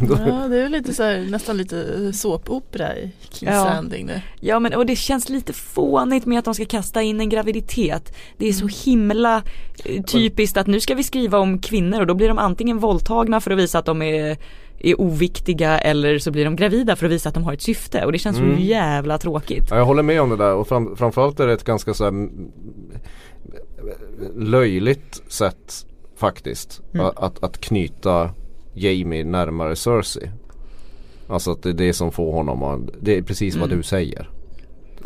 Ja, 0.00 0.48
det 0.48 0.62
är 0.62 0.68
lite 0.68 0.94
så 0.94 1.02
här, 1.02 1.26
nästan 1.30 1.56
lite 1.56 2.12
såpopera 2.12 2.96
i 2.96 3.12
Kings 3.30 3.52
Ja. 3.52 3.64
Landing 3.64 4.06
nu. 4.06 4.20
Ja 4.40 4.60
men 4.60 4.74
och 4.74 4.86
det 4.86 4.96
känns 4.96 5.28
lite 5.28 5.52
fånigt 5.52 6.26
med 6.26 6.38
att 6.38 6.44
de 6.44 6.54
ska 6.54 6.64
kasta 6.64 7.02
in 7.02 7.20
en 7.20 7.28
graviditet. 7.28 8.16
Det 8.36 8.48
är 8.48 8.52
så 8.52 8.90
himla 8.90 9.42
eh, 9.84 10.02
typiskt 10.02 10.56
att 10.56 10.66
nu 10.66 10.80
ska 10.80 10.94
vi 10.94 11.02
skriva 11.04 11.38
om 11.38 11.58
kvinnor 11.58 12.00
och 12.00 12.06
då 12.06 12.14
blir 12.14 12.28
de 12.28 12.38
antingen 12.38 12.78
våldtagna 12.78 13.40
för 13.40 13.50
att 13.50 13.58
visa 13.58 13.78
att 13.78 13.84
de 13.84 14.02
är, 14.02 14.36
är 14.80 15.00
oviktiga 15.00 15.78
eller 15.78 16.18
så 16.18 16.30
blir 16.30 16.44
de 16.44 16.56
gravida 16.56 16.96
för 16.96 17.06
att 17.06 17.12
visa 17.12 17.28
att 17.28 17.34
de 17.34 17.44
har 17.44 17.52
ett 17.52 17.62
syfte 17.62 18.04
och 18.04 18.12
det 18.12 18.18
känns 18.18 18.38
Mm. 18.38 18.56
så 18.56 18.62
jävla 18.62 19.18
tråkigt. 19.18 19.64
Ja, 19.70 19.76
jag 19.76 19.84
håller 19.84 20.02
med 20.02 20.20
om 20.22 20.30
det 20.30 20.36
där 20.36 20.54
och 20.54 20.68
fram, 20.68 20.96
framförallt 20.96 21.40
är 21.40 21.46
det 21.46 21.52
ett 21.52 21.64
ganska 21.64 21.94
så 21.94 22.04
här 22.04 22.08
mm, 22.08 22.30
löjligt 24.36 25.22
sätt 25.28 25.86
faktiskt 26.16 26.80
Mm. 26.94 27.06
att, 27.06 27.18
att, 27.18 27.44
att 27.44 27.60
knyta 27.60 28.30
Jamie 28.74 29.24
närmare 29.24 29.76
Cersei. 29.76 30.30
Alltså 31.28 31.50
att 31.52 31.62
det 31.62 31.68
är 31.68 31.72
det 31.72 31.92
som 31.92 32.12
får 32.12 32.32
honom 32.32 32.62
att, 32.62 32.80
det 33.00 33.16
är 33.16 33.22
precis 33.22 33.56
vad 33.56 33.64
Mm. 33.66 33.76
du 33.76 33.82
säger. 33.82 34.30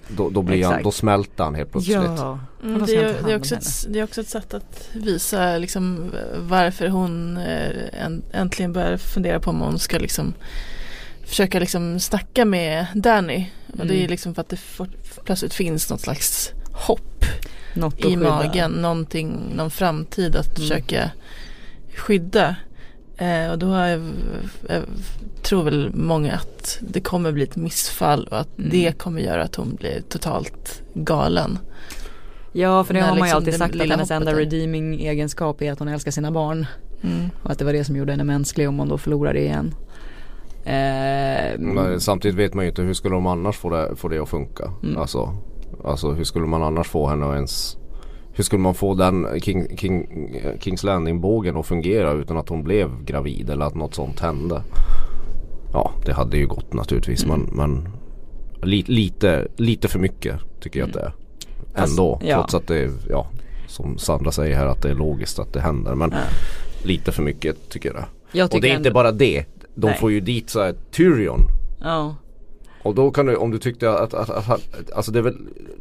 Då, 0.08 0.30
då, 0.30 0.42
blir 0.42 0.64
han, 0.64 0.82
då 0.82 0.90
smälter 0.90 1.44
han 1.44 1.54
helt 1.54 1.72
plötsligt. 1.72 1.96
Ja. 1.96 2.38
Mm, 2.62 2.86
det, 2.86 2.96
är, 2.96 3.22
det, 3.26 3.32
är 3.32 3.36
också 3.36 3.54
ett, 3.54 3.86
det 3.88 3.98
är 3.98 4.04
också 4.04 4.20
ett 4.20 4.28
sätt 4.28 4.54
att 4.54 4.88
visa 4.92 5.58
liksom 5.58 6.12
varför 6.38 6.88
hon 6.88 7.36
eh, 7.36 8.06
änt- 8.06 8.22
äntligen 8.32 8.72
börjar 8.72 8.96
fundera 8.96 9.40
på 9.40 9.50
om 9.50 9.60
hon 9.60 9.78
ska 9.78 9.98
liksom 9.98 10.34
försöka 11.26 11.60
liksom 11.60 12.00
snacka 12.00 12.44
med 12.44 12.86
Danny. 12.94 13.46
Och 13.78 13.86
det 13.86 13.94
är 13.94 13.98
Mm. 13.98 14.10
liksom 14.10 14.34
för 14.34 14.40
att 14.42 14.48
det 14.48 14.56
fort- 14.56 15.24
plötsligt 15.24 15.54
finns 15.54 15.90
något 15.90 16.00
slags 16.00 16.50
hopp 16.72 17.24
Något 17.74 17.98
i 17.98 18.02
skydda. 18.02 18.16
magen. 18.18 18.70
Någonting, 18.70 19.52
någon 19.56 19.70
framtid 19.70 20.36
att 20.36 20.46
Mm. 20.58 20.68
försöka 20.68 21.10
skydda. 21.96 22.56
Eh, 23.22 23.50
och 23.52 23.58
då 23.58 23.66
har 23.66 23.86
jag, 23.86 24.00
jag 24.68 24.82
tror 25.42 25.62
väl 25.64 25.90
många 25.94 26.32
att 26.34 26.78
det 26.80 27.00
kommer 27.00 27.32
bli 27.32 27.42
ett 27.42 27.56
missfall 27.56 28.28
och 28.30 28.38
att 28.40 28.58
Mm. 28.58 28.70
det 28.70 28.98
kommer 28.98 29.20
göra 29.20 29.42
att 29.42 29.54
hon 29.54 29.74
blir 29.74 30.00
totalt 30.08 30.82
galen. 30.94 31.58
Ja 32.52 32.84
för 32.84 32.94
det 32.94 33.00
När 33.00 33.06
har 33.08 33.18
man 33.18 33.18
ju 33.18 33.24
liksom 33.24 33.36
alltid 33.36 33.54
sagt 33.54 33.80
att 33.80 33.88
hennes 33.90 34.10
enda 34.10 34.32
redeeming 34.34 35.00
egenskap 35.00 35.62
är 35.62 35.72
att 35.72 35.78
hon 35.78 35.88
älskar 35.88 36.10
sina 36.10 36.30
barn. 36.30 36.66
Mm. 37.02 37.30
Och 37.42 37.50
att 37.50 37.58
det 37.58 37.64
var 37.64 37.72
det 37.72 37.84
som 37.84 37.96
gjorde 37.96 38.12
henne 38.12 38.24
mänsklig 38.24 38.68
om 38.68 38.78
hon 38.78 38.88
då 38.88 38.98
förlorar 38.98 39.32
det 39.34 39.40
igen. 39.40 39.74
Eh, 40.64 41.58
Men 41.58 42.00
samtidigt 42.00 42.36
vet 42.38 42.54
man 42.54 42.64
ju 42.64 42.68
inte 42.68 42.82
hur 42.82 42.94
skulle 42.94 43.14
de 43.14 43.26
annars 43.26 43.56
få 43.56 43.70
det, 43.70 43.96
få 43.96 44.08
det 44.08 44.18
att 44.18 44.28
funka. 44.28 44.70
Mm. 44.82 44.96
Alltså, 44.98 45.36
alltså 45.84 46.12
hur 46.12 46.24
skulle 46.24 46.46
man 46.46 46.62
annars 46.62 46.88
få 46.88 47.08
henne 47.08 47.26
att 47.26 47.34
ens 47.34 47.76
hur 48.34 48.44
skulle 48.44 48.62
man 48.62 48.74
få 48.74 48.94
den 48.94 49.40
King, 49.40 49.76
King, 49.78 50.06
Kings 50.60 50.82
Landing 50.84 51.20
bågen 51.20 51.56
att 51.56 51.66
fungera 51.66 52.12
utan 52.12 52.36
att 52.36 52.48
hon 52.48 52.62
blev 52.64 53.04
gravid 53.04 53.50
eller 53.50 53.64
att 53.66 53.74
något 53.74 53.94
sånt 53.94 54.20
hände? 54.20 54.62
Ja 55.72 55.92
det 56.06 56.12
hade 56.12 56.36
ju 56.36 56.46
gått 56.46 56.72
naturligtvis 56.72 57.24
Mm. 57.24 57.40
men, 57.40 57.56
men 57.56 57.88
li, 58.70 58.82
lite, 58.86 59.48
lite 59.56 59.88
för 59.88 59.98
mycket 59.98 60.36
tycker 60.60 60.80
jag 60.80 60.86
att 60.88 60.94
det 60.94 61.00
är. 61.00 61.12
Fast- 61.74 61.90
Ändå 61.92 62.20
ja. 62.24 62.34
trots 62.36 62.54
att 62.54 62.66
det 62.66 62.78
är, 62.78 62.90
ja 63.10 63.26
som 63.66 63.98
Sandra 63.98 64.32
säger 64.32 64.56
här 64.56 64.66
att 64.66 64.82
det 64.82 64.90
är 64.90 64.94
logiskt 64.94 65.38
att 65.38 65.52
det 65.52 65.60
händer 65.60 65.94
men 65.94 66.10
Ja. 66.10 66.18
lite 66.84 67.12
för 67.12 67.22
mycket 67.22 67.68
tycker 67.70 67.94
jag. 67.94 68.04
jag 68.32 68.44
Och 68.44 68.50
tycker 68.50 68.62
det 68.62 68.68
är 68.72 68.76
inte 68.76 68.88
ändå- 68.88 68.94
bara 68.94 69.12
det. 69.12 69.44
De 69.74 69.86
Nej. 69.86 69.96
får 69.98 70.10
ju 70.12 70.20
dit 70.20 70.50
så 70.50 70.62
här 70.62 70.74
Tyrion 70.90 71.40
Ja. 71.80 72.14
Och 72.82 72.94
då 72.94 73.10
kan 73.10 73.26
du, 73.26 73.36
om 73.36 73.50
du 73.50 73.58
tyckte 73.58 73.90
att, 73.90 74.14
att, 74.14 74.30
att, 74.30 74.50
att 74.50 74.92
alltså 74.92 75.12
det 75.12 75.18
är 75.18 75.22
väl, 75.22 75.36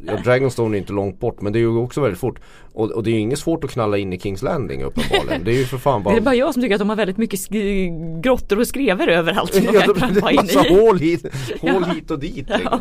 ja, 0.06 0.16
Dragonstone 0.24 0.76
är 0.76 0.78
inte 0.78 0.92
långt 0.92 1.20
bort 1.20 1.40
men 1.40 1.52
det 1.52 1.58
är 1.58 1.60
ju 1.60 1.76
också 1.76 2.00
väldigt 2.00 2.20
fort. 2.20 2.40
Och, 2.74 2.90
och 2.90 3.02
det 3.02 3.10
är 3.10 3.12
ju 3.12 3.18
inget 3.18 3.38
svårt 3.38 3.64
att 3.64 3.70
knalla 3.70 3.98
in 3.98 4.12
i 4.12 4.18
Kings 4.20 4.42
Landing 4.42 4.82
uppenbarligen. 4.82 5.44
Det 5.44 5.50
är 5.50 5.54
ju 5.58 5.64
för 5.64 5.78
fan 5.78 6.00
Det 6.00 6.04
bara 6.04 6.16
är 6.16 6.20
bara 6.20 6.34
jag 6.34 6.52
som 6.54 6.62
tycker 6.62 6.74
att 6.74 6.78
de 6.78 6.88
har 6.88 6.96
väldigt 6.96 7.16
mycket 7.16 7.40
sk- 7.40 8.20
grottor 8.20 8.58
och 8.60 8.66
skrever 8.66 9.08
överallt 9.08 9.54
som 9.54 9.64
de 9.64 9.72
Ja, 9.74 9.80
kan 9.80 9.94
det 9.94 9.98
är 9.98 10.08
trampa 10.10 10.30
in 10.30 10.36
massa 10.36 10.66
i. 10.66 10.74
hål 10.80 10.98
hit, 10.98 11.22
hål 11.60 11.70
Ja. 11.88 11.92
hit 11.94 12.10
och 12.10 12.18
dit 12.18 12.48
liksom. 12.48 12.80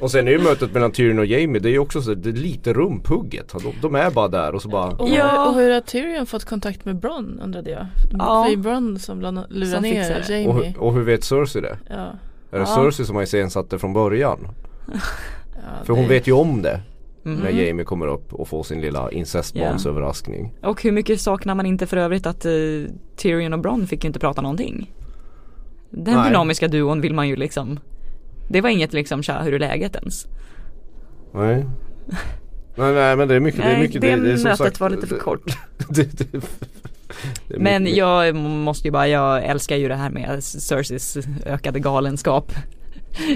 Och 0.00 0.10
sen 0.10 0.28
är 0.28 0.32
ju 0.32 0.38
mötet 0.38 0.74
mellan 0.74 0.92
Tyrion 0.92 1.18
och 1.18 1.26
Jamie 1.26 1.60
det 1.60 1.68
är 1.68 1.72
ju 1.72 1.78
också 1.78 2.02
så, 2.02 2.14
det 2.14 2.28
är 2.28 2.32
lite 2.32 2.72
rumphugget. 2.72 3.52
De, 3.62 3.72
de 3.82 3.94
är 3.94 4.10
bara 4.10 4.28
där 4.28 4.54
och 4.54 4.62
så 4.62 4.68
bara 4.68 4.86
Och, 4.90 5.08
Ja. 5.08 5.48
och 5.48 5.54
hur 5.54 5.70
har 5.74 5.80
Tyrion 5.80 6.26
fått 6.26 6.44
kontakt 6.44 6.84
med 6.84 6.96
Bronn 6.96 7.40
undrade 7.44 7.70
jag. 7.70 7.86
Ja. 8.12 8.42
För 8.44 8.48
det 8.50 8.54
är 8.54 8.62
Bronn 8.62 8.98
som 8.98 9.20
lurar 9.20 9.80
ner 9.80 10.24
det. 10.28 10.28
Jamie. 10.34 10.48
och, 10.48 10.64
hur- 10.64 10.78
och 10.78 10.94
hur 10.94 11.02
vet 11.02 11.24
Cersei 11.24 11.62
det? 11.62 11.78
ja. 11.90 12.12
Är 12.50 12.58
det. 12.58 12.66
Cersei 12.66 13.06
som 13.06 13.16
har 13.16 13.22
iscensatt 13.22 13.70
det 13.70 13.78
från 13.78 13.92
början? 13.92 14.48
Ja, 15.54 15.84
För 15.84 15.92
det- 15.94 16.00
hon 16.00 16.08
vet 16.08 16.26
ju 16.26 16.32
om 16.32 16.62
det. 16.62 16.80
Mhm. 17.22 17.34
När 17.36 17.50
Jamie 17.50 17.84
kommer 17.84 18.06
upp 18.06 18.34
och 18.34 18.48
får 18.48 18.62
sin 18.62 18.80
lilla 18.80 19.10
incestbarnsöverraskning. 19.12 20.54
Och 20.62 20.82
hur 20.82 20.92
mycket 20.92 21.20
saknar 21.20 21.54
man 21.54 21.66
inte 21.66 21.86
för 21.86 21.96
övrigt 21.96 22.26
att 22.26 22.44
eh, 22.44 22.52
Tyrion 23.16 23.52
och 23.52 23.58
Bronn 23.58 23.86
fick 23.86 24.04
ju 24.04 24.06
inte 24.06 24.18
prata 24.20 24.40
någonting. 24.40 24.92
Den 25.90 26.14
Nej. 26.14 26.28
dynamiska 26.28 26.68
duon 26.68 27.00
vill 27.00 27.14
man 27.14 27.28
ju 27.28 27.36
liksom 27.36 27.80
Det 28.48 28.60
var 28.60 28.70
inget 28.70 28.92
liksom 28.92 29.22
tja 29.22 29.40
hur 29.42 29.54
är 29.54 29.58
läget 29.58 29.96
ens. 29.96 30.26
Nej. 31.34 31.64
Nej, 32.76 32.92
nej 32.94 33.16
men 33.16 33.28
det 33.28 33.34
är 33.34 33.40
mycket. 33.40 33.60
det, 33.60 33.66
är 33.68 33.72
Nej, 33.72 33.80
mycket, 33.82 34.00
det 34.00 34.10
är 34.12 34.16
som 34.36 34.42
mötet 34.44 34.58
sagt- 34.58 34.80
var 34.80 34.90
lite 34.90 35.06
för 35.06 35.18
kort. 35.18 35.58
det, 35.88 36.18
det, 36.18 36.32
det 36.32 36.40
Men 37.48 37.94
jag 37.94 38.34
måste 38.34 38.88
ju 38.88 38.92
bara, 38.92 39.08
jag 39.08 39.44
älskar 39.44 39.76
ju 39.76 39.88
det 39.88 39.94
här 39.94 40.10
med 40.10 40.44
Cerseis 40.44 41.16
ökade 41.46 41.80
galenskap. 41.80 42.52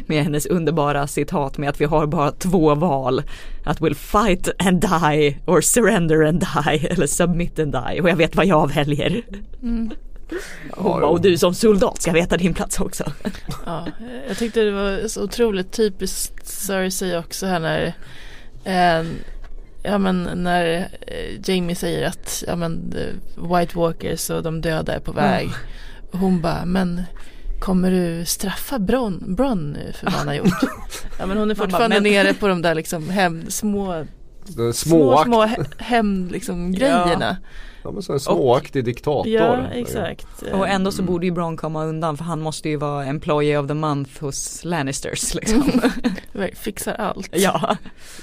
Med 0.06 0.24
hennes 0.24 0.46
underbara 0.46 1.06
citat 1.06 1.58
med 1.58 1.68
att 1.68 1.80
vi 1.80 1.84
har 1.84 2.06
bara 2.06 2.30
två 2.30 2.74
val. 2.74 3.22
Att 3.64 3.80
we'll 3.80 3.94
fight 3.94 4.48
and 4.58 4.80
die 4.80 5.38
or 5.46 5.60
surrender 5.60 6.24
and 6.24 6.40
die 6.40 6.86
eller 6.90 7.06
submit 7.06 7.58
and 7.58 7.72
die. 7.72 8.00
Och 8.00 8.08
jag 8.08 8.16
vet 8.16 8.36
vad 8.36 8.46
jag 8.46 8.74
väljer. 8.74 9.22
Mm. 9.62 9.90
Hon 10.70 10.92
Ja, 10.92 11.00
bara, 11.00 11.06
och 11.06 11.20
du 11.20 11.38
som 11.38 11.54
soldat 11.54 12.02
ska 12.02 12.12
veta 12.12 12.36
din 12.36 12.54
plats 12.54 12.80
också. 12.80 13.04
Ja, 13.66 13.86
jag 14.28 14.36
tyckte 14.36 14.60
det 14.60 14.70
var 14.70 15.08
så 15.08 15.24
otroligt 15.24 15.72
typiskt 15.72 16.46
Cersei 16.46 17.16
också 17.16 17.46
här 17.46 17.60
när 17.60 17.94
eh, 18.64 19.06
Ja 19.82 19.98
men 19.98 20.22
när 20.34 20.88
eh, 21.06 21.50
Jamie 21.50 21.76
säger 21.76 22.06
att 22.08 22.44
ja 22.46 22.56
men 22.56 22.90
the 22.90 23.06
White 23.36 23.78
Walkers 23.78 24.30
och 24.30 24.42
de 24.42 24.60
döda 24.60 24.94
är 24.94 25.00
på 25.00 25.12
väg. 25.12 25.50
Och 26.12 26.18
hon 26.18 26.40
bara 26.40 26.64
men 26.64 27.02
Kommer 27.60 27.90
du 27.90 28.24
straffa 28.24 28.78
Bron, 28.78 29.34
Bron 29.36 29.72
nu 29.72 29.92
för 29.92 30.06
vad 30.06 30.14
han 30.14 30.26
har 30.28 30.34
gjort? 30.34 30.62
Ja 31.18 31.26
men 31.26 31.36
hon 31.38 31.50
är 31.50 31.54
bara, 31.54 31.64
fortfarande 31.64 32.00
men- 32.00 32.12
nere 32.12 32.34
på 32.34 32.48
de 32.48 32.62
där 32.62 32.74
liksom 32.74 33.10
hem, 33.10 33.50
små 33.50 34.06
små, 34.74 35.22
små 35.24 35.44
he- 35.46 35.66
hem 35.82 36.28
liksom 36.32 36.72
grejerna. 36.72 37.36
ja, 37.40 37.48
men 37.90 38.02
så 38.02 38.12
en 38.12 38.20
småaktig 38.20 38.84
diktator. 38.84 39.26
Ja, 39.32 39.56
exakt. 39.72 40.26
Och 40.52 40.68
ändå 40.68 40.90
så 40.92 41.02
Mm. 41.02 41.12
borde 41.12 41.26
ju 41.26 41.32
Bron 41.32 41.56
komma 41.56 41.84
undan 41.84 42.16
för 42.16 42.24
han 42.24 42.40
måste 42.40 42.68
ju 42.68 42.76
vara 42.76 43.04
employee 43.04 43.58
of 43.58 43.66
the 43.68 43.74
month 43.74 44.20
hos 44.24 44.64
Lannisters 44.64 45.34
liksom. 45.34 45.62
Fixar 46.54 46.94
allt. 46.94 47.28
ja. 47.32 47.76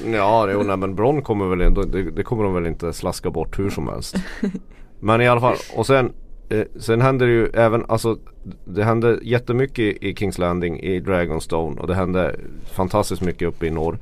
Ja, 0.05 0.45
det, 0.45 0.63
nej, 0.63 0.77
men 0.77 0.95
Bron 0.95 1.21
kommer 1.21 1.45
väl 1.45 1.61
ändå, 1.61 1.81
det, 1.81 2.11
det 2.11 2.23
kommer 2.23 2.43
de 2.43 2.53
väl 2.53 2.67
inte 2.67 2.93
slaska 2.93 3.29
bort 3.31 3.59
hur 3.59 3.69
som 3.69 3.87
helst. 3.87 4.15
Men 4.99 5.21
i 5.21 5.27
alla 5.27 5.41
fall, 5.41 5.55
och 5.75 5.87
sen 5.87 6.11
eh, 6.49 6.63
Sen 6.79 7.01
händer 7.01 7.25
det 7.27 7.31
ju 7.33 7.47
även, 7.53 7.85
alltså 7.87 8.17
Det 8.65 8.83
hände 8.83 9.19
jättemycket 9.23 9.79
i, 9.79 10.10
i 10.10 10.15
Kings 10.15 10.37
Landing 10.37 10.79
i 10.79 10.99
Dragonstone 10.99 11.81
och 11.81 11.87
det 11.87 11.95
hände 11.95 12.35
fantastiskt 12.73 13.21
mycket 13.21 13.47
uppe 13.47 13.65
i 13.67 13.69
norr. 13.69 13.99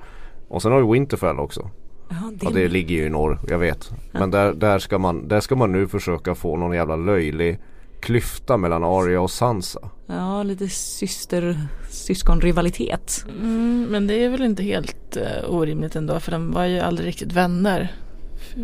Och 0.47 0.61
sen 0.61 0.71
har 0.71 0.81
vi 0.81 0.91
Winterfell 0.93 1.39
också. 1.39 1.69
Ja, 2.09 2.15
Ja 2.41 2.49
det 2.49 2.67
ligger 2.67 2.95
ju 2.95 3.05
i 3.05 3.09
norr, 3.09 3.39
jag 3.47 3.59
vet. 3.59 3.91
Men 4.11 4.31
där, 4.31 4.53
där, 4.53 4.79
ska 4.79 4.97
man, 4.97 5.27
där 5.27 5.39
ska 5.39 5.55
man 5.55 5.71
nu 5.71 5.87
försöka 5.87 6.35
få 6.35 6.57
någon 6.57 6.75
jävla 6.75 6.95
löjlig 6.95 7.59
klyfta 7.99 8.57
mellan 8.57 8.83
Arya 8.83 9.21
och 9.21 9.31
Sansa. 9.31 9.79
ja, 10.07 10.43
lite 10.43 10.67
syster, 10.69 11.67
syskonrivalitet. 11.89 13.25
Mm, 13.39 13.87
men 13.89 14.07
det 14.07 14.23
är 14.23 14.29
väl 14.29 14.41
inte 14.41 14.63
helt 14.63 15.17
uh, 15.17 15.49
orimligt 15.55 15.95
ändå 15.95 16.19
för 16.19 16.31
de 16.31 16.51
var 16.51 16.65
ju 16.65 16.79
aldrig 16.79 17.07
riktigt 17.07 17.31
vänner. 17.33 17.91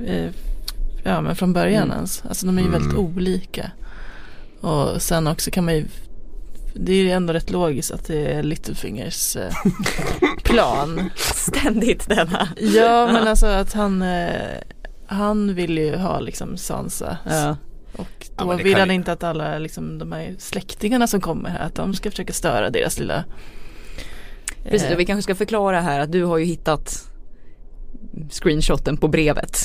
Eh, 0.08 0.30
ja 1.04 1.22
men 1.22 1.36
från 1.36 1.54
början 1.54 1.84
Mm. 1.84 1.96
ens. 1.96 2.24
Alltså 2.26 2.46
de 2.46 2.58
är 2.58 2.62
ju 2.62 2.68
Mm. 2.68 2.80
väldigt 2.82 2.98
olika. 3.00 3.72
Och 4.62 5.02
sen 5.02 5.28
också 5.28 5.52
kan 5.52 5.66
man 5.66 5.76
ju 5.76 5.86
det 6.76 6.92
är 6.92 7.04
ju 7.04 7.12
ändå 7.12 7.34
rätt 7.34 7.50
logiskt 7.50 7.92
att 7.92 8.08
det 8.08 8.26
är 8.34 8.44
Littlefingers 8.44 9.36
eh, 9.36 9.54
plan. 10.44 11.10
Ständigt 11.16 12.10
denna. 12.10 12.48
Ja 12.58 13.08
men 13.14 13.28
alltså 13.28 13.46
att 13.48 13.74
han 13.74 14.02
eh, 14.02 14.42
Han 15.08 15.56
vill 15.56 15.78
ju 15.78 15.96
ha 15.96 16.20
liksom 16.20 16.58
Sansa 16.58 17.18
Ja. 17.26 17.58
Och 17.96 18.08
Ja, 18.38 18.44
då 18.44 18.54
det 18.58 18.64
vill 18.64 18.76
han 18.76 18.88
ju- 18.90 18.94
inte 18.96 19.12
att 19.12 19.24
alla 19.24 19.58
liksom, 19.60 20.00
de 20.00 20.12
här 20.12 20.36
släktingarna 20.40 21.08
som 21.08 21.22
kommer 21.22 21.50
här, 21.50 21.60
att 21.60 21.76
de 21.76 21.94
ska 21.94 22.12
försöka 22.12 22.34
störa 22.34 22.70
deras 22.70 23.00
lilla 23.00 23.24
Precis, 24.64 24.88
eh, 24.88 24.94
och 24.94 25.00
vi 25.00 25.06
kanske 25.06 25.24
ska 25.24 25.36
förklara 25.36 25.82
här 25.82 26.00
att 26.00 26.12
du 26.12 26.24
har 26.24 26.38
ju 26.38 26.46
hittat 26.46 27.08
screenshoten 28.32 28.98
på 28.98 29.08
brevet. 29.08 29.58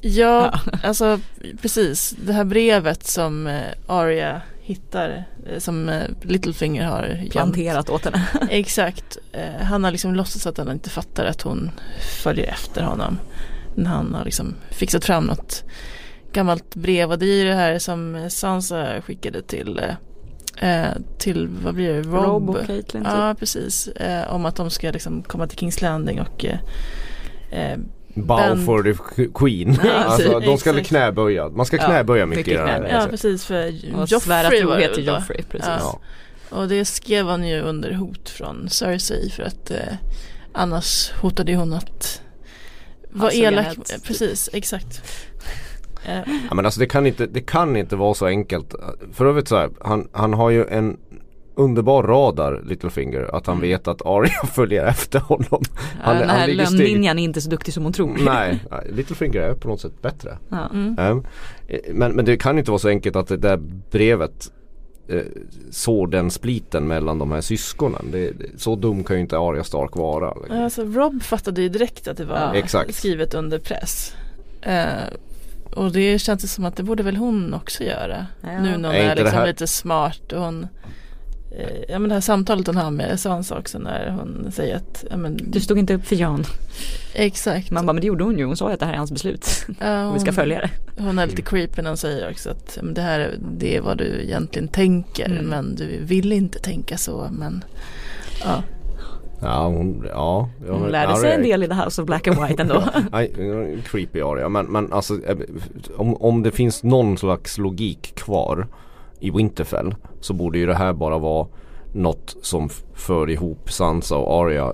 Ja, 0.00 0.60
alltså 0.82 1.20
precis. 1.62 2.14
Det 2.26 2.32
här 2.32 2.44
brevet 2.44 3.06
som 3.06 3.60
Arya 3.86 4.40
hittar, 4.62 5.24
eh, 5.46 5.58
som 5.58 5.88
eh, 5.88 6.02
Littlefinger 6.22 6.84
har. 6.84 7.28
Planterat 7.30 7.90
åt 7.90 8.04
henne. 8.04 8.28
Exakt. 8.50 9.18
Eh, 9.32 9.64
han 9.64 9.84
har 9.84 9.90
liksom 9.90 10.14
låtsats 10.14 10.46
att 10.46 10.58
han 10.58 10.70
inte 10.70 10.90
fattar 10.90 11.24
att 11.24 11.42
hon 11.42 11.70
följer 12.22 12.46
efter 12.46 12.82
honom. 12.82 13.18
När 13.74 13.90
han 13.90 14.14
har 14.14 14.24
liksom 14.24 14.54
fixat 14.70 15.04
fram 15.04 15.24
något 15.24 15.64
gammalt 16.32 16.74
brev. 16.74 17.10
Och 17.10 17.18
det 17.18 17.26
är 17.26 17.34
ju 17.34 17.44
det 17.44 17.54
här 17.54 17.78
som 17.78 18.30
Sansa 18.30 19.02
skickade 19.02 19.42
till 19.42 19.80
till, 21.18 21.48
vad 21.48 21.74
blir 21.74 21.92
det, 21.92 22.02
Rob? 22.02 22.24
Rob 22.24 22.50
och 22.50 22.66
Caitlyn 22.66 23.04
typ. 23.04 23.12
Ja, 23.12 23.34
precis. 23.38 23.88
Om 24.28 24.46
att 24.46 24.56
de 24.56 24.70
ska 24.70 24.90
liksom 24.90 25.22
komma 25.22 25.46
till 25.46 25.58
Kings 25.58 25.82
Landing 25.82 26.20
och 26.20 26.44
Bow 28.14 28.26
Band. 28.36 28.66
for 28.66 28.82
the 28.82 29.26
Queen. 29.34 29.78
Ja, 29.84 29.92
alltså, 29.92 30.40
de 30.40 30.58
ska 30.58 30.70
exakt. 30.70 30.88
knäböja. 30.88 31.48
Man 31.48 31.66
ska 31.66 31.76
Ja, 31.76 31.84
knäböja 31.86 32.26
mycket, 32.26 32.46
mycket 32.46 32.54
i 32.54 32.56
den 32.56 32.68
här. 32.68 32.88
Ja 33.00 33.06
precis 33.10 33.44
för 33.44 33.66
Joffrey 34.06 34.64
var 34.64 34.94
då? 34.94 35.00
Joffrey, 35.00 35.42
precis. 35.42 35.68
Ja. 35.80 35.98
Och 36.50 36.68
det 36.68 36.84
skrev 36.84 37.26
han 37.26 37.48
ju 37.48 37.60
under 37.60 37.92
hot 37.92 38.28
från 38.30 38.68
Cersei 38.68 39.30
för 39.30 39.42
att 39.42 39.70
eh, 39.70 39.78
annars 40.52 41.10
hotade 41.12 41.54
hon 41.54 41.72
att 41.72 42.22
vara 43.10 43.24
Alltså, 43.26 43.40
elak. 43.42 43.76
Precis, 44.06 44.50
exakt. 44.52 45.02
Eh, 46.06 46.20
Ja, 46.48 46.54
men 46.54 46.64
alltså 46.64 46.80
det 46.80 46.86
kan, 46.86 47.06
inte, 47.06 47.26
det 47.26 47.40
kan 47.40 47.76
inte 47.76 47.96
vara 47.96 48.14
så 48.14 48.26
enkelt. 48.26 48.74
För 49.12 49.26
övrigt 49.26 49.48
så 49.48 49.56
här, 49.56 49.70
han, 49.80 50.08
han 50.12 50.34
har 50.34 50.50
ju 50.50 50.64
en 50.66 50.96
underbar 51.54 52.02
radar 52.02 52.62
Littlefinger 52.66 53.34
att 53.36 53.46
han 53.46 53.56
Mm. 53.56 53.68
vet 53.68 53.88
att 53.88 54.06
Arya 54.06 54.46
följer 54.54 54.86
efter 54.86 55.18
honom. 55.20 55.62
Han, 56.00 56.14
Ja, 56.14 56.20
den 56.20 56.30
här 56.30 56.48
lönnninjan 56.48 57.18
är 57.18 57.22
inte 57.24 57.40
så 57.40 57.50
duktig 57.50 57.74
som 57.74 57.82
hon 57.84 57.92
tror. 57.92 58.16
Nej, 58.24 58.64
Littlefinger 58.92 59.40
är 59.40 59.54
på 59.54 59.68
något 59.68 59.80
sätt 59.80 60.02
bättre. 60.02 60.38
Ja. 60.48 60.70
mm. 60.74 60.98
Ehm, 60.98 61.24
eh, 61.68 61.78
Men, 61.94 62.12
men 62.12 62.24
det 62.24 62.36
kan 62.36 62.58
inte 62.58 62.70
vara 62.70 62.78
så 62.78 62.88
enkelt 62.88 63.16
att 63.16 63.28
det 63.28 63.36
där 63.36 63.56
brevet 63.90 64.52
eh, 65.08 65.20
sår 65.70 66.06
den 66.06 66.30
spliten 66.30 66.86
mellan 66.88 67.18
de 67.18 67.32
här 67.32 67.40
syskonen. 67.40 68.06
Det, 68.12 68.32
så 68.56 68.76
dum 68.76 69.04
kan 69.04 69.16
ju 69.16 69.22
inte 69.22 69.38
Arya 69.38 69.64
Stark 69.64 69.96
vara. 69.96 70.34
liksom. 70.34 70.62
Alltså 70.62 70.84
Rob 70.84 71.22
fattade 71.22 71.62
ju 71.62 71.68
direkt 71.68 72.08
att 72.08 72.16
det 72.16 72.24
var 72.24 72.62
Ja. 72.72 72.82
Skrivet 72.88 73.34
under 73.34 73.58
press. 73.58 74.14
Eh, 74.62 74.86
och 75.76 75.92
det 75.92 76.18
känns 76.18 76.52
som 76.54 76.64
att 76.64 76.76
det 76.76 76.82
borde 76.82 77.02
väl 77.02 77.16
hon 77.16 77.54
också 77.54 77.84
göra. 77.84 78.26
Ja. 78.40 78.60
Nu 78.62 78.76
när 78.76 78.88
hon 78.88 78.96
Är 78.96 79.10
är, 79.10 79.16
liksom 79.16 79.38
här- 79.38 79.46
lite 79.46 79.66
smart 79.66 80.32
och 80.32 80.40
hon 80.42 80.66
Ja 81.88 81.98
men 81.98 82.08
det 82.08 82.14
här 82.14 82.20
samtalet 82.20 82.66
hon 82.66 82.76
har 82.76 82.90
med 82.90 83.20
Sansa 83.20 83.58
också 83.58 83.78
när 83.78 84.10
hon 84.10 84.52
säger 84.52 84.76
att 84.76 85.04
ja, 85.10 85.16
men, 85.16 85.36
Du 85.46 85.60
stod 85.60 85.78
inte 85.78 85.94
upp 85.94 86.06
för 86.06 86.16
Jan. 86.16 86.44
Exakt. 87.14 87.70
Man 87.70 87.86
bara, 87.86 87.92
men 87.92 88.00
det 88.00 88.06
gjorde 88.06 88.24
hon 88.24 88.38
ju. 88.38 88.44
Hon 88.44 88.56
sa 88.56 88.68
ju 88.68 88.74
att 88.74 88.80
det 88.80 88.86
här 88.86 88.92
är 88.92 88.96
hans 88.98 89.12
beslut. 89.12 89.66
Ja, 89.80 90.06
Och 90.08 90.14
vi 90.16 90.20
ska 90.20 90.28
hon- 90.30 90.34
följa 90.34 90.60
det. 90.60 90.70
Hon 91.02 91.18
är 91.18 91.26
lite 91.26 91.42
creepy 91.42 91.82
när 91.82 91.90
hon 91.90 91.96
säger 91.96 92.30
också 92.30 92.50
att 92.50 92.72
ja, 92.76 92.82
men 92.82 92.94
det 92.94 93.00
här 93.02 93.34
det 93.58 93.76
är 93.76 93.80
vad 93.80 93.98
du 93.98 94.22
egentligen 94.22 94.68
tänker 94.68 95.26
Mm. 95.26 95.44
men 95.46 95.74
du 95.74 95.98
vill 96.04 96.32
inte 96.32 96.58
tänka 96.58 96.96
så 96.96 97.28
men 97.32 97.64
ja. 98.44 98.62
Ja, 99.44 99.66
hon, 99.66 100.06
ja, 100.08 100.48
Hon 100.68 100.80
men 100.80 100.90
lärde 100.90 101.16
sig 101.16 101.32
en 101.32 101.42
del 101.42 101.62
i 101.62 101.68
The 101.68 101.74
House 101.74 102.02
of 102.02 102.06
Black 102.06 102.26
and 102.26 102.38
White 102.48 102.62
ändå. 102.62 102.82
Nej, 103.12 103.32
creepy 103.84 104.20
Aria. 104.20 104.48
Men, 104.48 104.66
men 104.66 104.92
alltså 104.92 105.14
eh, 105.26 105.36
om, 105.96 106.16
om 106.16 106.42
det 106.42 106.50
finns 106.50 106.82
någon 106.82 107.18
slags 107.18 107.58
logik 107.58 108.14
kvar 108.14 108.66
i 109.22 109.30
Winterfell 109.30 109.94
så 110.20 110.34
borde 110.34 110.58
ju 110.58 110.66
det 110.66 110.74
här 110.74 110.92
bara 110.92 111.18
vara 111.18 111.46
något 111.92 112.36
som 112.42 112.68
för 112.94 113.30
ihop 113.30 113.72
Sansa 113.72 114.16
och 114.16 114.44
Arya 114.44 114.72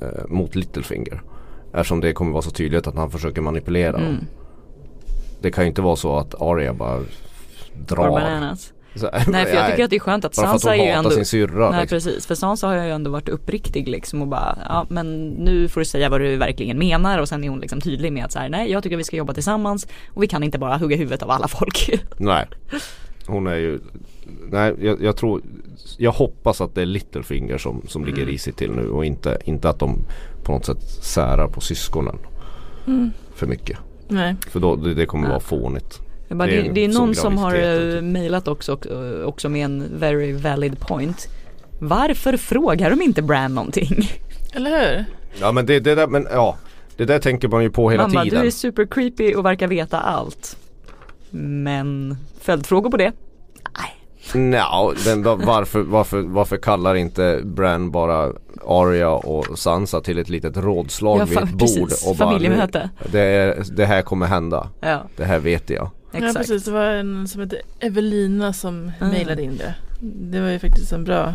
eh, 0.00 0.26
mot 0.28 0.54
Littlefinger. 0.54 1.22
Eftersom 1.72 2.00
det 2.00 2.12
kommer 2.12 2.32
vara 2.32 2.42
så 2.42 2.50
tydligt 2.50 2.86
att 2.86 2.94
han 2.94 3.10
försöker 3.10 3.40
manipulera 3.40 3.92
dem. 3.92 4.02
Mm. 4.02 4.26
Det 5.40 5.50
kan 5.50 5.64
ju 5.64 5.68
inte 5.68 5.82
vara 5.82 5.96
så 5.96 6.16
att 6.16 6.42
Arya 6.42 6.74
bara 6.74 7.00
drar. 7.74 8.56
Så, 8.94 9.10
Nej 9.26 9.46
för 9.46 9.54
jag 9.54 9.66
tycker 9.70 9.84
att 9.84 9.90
det 9.90 9.96
är 9.96 10.00
skönt 10.00 10.24
att 10.24 10.30
att 10.30 10.34
Sansa 10.34 10.70
hon 10.70 10.80
är 10.80 10.84
ju 10.84 10.90
ändå 10.90 11.10
sin 11.10 11.26
syrra. 11.26 11.70
Nej 11.70 11.80
liksom. 11.80 11.96
precis, 11.96 12.26
för 12.26 12.34
Sansa 12.34 12.66
har 12.66 12.74
ju 12.74 12.90
ändå 12.90 13.10
varit 13.10 13.28
uppriktig 13.28 13.88
liksom 13.88 14.22
och 14.22 14.28
bara 14.28 14.58
ja 14.68 14.86
men 14.88 15.28
nu 15.28 15.68
får 15.68 15.80
du 15.80 15.84
säga 15.84 16.08
vad 16.08 16.20
du 16.20 16.36
verkligen 16.36 16.78
menar 16.78 17.18
och 17.18 17.28
sen 17.28 17.44
är 17.44 17.48
hon 17.48 17.60
liksom 17.60 17.80
tydlig 17.80 18.12
med 18.12 18.24
att 18.24 18.32
så 18.32 18.38
här, 18.38 18.48
nej 18.48 18.70
jag 18.70 18.82
tycker 18.82 18.96
vi 18.96 19.04
ska 19.04 19.16
jobba 19.16 19.34
tillsammans 19.34 19.86
och 20.14 20.22
vi 20.22 20.26
kan 20.26 20.42
inte 20.42 20.58
bara 20.58 20.76
hugga 20.76 20.96
huvudet 20.96 21.22
av 21.22 21.30
alla 21.30 21.48
folk. 21.48 21.90
Nej. 22.16 22.46
Hon 23.26 23.46
är 23.46 23.56
ju 23.56 23.78
Nej 24.50 24.74
jag, 24.80 25.02
jag 25.02 25.16
tror 25.16 25.42
Jag 25.98 26.12
hoppas 26.12 26.60
att 26.60 26.74
det 26.74 26.82
är 26.82 26.86
Littlefinger 26.86 27.58
som, 27.58 27.82
som 27.88 28.04
ligger 28.04 28.18
Mm. 28.22 28.28
risigt 28.32 28.56
till 28.56 28.70
nu 28.72 28.90
och 28.90 29.04
inte, 29.04 29.38
inte 29.44 29.68
att 29.68 29.78
de 29.78 29.98
på 30.44 30.52
något 30.52 30.64
sätt 30.64 30.82
särar 31.02 31.48
på 31.48 31.60
syskonen 31.60 32.16
Mm. 32.86 33.10
för 33.34 33.46
mycket. 33.46 33.78
Nej. 34.08 34.36
För 34.50 34.60
då, 34.60 34.76
det, 34.76 34.94
det 34.94 35.06
kommer 35.06 35.24
Ja. 35.24 35.30
vara 35.30 35.40
fånigt. 35.40 35.98
Bara, 36.28 36.46
Det 36.46 36.66
är 36.66 36.72
det 36.72 36.84
är 36.84 36.88
någon 36.88 37.14
som 37.14 37.38
har 37.38 37.52
typ. 37.52 38.04
mejlat 38.04 38.48
också, 38.48 38.72
och- 38.72 39.28
också 39.28 39.48
med 39.48 39.64
en 39.64 39.98
very 39.98 40.32
valid 40.32 40.80
point. 40.80 41.28
Varför 41.80 42.36
frågar 42.36 42.90
de 42.90 43.02
inte 43.02 43.22
Bran 43.22 43.54
någonting? 43.54 44.08
Eller 44.54 44.70
hur? 44.96 45.04
Ja 45.40 45.52
men 45.52 45.66
det, 45.66 45.80
det 45.80 45.94
där, 45.94 46.06
men 46.06 46.26
ja. 46.30 46.56
Det 46.96 47.04
där 47.04 47.18
tänker 47.18 47.48
man 47.48 47.62
ju 47.62 47.70
på 47.70 47.90
hela 47.90 48.02
Man 48.02 48.12
bara, 48.12 48.24
tiden. 48.24 48.40
du 48.40 48.46
är 48.46 48.50
super 48.50 48.86
creepy 48.90 49.34
och 49.34 49.44
verkar 49.44 49.68
veta 49.68 50.00
allt. 50.00 50.56
Men 51.30 52.16
följdfrågor 52.40 52.90
på 52.90 52.96
det? 52.96 53.12
Nja, 54.34 54.92
den, 55.04 55.22
va- 55.22 55.40
varför, 55.44 55.80
varför, 55.80 56.20
varför 56.22 56.56
kallar 56.56 56.94
inte 56.94 57.40
Bran 57.44 57.90
bara 57.90 58.32
Arya 58.66 59.10
och 59.10 59.58
Sansa 59.58 60.00
till 60.00 60.18
ett 60.18 60.28
litet 60.28 60.56
rådslag 60.56 61.20
Ja, 61.20 61.24
vid 61.24 61.38
ett 61.38 61.50
bord 61.50 61.60
precis. 61.60 62.06
och 62.06 62.16
bara 62.16 62.28
Familjemöte. 62.30 62.90
"Nu, 63.04 63.06
det, 63.12 63.20
är, 63.20 63.64
det 63.76 63.86
här 63.86 64.02
kommer 64.02 64.26
hända. 64.26 64.68
Ja, 64.80 65.02
Det 65.16 65.24
här 65.24 65.38
vet 65.38 65.70
jag. 65.70 65.90
Ja 66.12 66.18
exakt. 66.18 66.36
precis, 66.36 66.64
det 66.64 66.70
var 66.70 66.84
en 66.84 67.28
som 67.28 67.40
hette 67.40 67.56
Evelina 67.80 68.52
som 68.52 68.92
Ah. 69.00 69.04
mejlade 69.06 69.42
in 69.42 69.56
det. 69.56 69.74
Det 70.00 70.40
var 70.40 70.48
ju 70.48 70.58
faktiskt 70.58 70.92
en 70.92 71.04
bra 71.04 71.34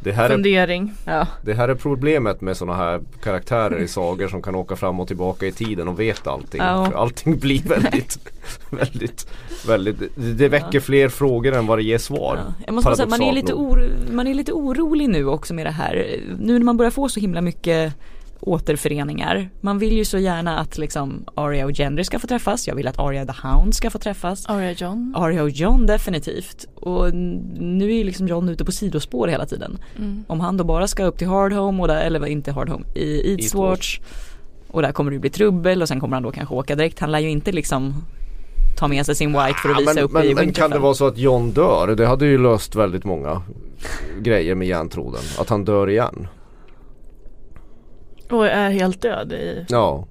Det 0.00 0.12
här 0.12 0.24
är 0.24 0.28
fundering. 0.28 0.92
Ja. 1.04 1.26
Det 1.42 1.54
här 1.54 1.68
är 1.68 1.74
problemet 1.74 2.40
med 2.40 2.56
sådana 2.56 2.78
här 2.78 3.00
karaktärer 3.22 3.78
i 3.78 3.88
sagor 3.88 4.28
som 4.28 4.42
kan 4.42 4.54
åka 4.54 4.76
fram 4.76 5.00
och 5.00 5.08
tillbaka 5.08 5.46
i 5.46 5.52
tiden 5.52 5.88
och 5.88 6.00
vet 6.00 6.26
allting. 6.26 6.60
Ja. 6.60 6.86
För 6.86 6.98
allting 6.98 7.38
blir 7.38 7.62
väldigt, 7.62 8.18
väldigt, 8.70 9.26
väldigt, 9.66 9.98
det 10.16 10.48
väcker 10.48 10.80
fler 10.80 11.08
frågor 11.08 11.54
än 11.54 11.66
vad 11.66 11.78
det 11.78 11.82
ger 11.82 11.98
svar. 11.98 12.38
Ja. 12.46 12.54
Jag 12.66 12.74
måste 12.74 12.96
säga, 12.96 13.08
man 13.08 13.22
är, 13.22 13.32
lite 13.32 13.52
oro, 13.52 13.88
man 14.12 14.26
är 14.26 14.34
lite 14.34 14.52
orolig 14.52 15.08
nu 15.08 15.26
också 15.26 15.54
med 15.54 15.66
det 15.66 15.70
här. 15.70 16.20
Nu 16.38 16.52
när 16.58 16.64
man 16.64 16.76
börjar 16.76 16.90
få 16.90 17.08
så 17.08 17.20
himla 17.20 17.40
mycket 17.40 17.94
återföreningar. 18.40 19.50
Man 19.60 19.78
vill 19.78 19.96
ju 19.96 20.04
så 20.04 20.18
gärna 20.18 20.58
att 20.58 20.78
liksom 20.78 21.24
Arya 21.34 21.64
och 21.66 21.72
Gendry 21.72 22.04
ska 22.04 22.18
få 22.18 22.26
träffas. 22.26 22.68
Jag 22.68 22.74
vill 22.74 22.88
att 22.88 22.98
Arya 22.98 23.26
the 23.26 23.48
Hound 23.48 23.74
ska 23.74 23.90
få 23.90 23.98
träffas. 23.98 24.46
Arya 24.46 24.72
John. 24.72 25.14
Arya 25.16 25.42
och 25.42 25.50
John 25.50 25.86
definitivt. 25.86 26.66
Och 26.74 27.14
nu 27.14 27.90
är 27.90 27.94
ju 27.96 28.04
liksom 28.04 28.28
John 28.28 28.48
ute 28.48 28.64
på 28.64 28.72
sidospår 28.72 29.28
hela 29.28 29.46
tiden. 29.46 29.78
Mm. 29.98 30.24
Om 30.28 30.40
han 30.40 30.56
då 30.56 30.64
bara 30.64 30.86
ska 30.86 31.04
upp 31.04 31.18
till 31.18 31.28
Hardhome, 31.28 31.82
och 31.82 31.88
där, 31.88 32.00
eller 32.00 32.26
inte 32.26 32.52
Hardhome, 32.52 32.84
i 32.94 33.32
Eastwatch. 33.32 34.00
Och 34.70 34.82
där 34.82 34.92
kommer 34.92 35.10
det 35.10 35.18
bli 35.18 35.30
trubbel 35.30 35.82
och 35.82 35.88
sen 35.88 36.00
kommer 36.00 36.16
han 36.16 36.22
då 36.22 36.30
kanske 36.30 36.54
åka 36.54 36.76
direkt. 36.76 36.98
Han 36.98 37.12
lär 37.12 37.18
ju 37.18 37.30
inte 37.30 37.52
liksom 37.52 37.94
ta 38.78 38.88
med 38.88 39.06
sig 39.06 39.14
sin 39.14 39.32
White 39.32 39.54
för 39.62 39.68
att 39.68 39.74
Ja, 39.74 39.80
visa 39.80 39.94
men, 39.94 40.04
upp 40.04 40.12
men, 40.12 40.22
i 40.22 40.26
men 40.26 40.36
kan 40.36 40.44
Winterfell. 40.44 40.70
det 40.70 40.78
vara 40.78 40.94
så 40.94 41.06
att 41.06 41.18
John 41.18 41.50
dör? 41.50 41.94
Det 41.96 42.06
hade 42.06 42.26
ju 42.26 42.38
löst 42.38 42.74
väldigt 42.74 43.04
många 43.04 43.42
grejer 44.20 44.54
med 44.54 44.68
järntroden. 44.68 45.20
Att 45.38 45.48
han 45.48 45.64
dör 45.64 45.90
igen. 45.90 46.28
Och 48.30 48.46
är 48.46 48.70
helt 48.70 49.02
död 49.02 49.32
i, 49.32 49.66
Ja. 49.68 50.04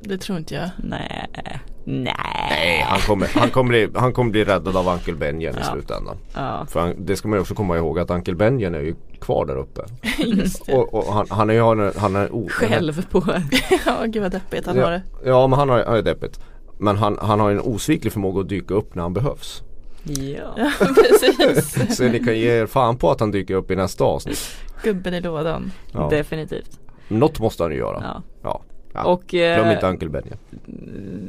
det 0.00 0.18
tror 0.18 0.38
inte 0.38 0.54
jag. 0.54 0.70
Nej, 0.76 1.26
nej. 1.32 1.58
Nej, 1.86 2.84
han 2.88 3.00
kommer, 3.00 3.28
han 3.34 3.50
kommer, 3.50 3.68
bli, 3.68 3.88
han 3.94 4.12
kommer 4.12 4.30
bli 4.30 4.44
räddad 4.44 4.76
av 4.76 4.88
Uncle 4.88 5.14
Benjen 5.14 5.54
i 5.54 5.58
Ja. 5.60 5.72
slutändan. 5.72 6.16
Ja. 6.34 6.66
För 6.70 6.80
han, 6.80 6.94
det 7.06 7.16
ska 7.16 7.28
man 7.28 7.36
ju 7.36 7.40
också 7.40 7.54
komma 7.54 7.76
ihåg 7.76 7.98
att 7.98 8.10
Uncle 8.10 8.34
Benjen 8.34 8.74
är 8.74 8.80
ju 8.80 8.94
kvar 9.20 9.46
där 9.46 9.56
uppe. 9.56 9.80
Just 10.18 10.66
det. 10.66 10.72
Och, 10.72 10.94
och 10.94 11.14
han, 11.14 11.26
han 11.30 11.50
är 11.50 11.54
ju 11.54 11.60
han 11.62 11.80
är, 11.80 11.92
han 11.98 12.16
är 12.16 12.34
o, 12.34 12.48
Själv 12.50 13.06
på 13.10 13.22
ja, 13.86 14.04
gud 14.06 14.22
vad 14.22 14.32
deppigt 14.32 14.66
han 14.66 14.78
har 14.78 14.82
Ja, 14.84 14.90
det. 14.90 15.02
ja 15.30 15.46
men 15.46 15.58
han 15.58 15.68
har, 15.68 15.84
han 15.84 15.96
är 15.96 16.02
deppigt. 16.02 16.40
Men 16.78 16.96
han, 16.96 17.18
han 17.22 17.40
har 17.40 17.50
en 17.50 17.60
osviklig 17.60 18.12
förmåga 18.12 18.40
att 18.40 18.48
dyka 18.48 18.74
upp 18.74 18.94
när 18.94 19.02
han 19.02 19.12
behövs. 19.12 19.62
Ja. 20.02 20.54
Ja, 20.56 20.70
precis. 20.94 21.96
Så 21.96 22.04
ni 22.04 22.18
kan 22.24 22.38
ge 22.38 22.50
er 22.60 22.66
fan 22.66 22.96
på 22.96 23.10
att 23.10 23.20
han 23.20 23.30
dyker 23.30 23.54
upp 23.54 23.70
i 23.70 23.76
nästa 23.76 24.04
avsnitt. 24.04 24.56
Gubben 24.82 25.14
i 25.14 25.20
lådan. 25.20 25.72
Ja. 25.92 26.08
Definitivt. 26.10 26.80
Något 27.08 27.40
måste 27.40 27.62
han 27.62 27.72
ju 27.72 27.78
göra. 27.78 28.02
Ja. 28.02 28.22
Ja. 28.42 28.62
Ja. 28.94 29.04
Och 29.04 29.26
Glöm 29.26 29.66
eh, 29.66 29.72
inte 29.72 29.86
Uncle 29.86 30.08
Benjen. 30.08 30.38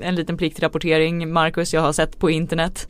en 0.01 0.15
liten 0.15 0.37
pliktrapportering, 0.37 1.33
Marcus 1.33 1.73
jag 1.73 1.81
har 1.81 1.93
sett 1.93 2.19
på 2.19 2.29
internet. 2.29 2.89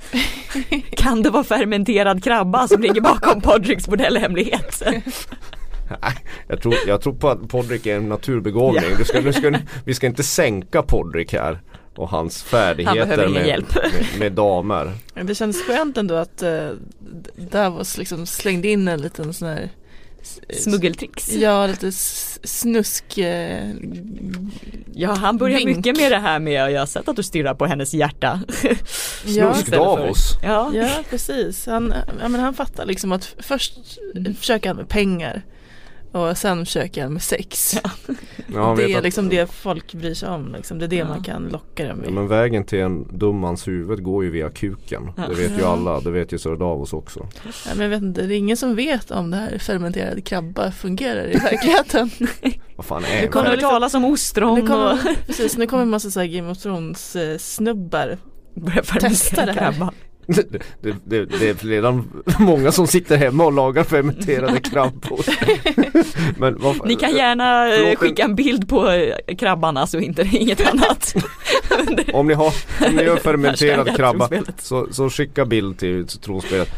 kan 0.89 1.21
det 1.21 1.29
vara 1.29 1.43
fermenterad 1.43 2.23
krabba 2.23 2.67
som 2.67 2.81
ligger 2.81 3.01
bakom 3.01 3.41
Podricks 3.41 3.87
bordellhemlighet? 3.87 4.83
Nej, 6.01 6.13
jag, 6.47 6.61
tror, 6.61 6.75
jag 6.87 7.01
tror 7.01 7.13
på 7.13 7.29
att 7.29 7.49
Podrick 7.49 7.85
är 7.85 7.95
en 7.95 8.09
naturbegåvning. 8.09 8.83
Du 8.97 9.05
ska, 9.05 9.21
du 9.21 9.33
ska, 9.33 9.53
vi 9.85 9.93
ska 9.93 10.07
inte 10.07 10.23
sänka 10.23 10.81
Podrick 10.81 11.33
här. 11.33 11.59
och 11.95 12.09
hans 12.09 12.43
färdigheter 12.43 13.19
ingen 13.19 13.33
med, 13.33 13.47
hjälp. 13.47 13.75
med, 13.75 14.19
med 14.19 14.31
damer. 14.31 14.93
Det 15.13 15.35
kändes 15.35 15.61
skönt 15.61 15.97
ändå 15.97 16.15
att 16.15 16.43
uh, 16.43 16.69
Davos 17.35 17.97
liksom 17.97 18.25
slängde 18.25 18.67
in 18.67 18.87
en 18.87 19.01
liten 19.01 19.33
sån 19.33 19.47
här 19.47 19.61
eh, 19.61 19.69
Smuggeltricks. 20.53 21.33
Ja, 21.33 21.67
lite 21.67 21.91
snusk 22.43 23.17
eh, 23.17 23.69
Ja, 24.93 25.13
han 25.13 25.37
börjar 25.37 25.57
Vink. 25.57 25.77
mycket 25.77 25.97
med 25.97 26.11
det 26.11 26.17
här 26.17 26.39
med, 26.39 26.71
jag 26.71 26.79
har 26.79 26.85
sett 26.85 27.07
att 27.07 27.15
du 27.15 27.23
stirrar 27.23 27.53
på 27.53 27.65
hennes 27.65 27.93
hjärta. 27.93 28.39
Ja, 29.25 29.53
Snusk 29.53 29.71
Davos. 29.71 30.31
Ja, 30.43 30.71
ja 30.73 30.89
precis. 31.09 31.65
Han, 31.65 31.93
ja, 32.21 32.27
men 32.27 32.41
han 32.41 32.53
fattar 32.53 32.85
liksom 32.85 33.11
att 33.11 33.35
först 33.39 33.77
försöker 34.39 34.69
han 34.69 34.77
med 34.77 34.89
pengar 34.89 35.41
och 36.15 36.37
sen 36.37 36.65
försöker 36.65 37.03
han 37.03 37.13
med 37.13 37.23
sex. 37.23 37.75
Ja, 38.53 38.73
det 38.77 38.91
är 38.93 38.97
att- 38.97 39.03
liksom 39.03 39.29
det 39.29 39.51
folk 39.51 39.93
bryr 39.93 40.13
sig 40.13 40.29
om. 40.29 40.53
Liksom. 40.55 40.79
Det 40.79 40.85
är 40.85 40.87
det 40.87 40.95
Ja. 40.95 41.07
man 41.07 41.23
kan 41.23 41.43
locka 41.43 41.87
dem 41.87 41.97
Ja, 42.03 42.05
med. 42.05 42.13
men 42.13 42.27
vägen 42.27 42.63
till 42.65 42.79
en 42.79 43.17
dum 43.17 43.39
mans 43.39 43.67
huvud 43.67 44.03
går 44.03 44.23
ju 44.23 44.29
via 44.31 44.49
kuken. 44.49 45.11
Ja. 45.17 45.23
Det 45.29 45.35
vet 45.35 45.51
ju 45.51 45.61
Ja. 45.61 45.67
alla, 45.67 45.99
det 45.99 46.11
vet 46.11 46.31
ju 46.31 46.37
Sir 46.39 46.55
Davos 46.55 46.93
också. 46.93 47.27
Ja, 47.45 47.51
men 47.75 47.79
jag 47.83 47.89
vet 47.89 48.01
inte, 48.01 48.21
det 48.21 48.35
är 48.35 48.37
ingen 48.37 48.57
som 48.57 48.75
vet 48.75 49.11
om 49.11 49.31
det 49.31 49.37
här 49.37 49.57
fermenterad 49.57 50.25
krabba 50.25 50.71
fungerar 50.71 51.27
i 51.29 51.37
verkligheten. 51.37 52.09
Vad 52.75 52.85
fan 52.85 53.01
Det 53.01 53.07
är 53.07 53.27
kommer 53.27 53.49
det? 53.49 53.53
att 53.53 53.59
talas 53.59 53.93
om 53.93 54.05
ostron 54.05 54.55
Nu 54.55 54.61
och 54.61 54.67
kommer, 54.67 54.97
precis, 55.27 55.57
nu 55.57 55.67
kommer 55.67 55.83
en 55.83 55.89
massa 55.89 56.11
så 56.11 56.19
här 56.19 56.27
Game 56.27 56.51
of 56.51 56.57
Thrones 56.57 57.15
eh, 57.15 57.37
snubbar. 57.37 58.17
fermentera 58.55 58.99
Testa 59.09 59.45
det 59.45 59.51
här. 59.51 59.71
krabba. 59.71 59.93
Det, 60.27 60.51
det, 60.81 60.95
det, 61.03 61.25
det 61.25 61.49
är 61.49 61.67
redan 61.67 62.23
många 62.39 62.71
som 62.71 62.87
sitter 62.87 63.17
hemma 63.17 63.45
och 63.45 63.53
lagar 63.53 63.83
fermenterade 63.83 64.59
krabbor. 64.59 65.19
Men 66.39 66.57
Ni 66.85 66.95
kan 66.95 67.15
gärna 67.15 67.67
eh, 67.73 67.79
Förlåt, 67.81 67.97
skicka 67.97 68.23
en 68.23 68.35
bild 68.35 68.69
på 68.69 68.89
eh, 68.91 69.35
krabban 69.37 69.77
alltså, 69.77 69.99
inte 69.99 70.29
inget 70.31 70.67
annat. 70.73 71.13
Om 72.13 72.27
ni, 72.27 72.33
har, 72.33 72.53
om 72.89 72.95
ni 72.95 73.03
gör 73.03 73.15
fermenterad 73.23 73.95
krabba 73.95 74.29
så, 74.57 74.87
så 74.91 75.09
skicka 75.09 75.45
bild 75.45 75.77
till 75.79 76.07
tronspelet. 76.07 76.69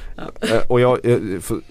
Eh, 0.42 0.58
Och 0.70 0.80
jag, 0.82 1.00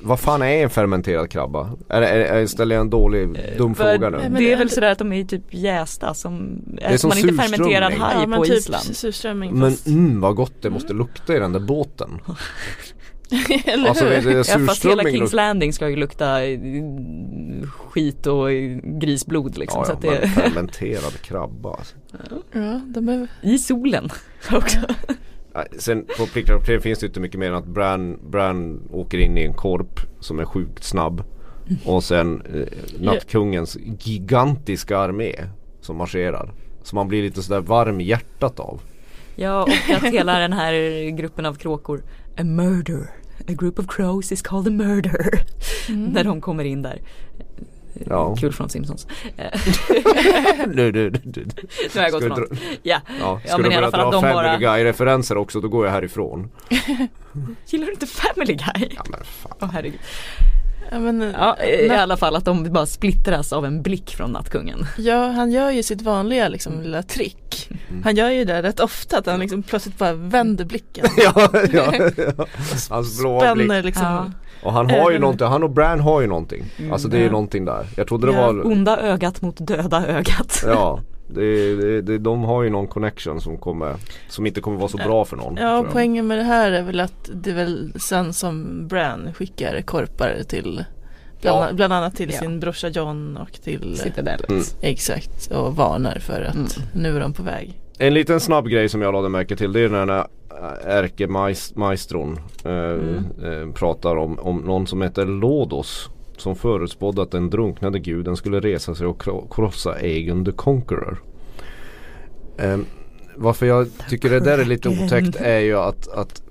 vad 0.01 0.21
fan 0.21 0.43
är 0.43 0.63
en 0.63 0.71
fermenterad 0.71 1.31
krabba? 1.31 1.71
Är, 1.89 2.01
det- 2.01 2.09
är, 2.09 2.19
är, 2.43 2.47
ställer 2.47 2.75
jag 2.75 2.81
en 2.81 2.91
dålig, 2.91 3.29
dum 3.59 3.75
För 3.75 3.93
fråga 3.93 4.11
nu? 4.11 4.19
men 4.19 4.35
Det 4.35 4.47
är 4.47 4.51
det- 4.51 4.57
väl 4.57 4.71
sådär 4.71 4.91
att 4.93 4.99
de 4.99 5.13
är 5.13 5.25
typ 5.25 5.43
jästa 5.51 6.15
som, 6.15 6.59
är 6.83 6.97
som 6.97 7.09
man 7.09 7.19
inte 7.19 7.29
fermenterad 7.43 7.93
surströmming. 7.93 8.01
haj 8.01 8.27
men 8.27 8.39
på 8.39 8.45
typ 8.45 8.55
Island. 8.55 8.85
surströmming 8.97 9.55
Men 9.59 9.77
mm, 9.87 10.21
vad 10.21 10.35
gott 10.35 10.53
det 10.63 10.71
måste 10.71 10.93
lukta 10.93 11.37
i 11.37 11.39
den 11.39 11.53
där 11.53 11.61
båten. 11.67 12.21
eller 13.65 13.89
Alltså 13.89 14.05
hur? 14.05 14.37
Ja 14.37 14.67
fast 14.67 14.85
hela 14.85 15.03
Kings 15.03 15.33
Landing 15.33 15.73
ska 15.73 15.89
ju 15.89 15.97
lukta 15.97 16.45
eh, 16.45 16.59
skit 17.67 18.27
och 18.27 18.49
grisblod 19.01 19.59
liksom. 19.59 19.81
Ja, 19.81 19.85
så 19.85 19.93
ja, 19.93 19.97
att 19.97 20.03
men 20.03 20.21
det, 20.21 20.29
fermenterad 20.29 21.21
krabba 21.23 21.71
alltså. 21.71 21.97
Ja, 22.53 22.81
de 22.87 23.09
är, 23.09 23.29
I 23.43 23.59
solen 23.59 24.11
också. 24.53 24.79
Sen 25.79 26.07
på 26.19 26.27
Play 26.65 26.81
finns 26.81 26.99
det 26.99 27.07
inte 27.07 27.21
mycket 27.21 27.41
mer 27.41 27.49
än 27.49 27.55
att 27.55 27.67
Bran, 27.67 28.19
Bran 28.31 28.89
åker 28.93 29.19
in 29.19 29.39
i 29.39 29.43
en 29.43 29.55
korp 29.55 30.01
som 30.21 30.39
är 30.39 30.45
sjukt 30.45 30.85
snabb. 30.85 31.25
Och 31.85 32.05
sen 32.05 32.43
eh, 32.55 33.01
Nattkungens 33.01 33.77
gigantiska 33.81 34.99
armé 34.99 35.35
som 35.81 35.97
marscherar. 35.97 36.53
Som 36.83 36.97
man 36.97 37.09
blir 37.09 37.23
lite 37.23 37.43
sådär 37.43 37.61
varm 37.61 38.01
i 38.01 38.05
hjärtat 38.05 38.61
av. 38.61 38.81
Ja 39.37 39.63
och 39.63 39.95
att 39.97 40.03
hela 40.03 40.39
den 40.39 40.53
här 40.53 41.09
gruppen 41.11 41.47
av 41.47 41.55
kråkor, 41.55 42.03
a 42.39 42.45
murder. 42.45 43.11
A 43.49 43.53
group 43.53 43.79
of 43.79 43.87
crows 43.89 44.33
is 44.33 44.43
called 44.43 44.67
a 44.67 44.71
murder. 44.71 45.41
När 45.89 46.25
de 46.25 46.41
kommer 46.41 46.65
in 46.65 46.83
där. 46.83 47.01
Ja. 48.07 48.37
Kul 48.37 48.53
från 48.53 48.69
Simpsons. 48.69 49.07
Du, 50.67 50.93
du, 50.93 51.11
du, 51.11 51.21
du. 51.25 51.45
nu 51.45 51.51
har 51.95 52.03
jag 52.03 52.13
gått 52.13 52.23
Ska 52.23 52.35
långt. 52.35 52.51
Ja. 52.53 52.61
Ja, 52.83 53.01
Ja, 53.21 53.41
ska 53.49 53.59
men 53.59 53.71
du 53.71 53.77
börja 53.77 53.91
dra 53.91 54.13
Family 54.13 54.33
bara- 54.33 54.57
Guy-referenser 54.59 55.37
också 55.37 55.61
då 55.61 55.69
går 55.69 55.87
jag 55.87 55.93
härifrån. 55.93 56.51
Gillar 57.67 57.87
du 57.87 57.93
inte 57.93 58.07
Family 58.07 58.55
Guy? 58.55 58.89
Ja 58.97 59.05
men 59.11 59.21
fan. 59.25 59.57
Åh 59.61 59.69
herregud. 59.73 60.01
Ja, 60.91 60.99
men, 60.99 61.35
Ja, 61.39 61.57
i 61.65 61.91
alla 61.91 62.17
fall 62.17 62.37
att 62.37 62.45
de 62.45 62.73
bara 62.73 62.87
splittras 62.87 63.53
av 63.53 63.65
en 63.67 63.83
blick 63.83 64.11
från 64.17 64.31
Nattkungen. 64.31 64.87
ja, 64.99 65.27
han 65.31 65.51
gör 65.51 65.71
ju 65.71 65.83
sitt 65.83 66.03
vanliga 66.03 66.49
liksom, 66.49 66.81
lilla 66.83 67.03
trick. 67.03 67.69
Han 68.05 68.17
gör 68.17 68.31
ju 68.31 68.45
det 68.45 68.63
rätt 68.63 68.81
ofta 68.81 69.19
att 69.19 69.27
han 69.27 69.41
liksom 69.41 69.63
plötsligt 69.63 69.99
bara 69.99 70.13
vänder 70.13 70.65
blicken. 70.65 71.07
ja, 71.17 71.49
ja, 71.73 71.93
ja. 72.17 72.47
Hans 72.91 73.21
blåa 73.21 73.55
blick. 73.55 73.67
Spänner 73.67 73.83
liksom. 73.83 74.05
Ja. 74.07 74.31
Och 74.63 74.73
han 74.73 74.87
har 74.91 74.97
ju 74.97 75.03
Även- 75.03 75.21
någonting, 75.21 75.47
han 75.47 75.63
och 75.63 75.71
Bran 75.71 76.01
har 76.01 76.21
ju 76.21 76.27
någonting. 76.27 76.65
Alltså 76.93 77.09
det 77.09 77.17
är 77.17 77.23
ju 77.23 77.31
någonting 77.31 77.65
där. 77.65 77.87
Jag 77.97 78.07
trodde 78.09 78.27
det 78.27 78.33
Ja, 78.33 78.53
var 78.53 78.67
Onda 78.67 78.99
ögat 79.01 79.43
mot 79.43 79.57
döda 79.67 80.07
ögat. 80.07 80.63
Ja, 80.67 81.01
det, 81.29 81.75
det, 81.77 82.03
det, 82.03 82.19
de 82.19 82.43
har 82.45 82.63
ju 82.63 82.71
någon 82.71 82.87
connection 82.87 83.41
som 83.41 83.59
kommer 83.59 83.97
Som 84.29 84.47
inte 84.47 84.61
kommer 84.61 84.77
vara 84.79 84.89
så 84.89 84.97
bra 84.97 85.25
för 85.25 85.37
någon 85.37 85.57
Ja, 85.57 85.85
poängen 85.93 86.27
med 86.27 86.39
det 86.39 86.45
här 86.45 86.73
är 86.73 86.83
väl 86.83 87.01
att 87.01 87.31
det 87.35 87.51
är 87.51 87.55
väl 87.55 87.93
sen 88.01 88.33
som 88.33 88.87
Bran 88.89 89.35
skickar 89.35 89.81
korpar 89.83 90.37
till 90.49 90.85
Bland, 91.41 91.65
Ja. 91.71 91.73
bland 91.73 91.93
annat 91.93 92.17
till 92.17 92.31
Ja. 92.33 92.39
sin 92.39 92.61
brorsa 92.61 92.89
John 92.89 93.37
och 93.37 93.53
till 93.53 93.97
Citadellet. 93.99 94.49
Mm. 94.51 94.63
Exakt 94.81 95.51
och 95.51 95.77
varnar 95.77 96.19
för 96.21 96.41
att 96.43 96.55
Mm. 96.55 96.69
nu 96.95 97.17
är 97.17 97.21
de 97.21 97.33
på 97.33 97.43
väg. 97.43 97.81
En 97.99 98.15
liten 98.15 98.41
snabb 98.41 98.69
grej 98.69 98.89
som 98.89 99.03
jag 99.03 99.13
lade 99.15 99.29
märke 99.29 99.57
till 99.57 99.73
det 99.73 99.81
är 99.81 99.89
när 99.89 99.99
den 99.99 100.11
här 100.11 100.27
ärkemaestron 100.85 102.39
eh, 102.65 102.71
Mm. 102.73 103.25
eh, 103.45 103.73
pratar 103.75 104.17
om, 104.17 104.39
om 104.39 104.57
någon 104.59 104.87
som 104.87 105.03
heter 105.03 105.27
Lodos 105.27 106.09
Som 106.37 106.57
förutspådde 106.57 107.23
att 107.23 107.31
den 107.31 107.51
drunknade 107.51 107.99
guden 107.99 108.37
skulle 108.37 108.61
resa 108.61 108.95
sig 108.95 109.07
och 109.07 109.23
kro- 109.23 109.49
krossa 109.51 109.91
Aegon 109.93 110.45
the 110.45 110.53
Conqueror 110.53 111.23
eh, 112.59 112.79
Varför 113.37 113.67
jag 113.67 113.89
tycker 114.11 114.31
det 114.31 114.41
där 114.41 114.59
är 114.59 114.65
lite 114.65 114.89
otäckt 114.89 115.37
är 115.37 115.59
ju 115.59 115.79
att, 115.79 116.09
att 116.09 116.43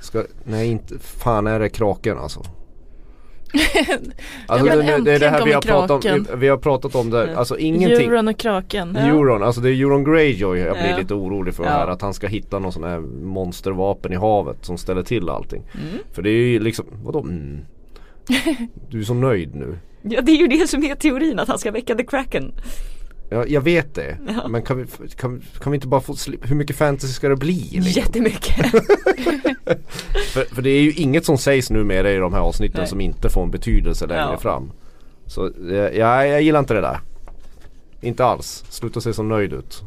ska, 0.00 0.22
Nej 0.44 0.68
inte, 0.70 0.98
fan 0.98 1.46
är 1.46 1.60
det 1.60 1.68
kraken 1.68 2.18
alltså 2.18 2.42
Alltså 4.46 4.66
men 4.66 4.78
det, 4.86 5.00
det 5.00 5.12
är 5.12 5.18
det 5.20 5.28
här 5.28 5.44
vi 5.44 5.52
har, 5.52 5.60
pratat 5.62 6.04
om, 6.04 6.26
vi 6.34 6.48
har 6.48 6.56
pratat 6.56 6.94
om 6.94 7.10
det, 7.10 7.38
alltså 7.38 7.58
ingenting 7.58 8.08
Euron 8.08 8.28
och 8.28 8.38
kraken. 8.38 8.96
Euron, 8.96 9.42
alltså 9.42 9.60
det 9.60 9.70
är 9.70 9.72
Euron 9.72 10.04
Greyjoy 10.04 10.58
jag 10.58 10.76
blir 10.76 10.90
Ja. 10.90 10.96
lite 10.98 11.14
orolig 11.14 11.54
för 11.54 11.64
Ja. 11.64 11.70
här 11.70 11.86
att 11.86 12.02
han 12.02 12.14
ska 12.14 12.26
hitta 12.26 12.58
någon 12.58 12.72
sån 12.72 12.84
här 12.84 13.00
monstervapen 13.00 14.12
i 14.12 14.16
havet 14.16 14.56
som 14.60 14.78
ställer 14.78 15.02
till 15.02 15.28
allting. 15.28 15.62
Mm. 15.74 15.98
För 16.12 16.22
det 16.22 16.30
är 16.30 16.46
ju 16.48 16.58
liksom, 16.58 16.84
vadå 17.04 17.20
mm. 17.20 17.58
Du 18.90 19.00
är 19.00 19.04
så 19.04 19.14
nöjd 19.14 19.54
nu. 19.54 19.78
Ja 20.02 20.20
det 20.20 20.32
är 20.32 20.36
ju 20.36 20.46
det 20.46 20.68
som 20.68 20.84
är 20.84 20.94
teorin 20.94 21.38
att 21.38 21.48
han 21.48 21.58
ska 21.58 21.70
väcka 21.70 21.94
the 21.94 22.04
kraken. 22.04 22.52
Ja, 23.30 23.46
jag 23.46 23.60
vet 23.60 23.94
det. 23.94 24.18
Ja. 24.28 24.48
Men 24.48 24.62
kan 24.62 24.78
vi, 24.78 24.84
kan, 25.16 25.42
kan 25.60 25.72
vi 25.72 25.76
inte 25.76 25.86
bara 25.88 26.00
få 26.00 26.14
hur 26.42 26.54
mycket 26.56 26.76
fantasy 26.76 27.12
ska 27.12 27.28
det 27.28 27.36
bli? 27.36 27.68
Liksom? 27.72 28.02
Jättemycket. 28.02 28.66
För, 30.32 30.54
för 30.54 30.62
det 30.62 30.70
är 30.70 30.80
ju 30.80 30.92
inget 30.92 31.24
som 31.24 31.38
sägs 31.38 31.70
numera 31.70 32.12
i 32.12 32.16
de 32.16 32.32
här 32.32 32.40
avsnitten 32.40 32.80
Nej. 32.80 32.88
som 32.88 33.00
inte 33.00 33.28
får 33.28 33.42
en 33.42 33.50
betydelse 33.50 34.06
längre 34.06 34.28
Ja. 34.30 34.38
fram. 34.38 34.72
Så 35.26 35.50
ja, 35.94 36.24
jag 36.24 36.42
gillar 36.42 36.58
inte 36.60 36.74
det 36.74 36.80
där. 36.80 37.00
Inte 38.00 38.24
alls. 38.24 38.64
Sluta 38.68 39.00
se 39.00 39.12
så 39.12 39.22
nöjd 39.22 39.52
ut. 39.52 39.82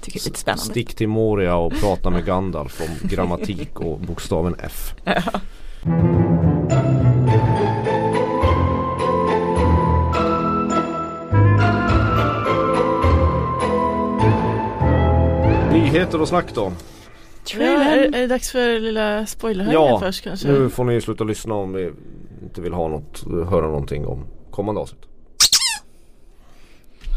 Tycker 0.00 0.18
det 0.18 0.24
är 0.24 0.28
lite 0.28 0.40
spännande. 0.40 0.64
Stick 0.64 0.94
till 0.94 1.08
Moria 1.08 1.56
och 1.56 1.72
prata 1.72 2.10
med 2.10 2.24
Gandalf 2.26 2.80
om 2.80 3.08
grammatik 3.08 3.80
och 3.80 4.00
bokstaven 4.00 4.56
F. 4.62 4.94
Nyheter 15.98 16.20
och 16.20 16.28
snack 16.28 16.54
då. 16.54 16.72
Ja, 17.54 17.60
är, 17.60 17.98
är 17.98 18.10
det 18.10 18.26
dags 18.26 18.50
för 18.50 18.80
lilla 18.80 19.26
spoilerhöjningen 19.26 19.88
Ja, 19.90 20.00
först 20.00 20.24
kanske? 20.24 20.48
Nu 20.48 20.68
får 20.70 20.84
ni 20.84 21.00
sluta 21.00 21.24
lyssna 21.24 21.54
om 21.54 21.72
ni 21.72 21.90
inte 22.42 22.60
vill 22.60 22.72
ha 22.72 22.88
något, 22.88 23.24
höra 23.50 23.66
någonting 23.66 24.06
om 24.06 24.24
kommande 24.50 24.80
avsnitt. 24.80 25.00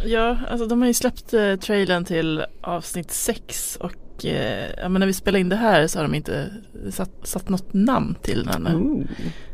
Ja, 0.06 0.38
alltså 0.50 0.68
de 0.68 0.82
har 0.82 0.88
ju 0.88 0.94
släppt 0.94 1.34
eh, 1.34 1.56
trailern 1.56 2.06
till 2.06 2.44
avsnitt 2.62 3.12
6 3.12 3.76
och 3.82 4.26
eh, 4.26 4.70
ja, 4.78 4.90
men 4.90 5.00
när 5.00 5.08
vi 5.08 5.14
spelar 5.14 5.40
in 5.40 5.50
det 5.50 5.56
här 5.56 5.88
så 5.88 6.00
har 6.00 6.04
de 6.04 6.16
inte 6.16 6.50
satt, 6.92 7.12
satt 7.24 7.50
något 7.50 7.74
namn 7.74 8.16
till 8.22 8.44
den 8.46 8.68
ännu. 8.68 8.76
Ooh. 8.86 9.04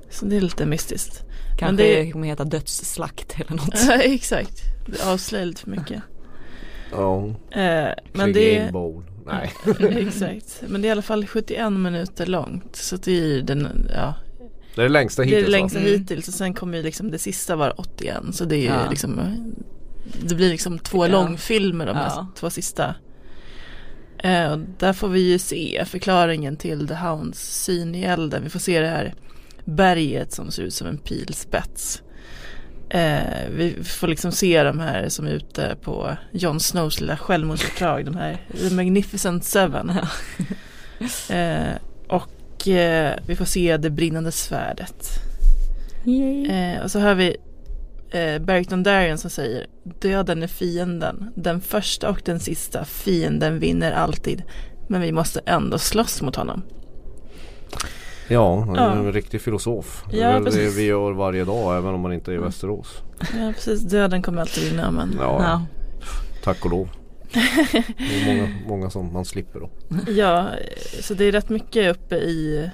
Så 0.09 0.25
det 0.25 0.37
är 0.37 0.41
lite 0.41 0.65
mystiskt. 0.65 1.23
Kanske 1.59 1.83
det- 1.83 2.03
det 2.03 2.11
kommer 2.11 2.27
heta 2.27 2.43
dödsslakt 2.43 3.35
eller 3.39 3.51
något. 3.51 3.75
Ja, 3.87 3.93
exakt. 3.93 4.61
Det 4.85 5.05
avslöjar 5.13 5.45
lite 5.45 5.61
för 5.61 5.69
mycket. 5.69 6.01
Ja, 6.91 7.25
Eh, 7.51 7.89
men 8.13 8.33
det 8.33 8.71
Bowl. 8.73 9.03
Nej. 9.27 9.51
Exakt, 10.07 10.63
men 10.67 10.81
det 10.81 10.85
är 10.85 10.89
i 10.89 10.91
alla 10.91 11.01
fall 11.01 11.27
71 11.27 11.73
minuter 11.73 12.25
långt 12.25 12.75
så 12.75 12.97
det 12.97 13.11
är 13.11 13.41
den, 13.41 13.89
ja, 13.95 14.15
Det 14.75 14.81
är 14.81 14.83
det 14.83 14.89
längsta 14.89 15.21
det 15.21 15.25
är 15.25 15.29
hittills 15.29 15.45
det 15.45 15.51
längsta? 15.51 15.79
Mm. 15.79 15.91
hittills 15.91 16.27
och 16.27 16.33
sen 16.33 16.53
kommer 16.53 16.77
ju 16.77 16.83
liksom 16.83 17.11
det 17.11 17.19
sista 17.19 17.55
vara 17.55 17.71
81 17.71 18.17
så 18.31 18.45
det 18.45 18.55
är 18.55 18.59
ju 18.59 18.65
Ja. 18.65 18.89
liksom 18.89 19.21
Det 20.23 20.35
blir 20.35 20.49
liksom 20.49 20.79
två 20.79 21.05
Ja. 21.05 21.11
långfilmer 21.11 21.85
de 21.85 21.95
här 21.95 22.11
Ja. 22.15 22.27
två 22.35 22.49
sista 22.49 22.95
eh, 24.23 24.51
och 24.51 24.59
Där 24.77 24.93
får 24.93 25.07
vi 25.09 25.19
ju 25.31 25.39
se 25.39 25.83
förklaringen 25.87 26.57
till 26.57 26.87
The 26.87 26.93
Hounds 26.95 27.63
syn 27.63 27.95
i 27.95 28.03
elden 28.03 28.43
Vi 28.43 28.49
får 28.49 28.59
se 28.59 28.79
det 28.81 28.87
här 28.87 29.13
berget 29.65 30.33
som 30.33 30.51
ser 30.51 30.63
ut 30.63 30.73
som 30.73 30.87
en 30.87 30.97
pilspets 30.97 32.01
Eh, 32.89 33.49
vi 33.51 33.83
får 33.83 34.07
liksom 34.07 34.31
se 34.31 34.63
de 34.63 34.79
här 34.79 35.09
som 35.09 35.27
är 35.27 35.31
ute 35.31 35.75
på 35.81 36.17
Jon 36.31 36.59
Snows 36.59 37.01
lilla 37.01 37.17
självmordsuppdrag, 37.17 38.05
de 38.05 38.15
här 38.15 38.37
The 38.69 38.75
Magnificent 38.75 39.43
Seven. 39.43 39.89
eh, 41.29 41.75
och 42.07 42.67
eh, 42.67 43.13
vi 43.27 43.35
får 43.35 43.45
se 43.45 43.77
det 43.77 43.89
brinnande 43.89 44.31
svärdet. 44.31 45.09
Eh, 46.49 46.83
och 46.83 46.91
så 46.91 46.99
har 46.99 47.15
vi 47.15 47.37
eh, 48.11 48.39
Barrington 48.39 48.83
Darien 48.83 49.17
som 49.17 49.29
säger 49.29 49.65
Döden 49.83 50.43
är 50.43 50.47
fienden, 50.47 51.31
den 51.35 51.61
första 51.61 52.09
och 52.09 52.21
den 52.25 52.39
sista, 52.39 52.85
fienden 52.85 53.59
vinner 53.59 53.91
alltid. 53.91 54.43
Men 54.87 55.01
vi 55.01 55.11
måste 55.11 55.41
ändå 55.45 55.77
slåss 55.77 56.21
mot 56.21 56.35
honom. 56.35 56.63
Ja, 58.27 58.59
han 58.59 58.75
är 58.75 58.81
Ja. 58.83 58.91
en 58.93 59.13
riktig 59.13 59.41
filosof. 59.41 60.03
Det 60.11 60.17
Ja, 60.17 60.27
är 60.27 60.39
väl 60.39 60.53
det 60.53 60.75
vi 60.77 60.83
gör 60.85 61.11
varje 61.11 61.45
dag 61.45 61.77
även 61.77 61.93
om 61.93 62.01
man 62.01 62.13
inte 62.13 62.31
är 62.31 62.35
i 62.35 62.37
Västerås. 62.37 63.01
Ja 63.19 63.51
precis, 63.55 63.81
döden 63.81 64.21
kommer 64.21 64.41
alltid 64.41 64.63
vinna 64.71 64.91
men 64.91 65.15
Ja, 65.19 65.41
Ja. 65.43 65.61
tack 66.43 66.65
och 66.65 66.71
lov. 66.71 66.89
Det 67.33 68.21
är 68.21 68.35
många, 68.35 68.47
många 68.67 68.89
som 68.89 69.13
man 69.13 69.25
slipper 69.25 69.59
då. 69.59 69.69
Ja, 70.11 70.47
så 71.01 71.13
det 71.13 71.25
är 71.25 71.31
rätt 71.31 71.49
mycket 71.49 71.95
uppe 71.95 72.15
i, 72.15 72.69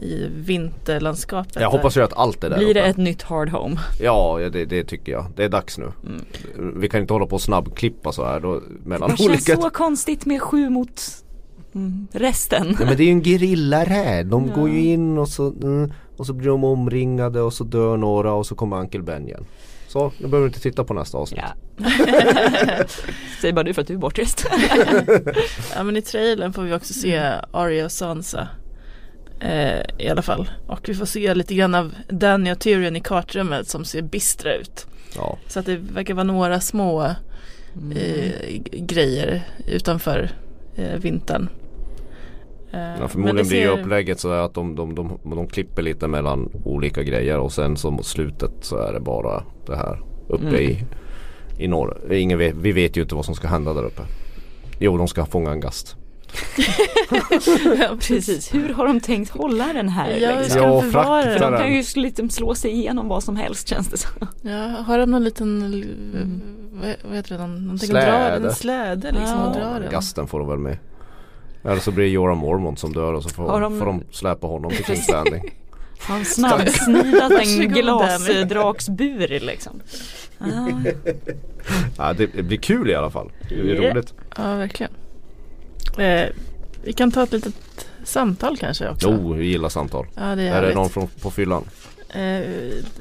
i 0.00 0.26
vinterlandskapet. 0.34 1.54
Jag 1.60 1.70
hoppas 1.70 1.96
ju 1.96 2.02
att 2.02 2.12
allt 2.12 2.44
är 2.44 2.50
där 2.50 2.56
Blir 2.58 2.74
det 2.74 2.80
uppe. 2.80 2.88
ett 2.90 2.96
nytt 2.96 3.22
hard 3.22 3.48
home? 3.48 3.76
Ja, 4.00 4.40
ja, 4.40 4.50
det, 4.50 4.64
det 4.64 4.84
tycker 4.84 5.12
jag. 5.12 5.26
Det 5.36 5.44
är 5.44 5.48
dags 5.48 5.78
nu. 5.78 5.92
Mm. 6.06 6.24
Vi 6.80 6.88
kan 6.88 7.00
inte 7.00 7.12
hålla 7.12 7.26
på 7.26 7.34
och 7.34 7.40
snabbklippa 7.42 8.12
så 8.12 8.24
här 8.24 8.40
då 8.40 8.60
mellan 8.84 9.10
Det 9.10 9.16
känns 9.16 9.28
olika... 9.30 9.56
så 9.56 9.70
konstigt 9.70 10.26
med 10.26 10.42
sju 10.42 10.70
mot 10.70 11.00
mm, 11.74 12.06
resten. 12.12 12.76
Ja, 12.80 12.86
men 12.86 12.96
det 12.96 13.02
är 13.02 13.06
ju 13.06 13.10
en 13.12 13.24
gerillaräd. 13.24 14.26
De 14.26 14.50
går 14.50 14.68
ju 14.70 14.84
in 14.84 15.18
och 15.18 15.28
så, 15.28 15.46
mm, 15.62 15.92
och 16.16 16.26
så 16.26 16.32
blir 16.32 16.48
de 16.48 16.64
omringade 16.64 17.40
och 17.40 17.52
så 17.52 17.64
dör 17.64 17.96
några 17.96 18.32
och 18.32 18.46
så 18.46 18.54
kommer 18.54 18.76
Uncle 18.80 19.02
Ben 19.02 19.26
igen. 19.28 19.44
Så, 19.88 20.12
nu 20.18 20.26
behöver 20.28 20.40
du 20.40 20.46
inte 20.46 20.60
titta 20.60 20.84
på 20.84 20.94
nästa 20.94 21.18
avsnitt. 21.18 21.40
Ja. 21.76 21.84
Säg 23.40 23.52
bara 23.52 23.62
du 23.62 23.74
för 23.74 23.82
att 23.82 23.88
du 23.88 23.94
är 23.94 23.98
bortrest. 23.98 24.46
Ja 25.74 25.82
men 25.84 25.96
i 25.96 26.02
trailern 26.02 26.52
får 26.52 26.62
vi 26.62 26.74
också 26.74 26.94
se 26.94 27.32
Arya 27.52 27.84
och 27.84 27.92
Sansa. 27.92 28.48
Eh, 29.40 29.80
I 29.98 30.08
alla 30.08 30.22
fall. 30.22 30.50
Och 30.66 30.88
vi 30.88 30.94
får 30.94 31.04
se 31.06 31.34
lite 31.34 31.54
grann 31.54 31.74
av 31.74 31.94
Danny 32.08 32.52
och 32.52 32.58
Tyrion 32.58 32.96
i 32.96 33.00
kartrummet 33.00 33.68
som 33.68 33.84
ser 33.84 34.02
bistra 34.02 34.54
ut. 34.54 34.86
Ja. 35.16 35.38
Så 35.48 35.60
att 35.60 35.66
det 35.66 35.76
verkar 35.76 36.14
vara 36.14 36.24
några 36.24 36.60
små 36.60 37.02
eh, 37.02 37.14
g- 38.50 38.62
grejer 38.72 39.42
utanför 39.66 40.30
eh, 40.76 40.98
vintern. 40.98 41.48
Eh, 42.72 42.80
Ja, 42.80 42.94
men 42.98 43.08
förmodligen 43.08 43.36
det 43.44 43.48
blir 43.48 43.60
ju 43.60 43.66
ser- 43.76 43.80
upplägget 43.80 44.20
så 44.20 44.30
att 44.30 44.54
de, 44.54 44.74
de, 44.76 44.94
de, 44.94 45.18
de 45.24 45.46
klipper 45.46 45.82
lite 45.82 46.08
mellan 46.08 46.50
olika 46.64 47.02
grejer 47.02 47.38
och 47.38 47.52
sen 47.52 47.76
så 47.76 47.90
mot 47.90 48.06
slutet 48.06 48.52
så 48.60 48.76
är 48.76 48.92
det 48.92 49.00
bara 49.00 49.42
det 49.66 49.76
här 49.76 50.02
uppe 50.28 50.46
Mm. 50.48 50.60
i, 50.60 50.84
i 51.58 51.68
norr. 51.68 52.12
Ingen 52.12 52.38
vet, 52.38 52.54
vi 52.56 52.72
vet 52.72 52.96
ju 52.96 53.02
inte 53.02 53.14
vad 53.14 53.24
som 53.24 53.34
ska 53.34 53.48
hända 53.48 53.72
där 53.74 53.84
uppe. 53.84 54.02
Jo, 54.78 54.96
de 54.96 55.08
ska 55.08 55.24
fånga 55.26 55.50
en 55.50 55.60
gast. 55.60 55.96
ja, 57.80 57.96
Precis, 58.00 58.54
hur 58.54 58.68
har 58.68 58.86
de 58.86 59.00
tänkt 59.00 59.30
hålla 59.30 59.72
den 59.72 59.88
här? 59.88 60.10
Ja, 60.16 60.30
hur 60.30 60.36
liksom? 60.38 60.50
ska 60.50 60.60
Ja, 60.68 60.80
de 60.82 60.90
förvara 60.90 61.24
de 61.24 61.38
den? 61.38 61.52
den. 61.52 61.60
kan 61.60 61.74
ju 61.74 61.82
liksom 61.94 62.30
slå 62.30 62.54
sig 62.54 62.70
igenom 62.70 63.08
vad 63.08 63.22
som 63.22 63.36
helst 63.36 63.68
känns 63.68 63.88
det 63.88 63.96
som. 63.98 64.10
Ja, 64.42 64.66
har 64.86 64.98
de 64.98 65.10
någon 65.10 65.24
liten, 65.24 65.62
Mm. 65.64 66.40
vad, 66.72 66.94
vad 67.08 67.16
heter 67.16 67.34
det, 67.36 67.40
någon, 67.42 67.64
någonting 67.64 67.96
att 67.96 68.02
dra 68.04 68.12
Släde. 68.28 68.48
en 68.48 68.54
släde 68.54 69.12
liksom 69.12 69.38
Ja. 69.38 69.46
och 69.46 69.52
dra 69.56 69.78
den? 69.78 69.90
Gasten 69.90 70.26
får 70.26 70.38
de 70.38 70.48
väl 70.48 70.58
med. 70.58 70.78
Eller 71.64 71.80
så 71.80 71.90
blir 71.92 72.04
det 72.04 72.10
Jorah 72.10 72.36
Mormont 72.36 72.78
som 72.78 72.92
dör 72.92 73.12
och 73.12 73.22
så 73.22 73.28
får, 73.28 73.60
de- 73.60 73.78
får 73.78 73.86
de 73.86 74.02
släpa 74.10 74.46
honom 74.46 74.70
till 74.70 74.84
King's 74.84 75.12
Landing. 75.12 75.54
Har 76.08 76.18
de 76.18 76.24
snabbsnidat 76.24 77.32
en 77.32 77.68
glasdraksbur 77.68 79.28
liksom? 79.40 79.80
Ah, 80.38 80.68
ja, 81.98 82.12
det, 82.12 82.26
det 82.26 82.42
blir 82.42 82.58
kul 82.58 82.90
i 82.90 82.94
alla 82.94 83.10
fall. 83.10 83.32
Det 83.48 83.54
är 83.54 83.64
Ja. 83.82 83.90
roligt. 83.90 84.14
Ja, 84.36 84.56
verkligen. 84.56 84.92
Eh, 85.98 86.28
vi 86.84 86.92
kan 86.92 87.10
ta 87.10 87.22
ett 87.22 87.32
litet 87.32 87.54
samtal 88.04 88.56
kanske 88.56 88.88
också. 88.90 89.08
Jo, 89.10 89.32
vi 89.32 89.46
gillar 89.46 89.68
samtal. 89.68 90.06
Ja, 90.16 90.34
det 90.34 90.42
är 90.42 90.62
Är 90.62 90.68
det 90.68 90.74
någon 90.74 90.90
från, 90.90 91.08
på 91.22 91.30
fyllan? 91.30 91.64
Eh, 92.08 92.42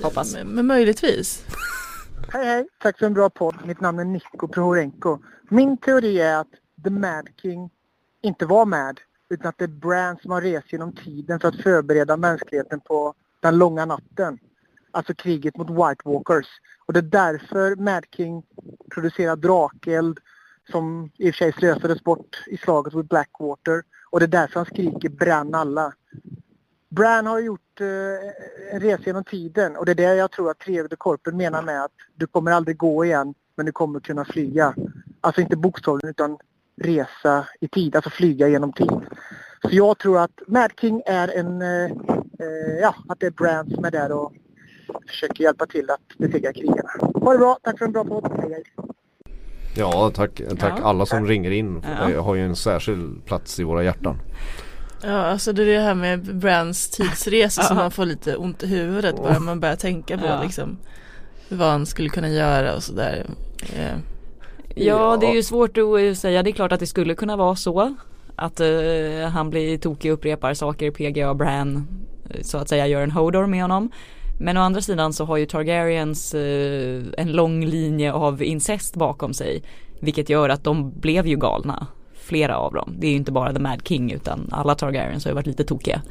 Hoppas. 0.03 0.33
Men, 0.33 0.47
men 0.47 0.67
möjligtvis. 0.67 1.45
Hej 2.33 2.45
hej, 2.45 2.67
tack 2.83 2.99
för 2.99 3.05
en 3.05 3.13
bra 3.13 3.29
podd. 3.29 3.55
Mitt 3.65 3.81
namn 3.81 3.99
är 3.99 4.05
Niko 4.05 4.47
Prohorenko. 4.47 5.17
Min 5.49 5.77
teori 5.77 6.19
är 6.19 6.35
att 6.37 6.47
The 6.83 6.89
Mad 6.89 7.27
King 7.41 7.69
inte 8.21 8.45
var 8.45 8.65
Mad 8.65 8.99
utan 9.29 9.47
att 9.47 9.57
det 9.57 9.65
är 9.65 9.67
Bran 9.67 10.17
som 10.21 10.31
har 10.31 10.41
rest 10.41 10.71
genom 10.71 10.95
tiden 10.95 11.39
för 11.39 11.47
att 11.47 11.61
förbereda 11.61 12.17
mänskligheten 12.17 12.79
på 12.79 13.13
den 13.39 13.57
långa 13.57 13.85
natten. 13.85 14.39
Alltså 14.91 15.13
kriget 15.13 15.57
mot 15.57 15.69
White 15.69 16.01
Walkers. 16.03 16.47
Och 16.85 16.93
det 16.93 16.99
är 16.99 17.01
därför 17.01 17.75
Mad 17.75 18.05
King 18.11 18.43
producerar 18.89 19.35
drakeld 19.35 20.19
som 20.71 21.11
i 21.17 21.29
och 21.29 21.35
för 21.35 21.37
sig 21.37 21.53
slösades 21.53 22.03
bort 22.03 22.43
i 22.47 22.57
slaget 22.57 22.93
mot 22.93 23.09
Blackwater. 23.09 23.83
Och 24.09 24.19
det 24.19 24.25
är 24.25 24.27
därför 24.27 24.59
han 24.59 24.65
skriker 24.65 25.09
bränn 25.09 25.55
alla. 25.55 25.93
Bran 26.89 27.25
har 27.25 27.39
gjort 27.39 27.81
eh, 27.81 28.75
en 28.75 28.79
resa 28.79 29.03
genom 29.05 29.23
tiden 29.23 29.75
och 29.75 29.85
det 29.85 29.91
är 29.91 29.95
det 29.95 30.15
jag 30.15 30.31
tror 30.31 30.51
att 30.51 30.59
Trevde 30.59 30.95
Korpen 30.95 31.37
menar 31.37 31.61
med 31.61 31.83
att 31.83 31.91
du 32.15 32.27
kommer 32.27 32.51
aldrig 32.51 32.77
gå 32.77 33.05
igen 33.05 33.33
men 33.55 33.65
du 33.65 33.71
kommer 33.71 33.99
kunna 33.99 34.25
flyga. 34.25 34.75
Alltså 35.21 35.41
inte 35.41 35.55
bokstavligen 35.55 36.09
utan 36.09 36.37
resa 36.83 37.45
i 37.59 37.67
tid, 37.67 37.95
alltså 37.95 38.09
flyga 38.09 38.47
genom 38.47 38.73
tid. 38.73 38.91
Så 39.61 39.69
jag 39.71 39.97
tror 39.97 40.19
att 40.19 40.31
Mad 40.47 40.71
King 40.81 41.01
är 41.05 41.27
en, 41.37 41.61
eh, 41.61 41.83
eh, 42.39 42.79
ja, 42.81 42.95
att 43.09 43.19
det 43.19 43.25
är 43.25 43.31
Bran 43.31 43.69
som 43.69 43.85
är 43.85 43.91
där 43.91 44.11
och 44.11 44.33
försöker 45.07 45.43
hjälpa 45.43 45.65
till 45.65 45.89
att 45.89 46.17
besegra 46.17 46.53
krigarna. 46.53 46.89
Ha 47.13 47.31
det 47.31 47.37
bra, 47.37 47.57
tack 47.63 47.77
för 47.77 47.85
en 47.85 47.91
bra 47.91 48.03
podd. 48.03 48.31
Hej, 48.41 48.51
hej. 48.51 48.63
Ja, 49.75 50.11
tack, 50.15 50.41
tack 50.59 50.73
Ja. 50.79 50.83
alla 50.83 51.05
som 51.05 51.27
ringer 51.27 51.51
in. 51.51 51.83
Ja. 51.99 52.09
Jag 52.11 52.21
har 52.21 52.35
ju 52.35 52.45
en 52.45 52.55
särskild 52.55 53.25
plats 53.25 53.59
i 53.59 53.63
våra 53.63 53.83
hjärtan. 53.83 54.17
Ja, 55.03 55.09
alltså 55.25 55.53
det 55.53 55.61
är 55.63 55.65
det 55.65 55.79
här 55.79 55.95
med 55.95 56.35
Brands 56.35 56.89
tidsresa 56.89 57.61
som 57.63 57.77
man 57.77 57.91
får 57.91 58.05
lite 58.05 58.35
ont 58.35 58.63
i 58.63 58.67
huvudet 58.67 59.15
bara 59.17 59.39
man 59.39 59.59
börjar 59.59 59.75
tänka 59.75 60.17
på 60.17 60.25
Ja. 60.25 60.43
liksom 60.43 60.77
vad 61.49 61.69
han 61.69 61.85
skulle 61.85 62.09
kunna 62.09 62.29
göra 62.29 62.75
och 62.75 62.83
sådär. 62.83 63.25
Eh, 63.75 63.97
Ja 64.75 65.17
det 65.17 65.25
är 65.25 65.33
ju 65.33 65.43
svårt 65.43 65.77
att 65.77 65.99
eh, 65.99 66.13
säga. 66.13 66.43
Det 66.43 66.49
är 66.49 66.51
klart 66.51 66.71
att 66.71 66.79
det 66.79 66.87
skulle 66.87 67.15
kunna 67.15 67.35
vara 67.35 67.55
så. 67.55 67.95
Att 68.35 68.59
eh, 68.59 69.29
han 69.31 69.49
blir 69.49 69.77
tokig 69.77 70.11
och 70.11 70.17
upprepar 70.17 70.53
saker. 70.53 70.91
PGA 70.91 71.29
och 71.29 71.35
Bran 71.35 71.87
eh, 72.29 72.41
så 72.41 72.57
att 72.57 72.69
säga 72.69 72.87
gör 72.87 73.01
en 73.01 73.11
Hodor 73.11 73.45
med 73.45 73.61
honom. 73.61 73.91
Men 74.39 74.57
å 74.57 74.61
andra 74.61 74.81
sidan 74.81 75.13
så 75.13 75.25
har 75.25 75.37
ju 75.37 75.45
Targaryens 75.45 76.33
eh, 76.33 77.03
en 77.17 77.31
lång 77.31 77.65
linje 77.65 78.13
av 78.13 78.43
incest 78.43 78.95
bakom 78.95 79.33
sig. 79.33 79.63
Vilket 79.99 80.29
gör 80.29 80.49
att 80.49 80.63
de 80.63 80.91
blev 80.99 81.27
ju 81.27 81.35
galna. 81.35 81.87
Flera 82.13 82.57
av 82.57 82.73
dem. 82.73 82.95
Det 82.99 83.07
är 83.07 83.11
ju 83.11 83.17
inte 83.17 83.31
bara 83.31 83.53
The 83.53 83.59
Mad 83.59 83.87
King 83.87 84.11
utan 84.11 84.49
alla 84.51 84.75
Targaryens 84.75 85.25
har 85.25 85.31
ju 85.31 85.35
varit 85.35 85.47
lite 85.47 85.63
tokiga. 85.63 86.01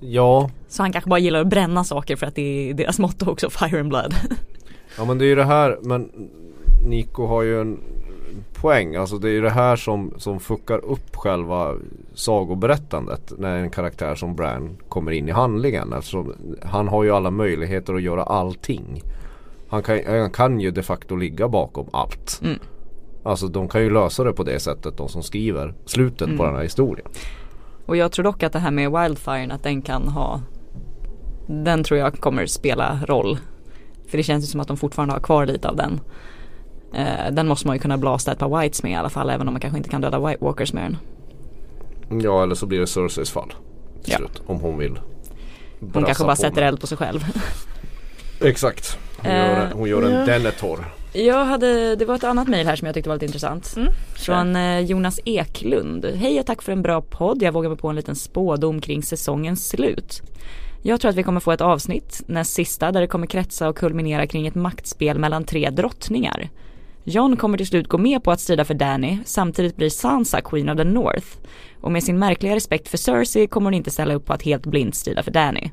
Ja, 0.00 0.50
Så 0.68 0.82
han 0.82 0.92
kanske 0.92 1.10
bara 1.10 1.20
gillar 1.20 1.40
att 1.40 1.46
bränna 1.46 1.84
saker 1.84 2.16
för 2.16 2.26
att 2.26 2.34
det 2.34 2.70
är 2.70 2.74
deras 2.74 2.98
motto 2.98 3.30
också, 3.30 3.50
Fire 3.58 3.80
and 3.80 3.88
Blood. 3.88 4.14
ja 4.98 5.04
men 5.04 5.18
det 5.18 5.24
är 5.24 5.26
ju 5.26 5.34
det 5.34 5.44
här, 5.44 5.78
men 5.82 6.10
Nico 6.84 7.26
har 7.26 7.42
ju 7.42 7.60
en 7.60 7.78
poäng. 8.54 8.96
Alltså 8.96 9.18
det 9.18 9.28
är 9.28 9.32
ju 9.32 9.40
det 9.40 9.50
här 9.50 9.76
som, 9.76 10.14
som 10.16 10.40
fuckar 10.40 10.84
upp 10.84 11.16
själva 11.16 11.74
sagoberättandet 12.14 13.32
när 13.38 13.56
en 13.56 13.70
karaktär 13.70 14.14
som 14.14 14.34
Bran 14.36 14.76
kommer 14.88 15.12
in 15.12 15.28
i 15.28 15.32
handlingen. 15.32 15.92
Eftersom 15.92 16.34
han 16.62 16.88
har 16.88 17.04
ju 17.04 17.10
alla 17.10 17.30
möjligheter 17.30 17.94
att 17.94 18.02
göra 18.02 18.22
allting. 18.22 19.02
Han 19.68 19.82
kan, 19.82 20.00
han 20.06 20.30
kan 20.30 20.60
ju 20.60 20.70
de 20.70 20.82
facto 20.82 21.16
ligga 21.16 21.48
bakom 21.48 21.86
allt. 21.92 22.40
Mm. 22.44 22.58
Alltså 23.22 23.48
de 23.48 23.68
kan 23.68 23.82
ju 23.82 23.90
lösa 23.90 24.24
det 24.24 24.32
på 24.32 24.42
det 24.42 24.60
sättet 24.60 24.96
de 24.96 25.08
som 25.08 25.22
skriver 25.22 25.74
slutet 25.84 26.26
på 26.26 26.32
Mm. 26.32 26.46
den 26.46 26.54
här 26.54 26.62
historien. 26.62 27.06
Och 27.86 27.96
jag 27.96 28.12
tror 28.12 28.24
dock 28.24 28.42
att 28.42 28.52
det 28.52 28.58
här 28.58 28.70
med 28.70 28.90
Wildfire, 28.92 29.52
att 29.52 29.62
den 29.62 29.82
kan 29.82 30.08
ha 30.08 30.40
Den 31.46 31.84
tror 31.84 32.00
jag 32.00 32.14
kommer 32.14 32.46
spela 32.46 33.00
roll. 33.06 33.38
För 34.08 34.16
det 34.16 34.22
känns 34.22 34.44
ju 34.44 34.46
som 34.46 34.60
att 34.60 34.68
de 34.68 34.76
fortfarande 34.76 35.14
har 35.14 35.20
kvar 35.20 35.46
lite 35.46 35.68
av 35.68 35.76
den. 35.76 36.00
Eh, 36.94 37.30
den 37.32 37.48
måste 37.48 37.66
man 37.66 37.76
ju 37.76 37.80
kunna 37.80 37.98
blasta 37.98 38.32
ett 38.32 38.38
par 38.38 38.60
Whites 38.60 38.82
med 38.82 38.92
i 38.92 38.94
alla 38.94 39.10
fall, 39.10 39.30
även 39.30 39.48
om 39.48 39.54
man 39.54 39.60
kanske 39.60 39.76
inte 39.78 39.90
kan 39.90 40.00
döda 40.00 40.18
White 40.26 40.44
Walkers 40.44 40.72
med 40.72 40.82
den. 40.84 40.96
Ja 42.22 42.42
eller 42.42 42.54
så 42.54 42.66
blir 42.66 42.80
det 42.80 42.86
Cerseis 42.86 43.30
fall. 43.30 43.52
Till 44.04 44.12
Ja. 44.12 44.18
slut, 44.18 44.42
om 44.46 44.60
hon 44.60 44.78
vill. 44.78 44.98
Hon 45.94 46.04
kanske 46.04 46.24
bara 46.24 46.36
sätter 46.36 46.62
eld 46.62 46.80
på 46.80 46.86
sig 46.86 46.98
själv. 46.98 47.24
Exakt. 48.40 48.98
Hon 49.16 49.30
Eh, 49.30 49.36
gör, 49.36 49.66
en- 49.66 49.72
hon 49.72 49.88
gör 49.88 50.02
en 50.02 50.12
ja. 50.12 50.26
Denethor. 50.26 50.84
Jag 51.12 51.44
hade, 51.44 51.96
det 51.96 52.04
var 52.04 52.14
ett 52.14 52.24
annat 52.24 52.48
mejl 52.48 52.66
här 52.66 52.76
som 52.76 52.86
jag 52.86 52.94
tyckte 52.94 53.08
var 53.08 53.16
lite 53.16 53.26
intressant. 53.26 53.74
Mm, 53.76 53.92
Från 54.14 54.56
eh, 54.56 54.80
Jonas 54.80 55.20
Eklund. 55.24 56.04
Hej 56.04 56.40
och 56.40 56.46
tack 56.46 56.62
för 56.62 56.72
en 56.72 56.82
bra 56.82 57.00
podd. 57.00 57.42
Jag 57.42 57.52
vågar 57.52 57.68
mig 57.68 57.78
på 57.78 57.88
en 57.88 57.96
liten 57.96 58.16
spådom 58.16 58.80
kring 58.80 59.02
säsongens 59.02 59.68
slut. 59.68 60.22
Jag 60.82 61.00
tror 61.00 61.08
att 61.08 61.16
vi 61.16 61.22
kommer 61.22 61.40
få 61.40 61.52
ett 61.52 61.60
avsnitt, 61.60 62.22
näst 62.26 62.52
sista, 62.52 62.92
där 62.92 63.00
det 63.00 63.06
kommer 63.06 63.26
kretsa 63.26 63.68
och 63.68 63.76
kulminera 63.76 64.26
kring 64.26 64.46
ett 64.46 64.54
maktspel 64.54 65.18
mellan 65.18 65.44
tre 65.44 65.70
drottningar. 65.70 66.48
John 67.08 67.36
kommer 67.36 67.58
till 67.58 67.66
slut 67.66 67.88
gå 67.88 67.98
med 67.98 68.22
på 68.22 68.30
att 68.30 68.40
strida 68.40 68.64
för 68.64 68.74
Danny, 68.74 69.18
samtidigt 69.24 69.76
blir 69.76 69.90
Sansa 69.90 70.40
Queen 70.40 70.68
of 70.68 70.76
the 70.76 70.84
North. 70.84 71.26
Och 71.80 71.92
med 71.92 72.02
sin 72.02 72.18
märkliga 72.18 72.54
respekt 72.54 72.88
för 72.88 72.98
Cersei 72.98 73.46
kommer 73.46 73.66
hon 73.66 73.74
inte 73.74 73.90
ställa 73.90 74.14
upp 74.14 74.24
på 74.24 74.32
att 74.32 74.42
helt 74.42 74.66
blint 74.66 74.94
strida 74.94 75.22
för 75.22 75.30
Danny. 75.30 75.70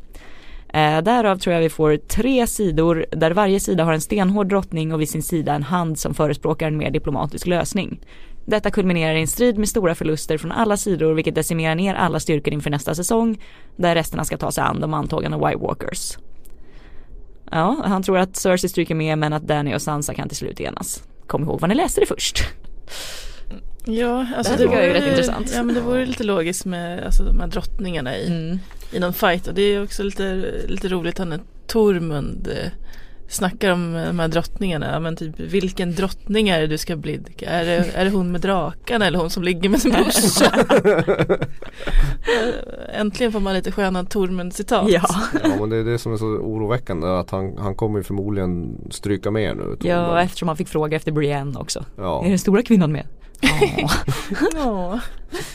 Eh, 0.74 1.02
därav 1.02 1.38
tror 1.38 1.54
jag 1.54 1.62
vi 1.62 1.70
får 1.70 1.98
tre 1.98 2.48
sidor 2.48 3.06
där 3.12 3.32
varje 3.32 3.60
sida 3.60 3.84
har 3.84 3.94
en 3.94 4.02
stenhård 4.02 4.50
drottning 4.50 4.94
och 4.94 5.02
vid 5.02 5.10
sin 5.10 5.24
sida 5.24 5.54
en 5.54 5.64
hand 5.64 6.00
som 6.00 6.14
förespråkar 6.14 6.68
en 6.68 6.78
mer 6.78 6.92
diplomatisk 6.92 7.48
lösning. 7.48 8.00
Detta 8.46 8.72
kulminerar 8.72 9.16
i 9.16 9.22
en 9.22 9.28
strid 9.28 9.58
med 9.58 9.70
stora 9.70 9.96
förluster 9.96 10.38
från 10.38 10.52
alla 10.52 10.78
sidor 10.78 11.14
vilket 11.14 11.36
decimerar 11.36 11.76
ner 11.76 11.96
alla 11.96 12.20
styrkor 12.20 12.54
inför 12.54 12.70
nästa 12.70 12.96
säsong 12.96 13.42
där 13.76 13.96
resterna 13.96 14.26
ska 14.26 14.38
ta 14.38 14.52
sig 14.52 14.64
an 14.64 14.80
de 14.80 14.94
antagande 14.94 15.38
White 15.38 15.58
Walkers. 15.58 16.18
Ja, 17.52 17.82
han 17.86 18.04
tror 18.04 18.18
att 18.18 18.36
Cersei 18.36 18.70
stryker 18.70 18.96
med 18.96 19.18
men 19.18 19.34
att 19.34 19.48
Danny 19.48 19.76
och 19.76 19.82
Sansa 19.82 20.14
kan 20.14 20.28
till 20.28 20.38
slut 20.38 20.62
enas. 20.62 21.04
Kom 21.28 21.44
ihåg 21.44 21.60
vad 21.62 21.70
ni 21.70 21.76
läste 21.76 22.00
det 22.02 22.06
först. 22.06 22.44
Ja, 23.86 24.26
alltså 24.38 24.54
Det 24.54 24.64
det, 24.64 24.68
vore, 24.68 24.94
rätt 24.94 25.08
intressant. 25.08 25.52
Ja 25.56 25.64
men 25.64 25.76
det 25.76 25.82
vore 25.82 26.06
lite 26.06 26.24
logiskt 26.24 26.66
med 26.66 27.04
alltså, 27.06 27.24
de 27.24 27.40
här 27.40 27.48
drottningarna 27.48 28.18
i, 28.18 28.28
Mm. 28.28 28.60
i 28.92 29.00
någon 29.00 29.14
fight 29.14 29.48
och 29.48 29.54
det 29.54 29.62
är 29.62 29.84
också 29.84 30.04
lite, 30.04 30.52
lite 30.68 30.88
roligt 30.88 31.18
han 31.18 31.32
är 31.34 31.40
Tormund 31.68 32.48
eh, 32.48 32.72
snackar 33.28 33.72
om 33.72 33.96
eh, 33.96 34.06
de 34.06 34.20
här 34.20 34.28
drottningarna, 34.28 35.00
men 35.00 35.16
typ 35.16 35.40
vilken 35.40 35.96
drottning 35.96 36.50
är 36.50 36.62
det 36.62 36.68
du 36.68 36.78
ska 36.78 36.96
blidka? 36.96 37.50
Är 37.50 37.66
det, 37.66 37.92
är 37.96 38.06
det 38.06 38.12
hon 38.12 38.32
med 38.32 38.42
drakarna 38.42 39.06
eller 39.08 39.20
hon 39.20 39.30
som 39.30 39.44
ligger 39.44 39.70
med 39.70 39.82
sin 39.82 39.92
brorsa? 40.04 40.52
Eh, 42.28 43.00
Äntligen 43.00 43.32
får 43.32 43.40
man 43.40 43.54
lite 43.54 43.72
sköna 43.72 44.04
Tormund-citat. 44.04 44.90
Ja. 44.90 45.02
Ja 45.44 45.50
men 45.60 45.70
det 45.70 45.78
är 45.78 45.84
det 45.84 45.98
som 46.00 46.14
är 46.14 46.18
så 46.18 46.26
oroväckande 46.26 47.08
att 47.08 47.30
han, 47.30 47.58
han 47.58 47.76
kommer 47.76 48.02
förmodligen 48.02 48.78
stryka 48.90 49.32
med 49.32 49.58
nu. 49.58 49.78
ja, 49.82 50.22
eftersom 50.22 50.48
han 50.48 50.58
fick 50.58 50.68
fråga 50.68 50.98
efter 50.98 51.12
Brienne 51.12 51.60
också. 51.60 51.86
ja. 51.98 52.26
Är 52.26 52.30
den 52.30 52.40
stora 52.40 52.62
kvinnan 52.62 52.92
med? 52.92 53.08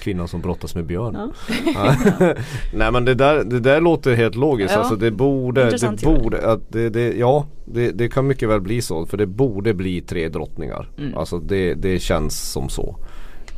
Kvinnan 0.01 0.29
som 0.29 0.41
brottas 0.41 0.75
med 0.75 0.85
björn. 0.85 1.33
Ja. 1.75 1.97
Nej 2.75 2.93
men 2.93 3.05
det 3.05 3.15
där, 3.15 3.45
det 3.45 3.61
där 3.61 3.81
låter 3.81 4.15
helt 4.15 4.35
logiskt. 4.35 4.75
Ja. 4.75 4.79
Alltså 4.79 4.97
det 4.97 5.11
borde, 5.11 5.61
det 5.61 5.67
Intressant 5.67 6.03
borde, 6.03 6.53
att 6.53 6.61
det, 6.73 6.91
det, 6.91 7.13
ja 7.13 7.47
det, 7.65 7.91
det 7.91 8.09
kan 8.09 8.27
mycket 8.27 8.49
väl 8.49 8.61
bli 8.61 8.83
så. 8.83 9.07
För 9.07 9.17
det 9.17 9.27
borde 9.27 9.75
bli 9.75 10.01
tre 10.01 10.29
drottningar. 10.29 10.89
Mm. 10.99 11.17
Alltså 11.17 11.39
det, 11.39 11.75
det 11.75 11.99
känns 11.99 12.53
som 12.53 12.69
så. 12.69 12.97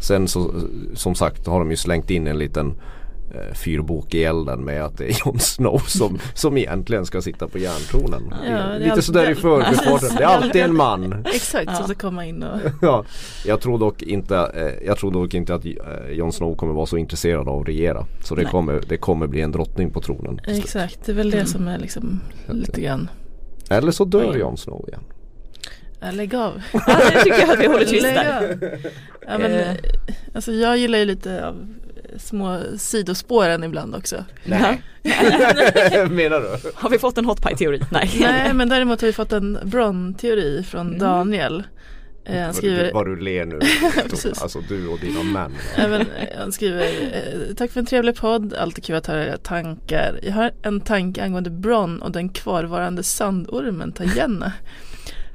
Sen 0.01 0.29
så, 0.29 0.55
som 0.95 1.15
sagt 1.15 1.47
har 1.47 1.59
de 1.59 1.71
ju 1.71 1.77
slängt 1.77 2.11
in 2.11 2.27
en 2.27 2.39
liten 2.39 2.75
eh, 3.35 3.55
fyrbok 3.55 4.15
i 4.15 4.25
elden 4.25 4.65
med 4.65 4.85
att 4.85 4.99
det 4.99 5.05
är 5.05 5.17
Jon 5.27 5.39
Snow 5.39 5.79
som, 5.87 6.19
som 6.35 6.57
egentligen 6.57 7.07
ska 7.07 7.23
sitta 7.23 7.49
på 7.49 7.59
järntronen. 7.59 8.35
Ja, 8.47 8.51
det 8.51 8.55
är 8.55 8.79
Lite 8.79 9.03
sådär 9.03 9.31
i 9.31 9.35
förbifarten. 9.35 10.17
Det 10.17 10.23
är 10.23 10.27
alltid 10.29 10.63
en 10.63 10.75
man. 10.77 11.25
Exakt, 11.35 11.65
Ja. 11.67 11.75
som 11.75 11.85
ska 11.85 11.95
komma 11.95 12.27
in 12.27 12.43
och 12.43 12.59
Ja, 12.83 13.05
jag 13.47 13.61
tror 13.61 13.79
dock 13.79 14.03
inte, 14.03 14.37
eh, 14.37 14.87
jag 14.87 14.99
tror 14.99 15.11
dock 15.11 15.35
inte 15.35 15.55
att 15.55 15.65
eh, 15.65 15.73
Jon 16.13 16.33
Snow 16.33 16.57
kommer 16.57 16.73
vara 16.73 16.87
så 16.87 16.97
intresserad 16.97 17.49
av 17.49 17.61
att 17.61 17.69
regera. 17.69 18.07
Så 18.25 18.35
det 18.35 18.43
Nej. 18.43 18.51
kommer, 18.51 18.81
det 18.89 18.97
kommer 18.97 19.27
bli 19.27 19.41
en 19.41 19.53
drottning 19.53 19.91
på 19.91 20.01
tronen. 20.01 20.41
Exakt, 20.47 20.99
det 21.07 21.13
är 21.13 21.17
väl 21.17 21.31
det 21.31 21.47
som 21.47 21.69
är 21.69 21.79
liksom 21.79 22.21
lite 22.49 22.81
grann 22.81 23.11
Eller 23.71 23.93
så 23.93 24.05
dör 24.05 24.37
Jon 24.37 24.57
Snow 24.57 24.85
igen. 24.89 25.01
Ja, 26.01 26.11
lägg 26.11 26.35
av. 26.35 26.63
ja, 26.73 26.81
det 27.13 27.23
tycker 27.23 27.39
jag 27.41 27.51
att 27.51 27.59
vi 27.61 27.67
håller 27.67 27.85
tyst 27.85 28.03
där. 28.03 28.41
av. 28.53 28.81
Ja, 29.27 29.39
men, 29.39 29.77
alltså, 30.35 30.53
jag 30.53 30.79
gillar 30.79 30.99
ju 30.99 31.05
lite 31.05 31.47
av 31.49 31.67
små 32.19 32.61
sidospåren 32.79 33.65
ibland 33.65 33.95
också. 33.95 34.25
Nej. 34.45 34.83
Menar 36.11 36.41
du? 36.41 36.71
Har 36.75 36.91
vi 36.91 36.99
fått 36.99 37.19
en 37.19 37.25
hot 37.25 37.43
pie 37.43 37.57
teori? 37.57 37.81
Nej. 37.91 38.11
Nej 38.21 38.55
men 38.55 38.69
däremot 38.69 39.01
har 39.01 39.07
vi 39.07 39.13
fått 39.13 39.33
en 39.33 39.59
Bron-teori 39.65 40.63
från 40.63 40.87
Mm. 40.87 40.99
Daniel. 40.99 41.63
Eh, 42.25 42.37
han 42.37 42.47
Vad 42.47 42.55
skriver 42.57 42.85
du, 42.85 42.91
vad 42.93 43.07
du 43.07 43.17
ler 43.17 43.45
nu. 43.45 43.59
Precis. 44.11 44.43
alltså 44.43 44.61
du 44.69 44.89
och 44.89 44.99
dina 45.01 45.23
män. 45.23 45.53
Även, 45.77 46.01
eh, 46.01 46.39
han 46.39 46.53
skriver 46.53 46.83
eh, 46.83 47.55
Tack 47.57 47.71
för 47.71 47.81
en 47.81 47.87
trevlig 47.87 48.17
podd, 48.17 48.55
alltid 48.55 48.85
kul 48.85 48.97
att 48.97 49.07
höra 49.07 49.27
era 49.27 49.37
tankar. 49.37 50.21
Jag 50.23 50.33
har 50.33 50.51
en 50.63 50.81
tanke 50.81 51.23
angående 51.25 51.51
Bron 51.51 52.03
och 52.03 52.13
den 52.13 52.29
kvarvarande 52.29 53.03
sandormen 53.03 53.93
Tajenna. 53.93 54.53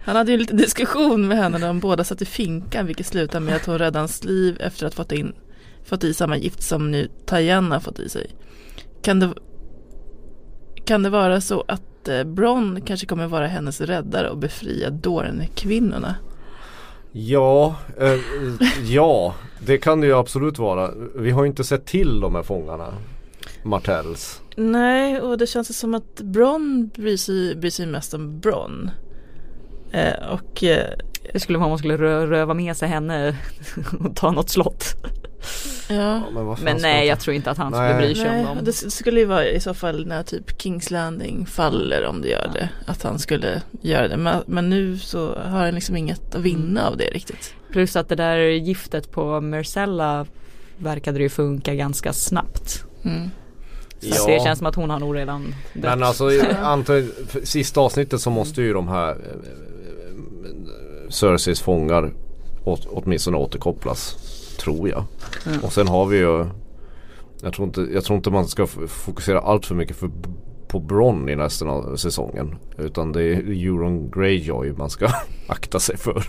Han 0.05 0.15
hade 0.15 0.31
ju 0.31 0.33
en 0.33 0.39
liten 0.39 0.57
diskussion 0.57 1.27
med 1.27 1.37
henne 1.37 1.57
när 1.57 1.67
de 1.67 1.79
båda 1.79 2.03
satt 2.03 2.21
i 2.21 2.25
finkan 2.25 2.85
vilket 2.85 3.05
slutade 3.07 3.45
med 3.45 3.55
att 3.55 3.65
hon 3.65 3.77
räddade 3.77 3.99
hans 3.99 4.23
liv 4.23 4.57
efter 4.59 4.87
att 4.87 4.95
fått, 4.95 5.11
in, 5.11 5.33
fått 5.87 6.03
i 6.03 6.13
samma 6.13 6.37
gift 6.37 6.63
som 6.63 6.91
nu 6.91 7.09
Tajenna 7.25 7.79
fått 7.79 7.99
i 7.99 8.09
sig. 8.09 8.35
Kan 9.01 9.19
det, 9.19 9.33
kan 10.85 11.03
det 11.03 11.09
vara 11.09 11.41
så 11.41 11.63
att 11.67 12.07
eh, 12.07 12.23
Bron 12.23 12.81
kanske 12.85 13.07
kommer 13.07 13.27
vara 13.27 13.47
hennes 13.47 13.81
räddare 13.81 14.29
och 14.29 14.37
befria 14.37 14.89
Dorne-kvinnorna? 14.89 16.15
Ja, 17.11 17.75
eh, 17.99 18.19
ja 18.85 19.35
det 19.59 19.77
kan 19.77 20.01
det 20.01 20.07
ju 20.07 20.13
absolut 20.13 20.59
vara. 20.59 20.91
Vi 21.15 21.31
har 21.31 21.43
ju 21.43 21.49
inte 21.49 21.63
sett 21.63 21.85
till 21.85 22.19
de 22.19 22.35
här 22.35 22.43
fångarna. 22.43 22.93
Martells. 23.63 24.41
Nej, 24.55 25.21
och 25.21 25.37
det 25.37 25.47
känns 25.47 25.79
som 25.79 25.93
att 25.93 26.21
Bron 26.21 26.91
bryr 26.95 27.17
sig, 27.17 27.55
bryr 27.55 27.69
sig 27.69 27.85
mest 27.85 28.13
om 28.13 28.39
Bron. 28.39 28.91
Eh, 29.91 30.29
och 30.31 30.63
eh, 30.63 30.93
Det 31.33 31.39
skulle 31.39 31.57
vara 31.57 31.65
om 31.65 31.71
man 31.71 31.79
skulle 31.79 31.97
rö 31.97 32.25
röva 32.25 32.53
med 32.53 32.77
sig 32.77 32.89
henne 32.89 33.37
och 33.99 34.15
ta 34.15 34.31
något 34.31 34.49
slott. 34.49 34.95
Ja, 35.89 36.23
men 36.31 36.55
Men 36.63 36.77
nej 36.81 37.07
jag 37.07 37.19
tror 37.19 37.35
inte 37.35 37.51
att 37.51 37.57
han 37.57 37.71
Nej. 37.71 37.93
skulle 37.93 38.07
bry 38.07 38.15
sig 38.15 38.31
nej, 38.31 38.45
om 38.45 38.55
dem. 38.55 38.65
det 38.65 38.73
skulle 38.73 39.19
ju 39.19 39.25
vara 39.25 39.45
i 39.45 39.59
så 39.59 39.73
fall 39.73 40.05
när 40.07 40.23
typ 40.23 40.61
Kings 40.61 40.91
Landing 40.91 41.45
faller 41.45 42.05
om 42.05 42.21
det 42.21 42.27
gör 42.27 42.51
det. 42.53 42.69
Att 42.85 43.03
han 43.03 43.19
skulle 43.19 43.61
göra 43.81 44.07
det. 44.07 44.17
Men, 44.17 44.43
men 44.47 44.69
nu 44.69 44.97
så 44.97 45.35
har 45.35 45.65
han 45.65 45.75
liksom 45.75 45.97
inget 45.97 46.35
att 46.35 46.41
vinna 46.41 46.87
av 46.87 46.97
det 46.97 47.05
riktigt. 47.05 47.53
Plus 47.71 47.95
att 47.95 48.09
det 48.09 48.15
där 48.15 48.37
giftet 48.37 49.11
på 49.11 49.41
Marcella 49.41 50.25
verkade 50.77 51.19
ju 51.19 51.29
funka 51.29 51.75
ganska 51.75 52.13
snabbt. 52.13 52.83
Mm. 53.03 53.29
Så 53.99 54.27
det 54.27 54.43
känns 54.43 54.57
som 54.57 54.67
att 54.67 54.75
hon 54.75 54.89
har 54.89 54.99
nog 54.99 55.15
redan 55.15 55.55
dött. 55.73 55.83
Men 55.83 56.03
alltså 56.03 56.29
för 57.27 57.45
sista 57.45 57.81
avsnittet 57.81 58.21
så 58.21 58.29
måste 58.29 58.61
ju 58.61 58.73
de 58.73 58.87
här 58.87 59.09
eh, 59.09 59.17
Cerseis 61.09 61.61
fångar 61.61 62.13
åt, 62.63 62.87
åtminstone 62.91 63.37
återkopplas. 63.37 64.17
Tror 64.59 64.89
jag. 64.89 65.03
Mm. 65.45 65.63
Och 65.63 65.73
sen 65.73 65.87
har 65.87 66.05
vi 66.05 66.17
ju 66.17 66.45
jag 67.41 67.53
tror, 67.53 67.67
inte, 67.67 67.81
jag 67.81 68.03
tror 68.03 68.17
inte 68.17 68.31
man 68.31 68.47
ska 68.47 68.67
fokusera 68.87 69.39
allt 69.39 69.65
för 69.65 69.75
mycket 69.75 69.95
för, 69.95 70.09
på 70.67 70.79
Bron 70.79 71.29
i 71.29 71.35
resten 71.35 71.69
av 71.69 71.95
säsongen. 71.95 72.55
Utan 72.77 73.11
det 73.11 73.23
är 73.23 73.37
Euron 73.37 74.11
Greyjoy 74.11 74.71
man 74.71 74.89
ska 74.89 75.07
akta 75.47 75.79
sig 75.79 75.97
för. 75.97 76.23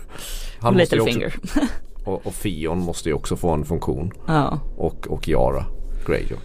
Ju 0.65 0.71
Littlefinger. 0.71 1.35
Och, 2.05 2.27
och 2.27 2.35
Fion 2.35 2.79
måste 2.79 3.09
ju 3.09 3.15
också 3.15 3.37
få 3.37 3.51
en 3.51 3.65
funktion. 3.65 4.13
Ja. 4.27 4.61
Och, 4.77 5.07
och 5.09 5.29
Yara 5.29 5.65
Greyjoy. 6.07 6.39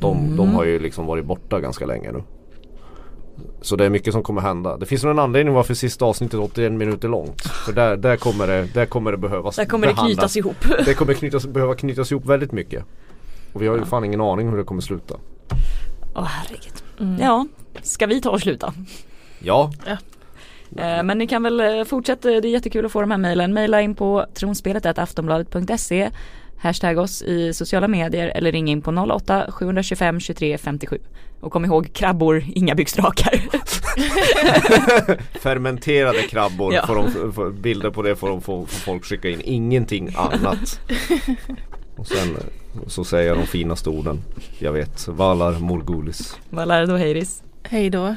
De, 0.00 0.36
de 0.36 0.54
har 0.54 0.64
ju 0.64 0.78
liksom 0.78 1.06
varit 1.06 1.24
borta 1.24 1.60
ganska 1.60 1.86
länge 1.86 2.12
nu. 2.12 2.22
Så 3.60 3.76
det 3.76 3.84
är 3.84 3.90
mycket 3.90 4.12
som 4.12 4.22
kommer 4.22 4.40
hända. 4.40 4.76
Det 4.76 4.86
finns 4.86 5.02
nog 5.04 5.10
en 5.10 5.18
anledning 5.18 5.54
varför 5.54 5.74
sista 5.74 6.04
avsnittet 6.04 6.34
är 6.34 6.42
81 6.42 6.72
minuter 6.72 7.08
långt. 7.08 7.42
För 7.42 7.72
där, 7.72 7.96
där, 7.96 8.16
kommer, 8.16 8.46
det, 8.46 8.68
där 8.74 8.86
kommer 8.86 9.10
det 9.12 9.18
behövas 9.18 9.56
Där 9.56 9.64
kommer 9.64 9.86
det 9.86 9.94
behandlas. 9.94 10.16
knytas 10.16 10.36
ihop. 10.36 10.56
Det 10.84 10.94
kommer 10.94 11.14
knytas, 11.14 11.46
behöva 11.46 11.74
knytas 11.74 12.12
ihop 12.12 12.26
väldigt 12.26 12.52
mycket. 12.52 12.84
Och 13.52 13.62
vi 13.62 13.66
har 13.66 13.76
ju 13.76 13.84
fan 13.84 14.04
ingen 14.04 14.20
aning 14.20 14.48
hur 14.48 14.56
det 14.56 14.64
kommer 14.64 14.80
sluta. 14.82 15.14
Åh 16.14 16.24
herregud. 16.24 16.72
Mm. 17.00 17.20
Ja, 17.20 17.46
ska 17.82 18.06
vi 18.06 18.20
ta 18.20 18.30
och 18.30 18.40
sluta? 18.40 18.74
Ja, 19.38 19.72
Eh, 20.76 21.02
Men 21.02 21.18
ni 21.18 21.26
kan 21.26 21.42
väl 21.42 21.60
eh, 21.60 21.84
fortsätta, 21.84 22.28
det 22.28 22.48
är 22.48 22.52
jättekul 22.52 22.86
att 22.86 22.92
få 22.92 23.00
de 23.00 23.10
här 23.10 23.18
mejlen. 23.18 23.54
Mejla 23.54 23.80
in 23.82 23.94
på 23.94 24.26
tronspelet 24.34 24.98
aftonbladet.se 24.98 26.10
Hashtag 26.58 26.98
oss 26.98 27.22
i 27.22 27.52
sociala 27.54 27.88
medier 27.88 28.28
eller 28.28 28.52
ring 28.52 28.68
in 28.68 28.82
på 28.82 28.90
08 28.90 29.46
725 29.52 30.20
23 30.20 30.58
57. 30.58 30.98
Och 31.40 31.52
kom 31.52 31.64
ihåg 31.64 31.92
krabbor, 31.92 32.44
inga 32.54 32.74
byxdrakar. 32.74 33.40
fermenterade 35.40 36.22
krabbor. 36.22 36.74
Ja. 36.74 36.86
Får 36.86 36.94
de, 36.94 37.32
får, 37.32 37.50
bilder 37.50 37.90
på 37.90 38.02
det 38.02 38.16
får, 38.16 38.28
de, 38.28 38.40
får, 38.40 38.66
får 38.66 38.80
folk 38.80 39.04
skicka 39.04 39.28
in. 39.28 39.40
Ingenting 39.44 40.14
annat. 40.16 40.80
Och 41.96 42.06
sen 42.06 42.36
så 42.86 43.04
säger 43.04 43.28
jag 43.28 43.38
de 43.38 43.46
finaste 43.46 43.90
orden. 43.90 44.20
Jag 44.58 44.72
vet. 44.72 45.08
Valar 45.08 45.58
Morgulis. 45.58 46.36
Vad 46.50 46.68
lär 46.68 46.86
då 46.86 46.96
Heiris? 46.96 47.42
Hej 47.62 47.90
då. 47.90 48.14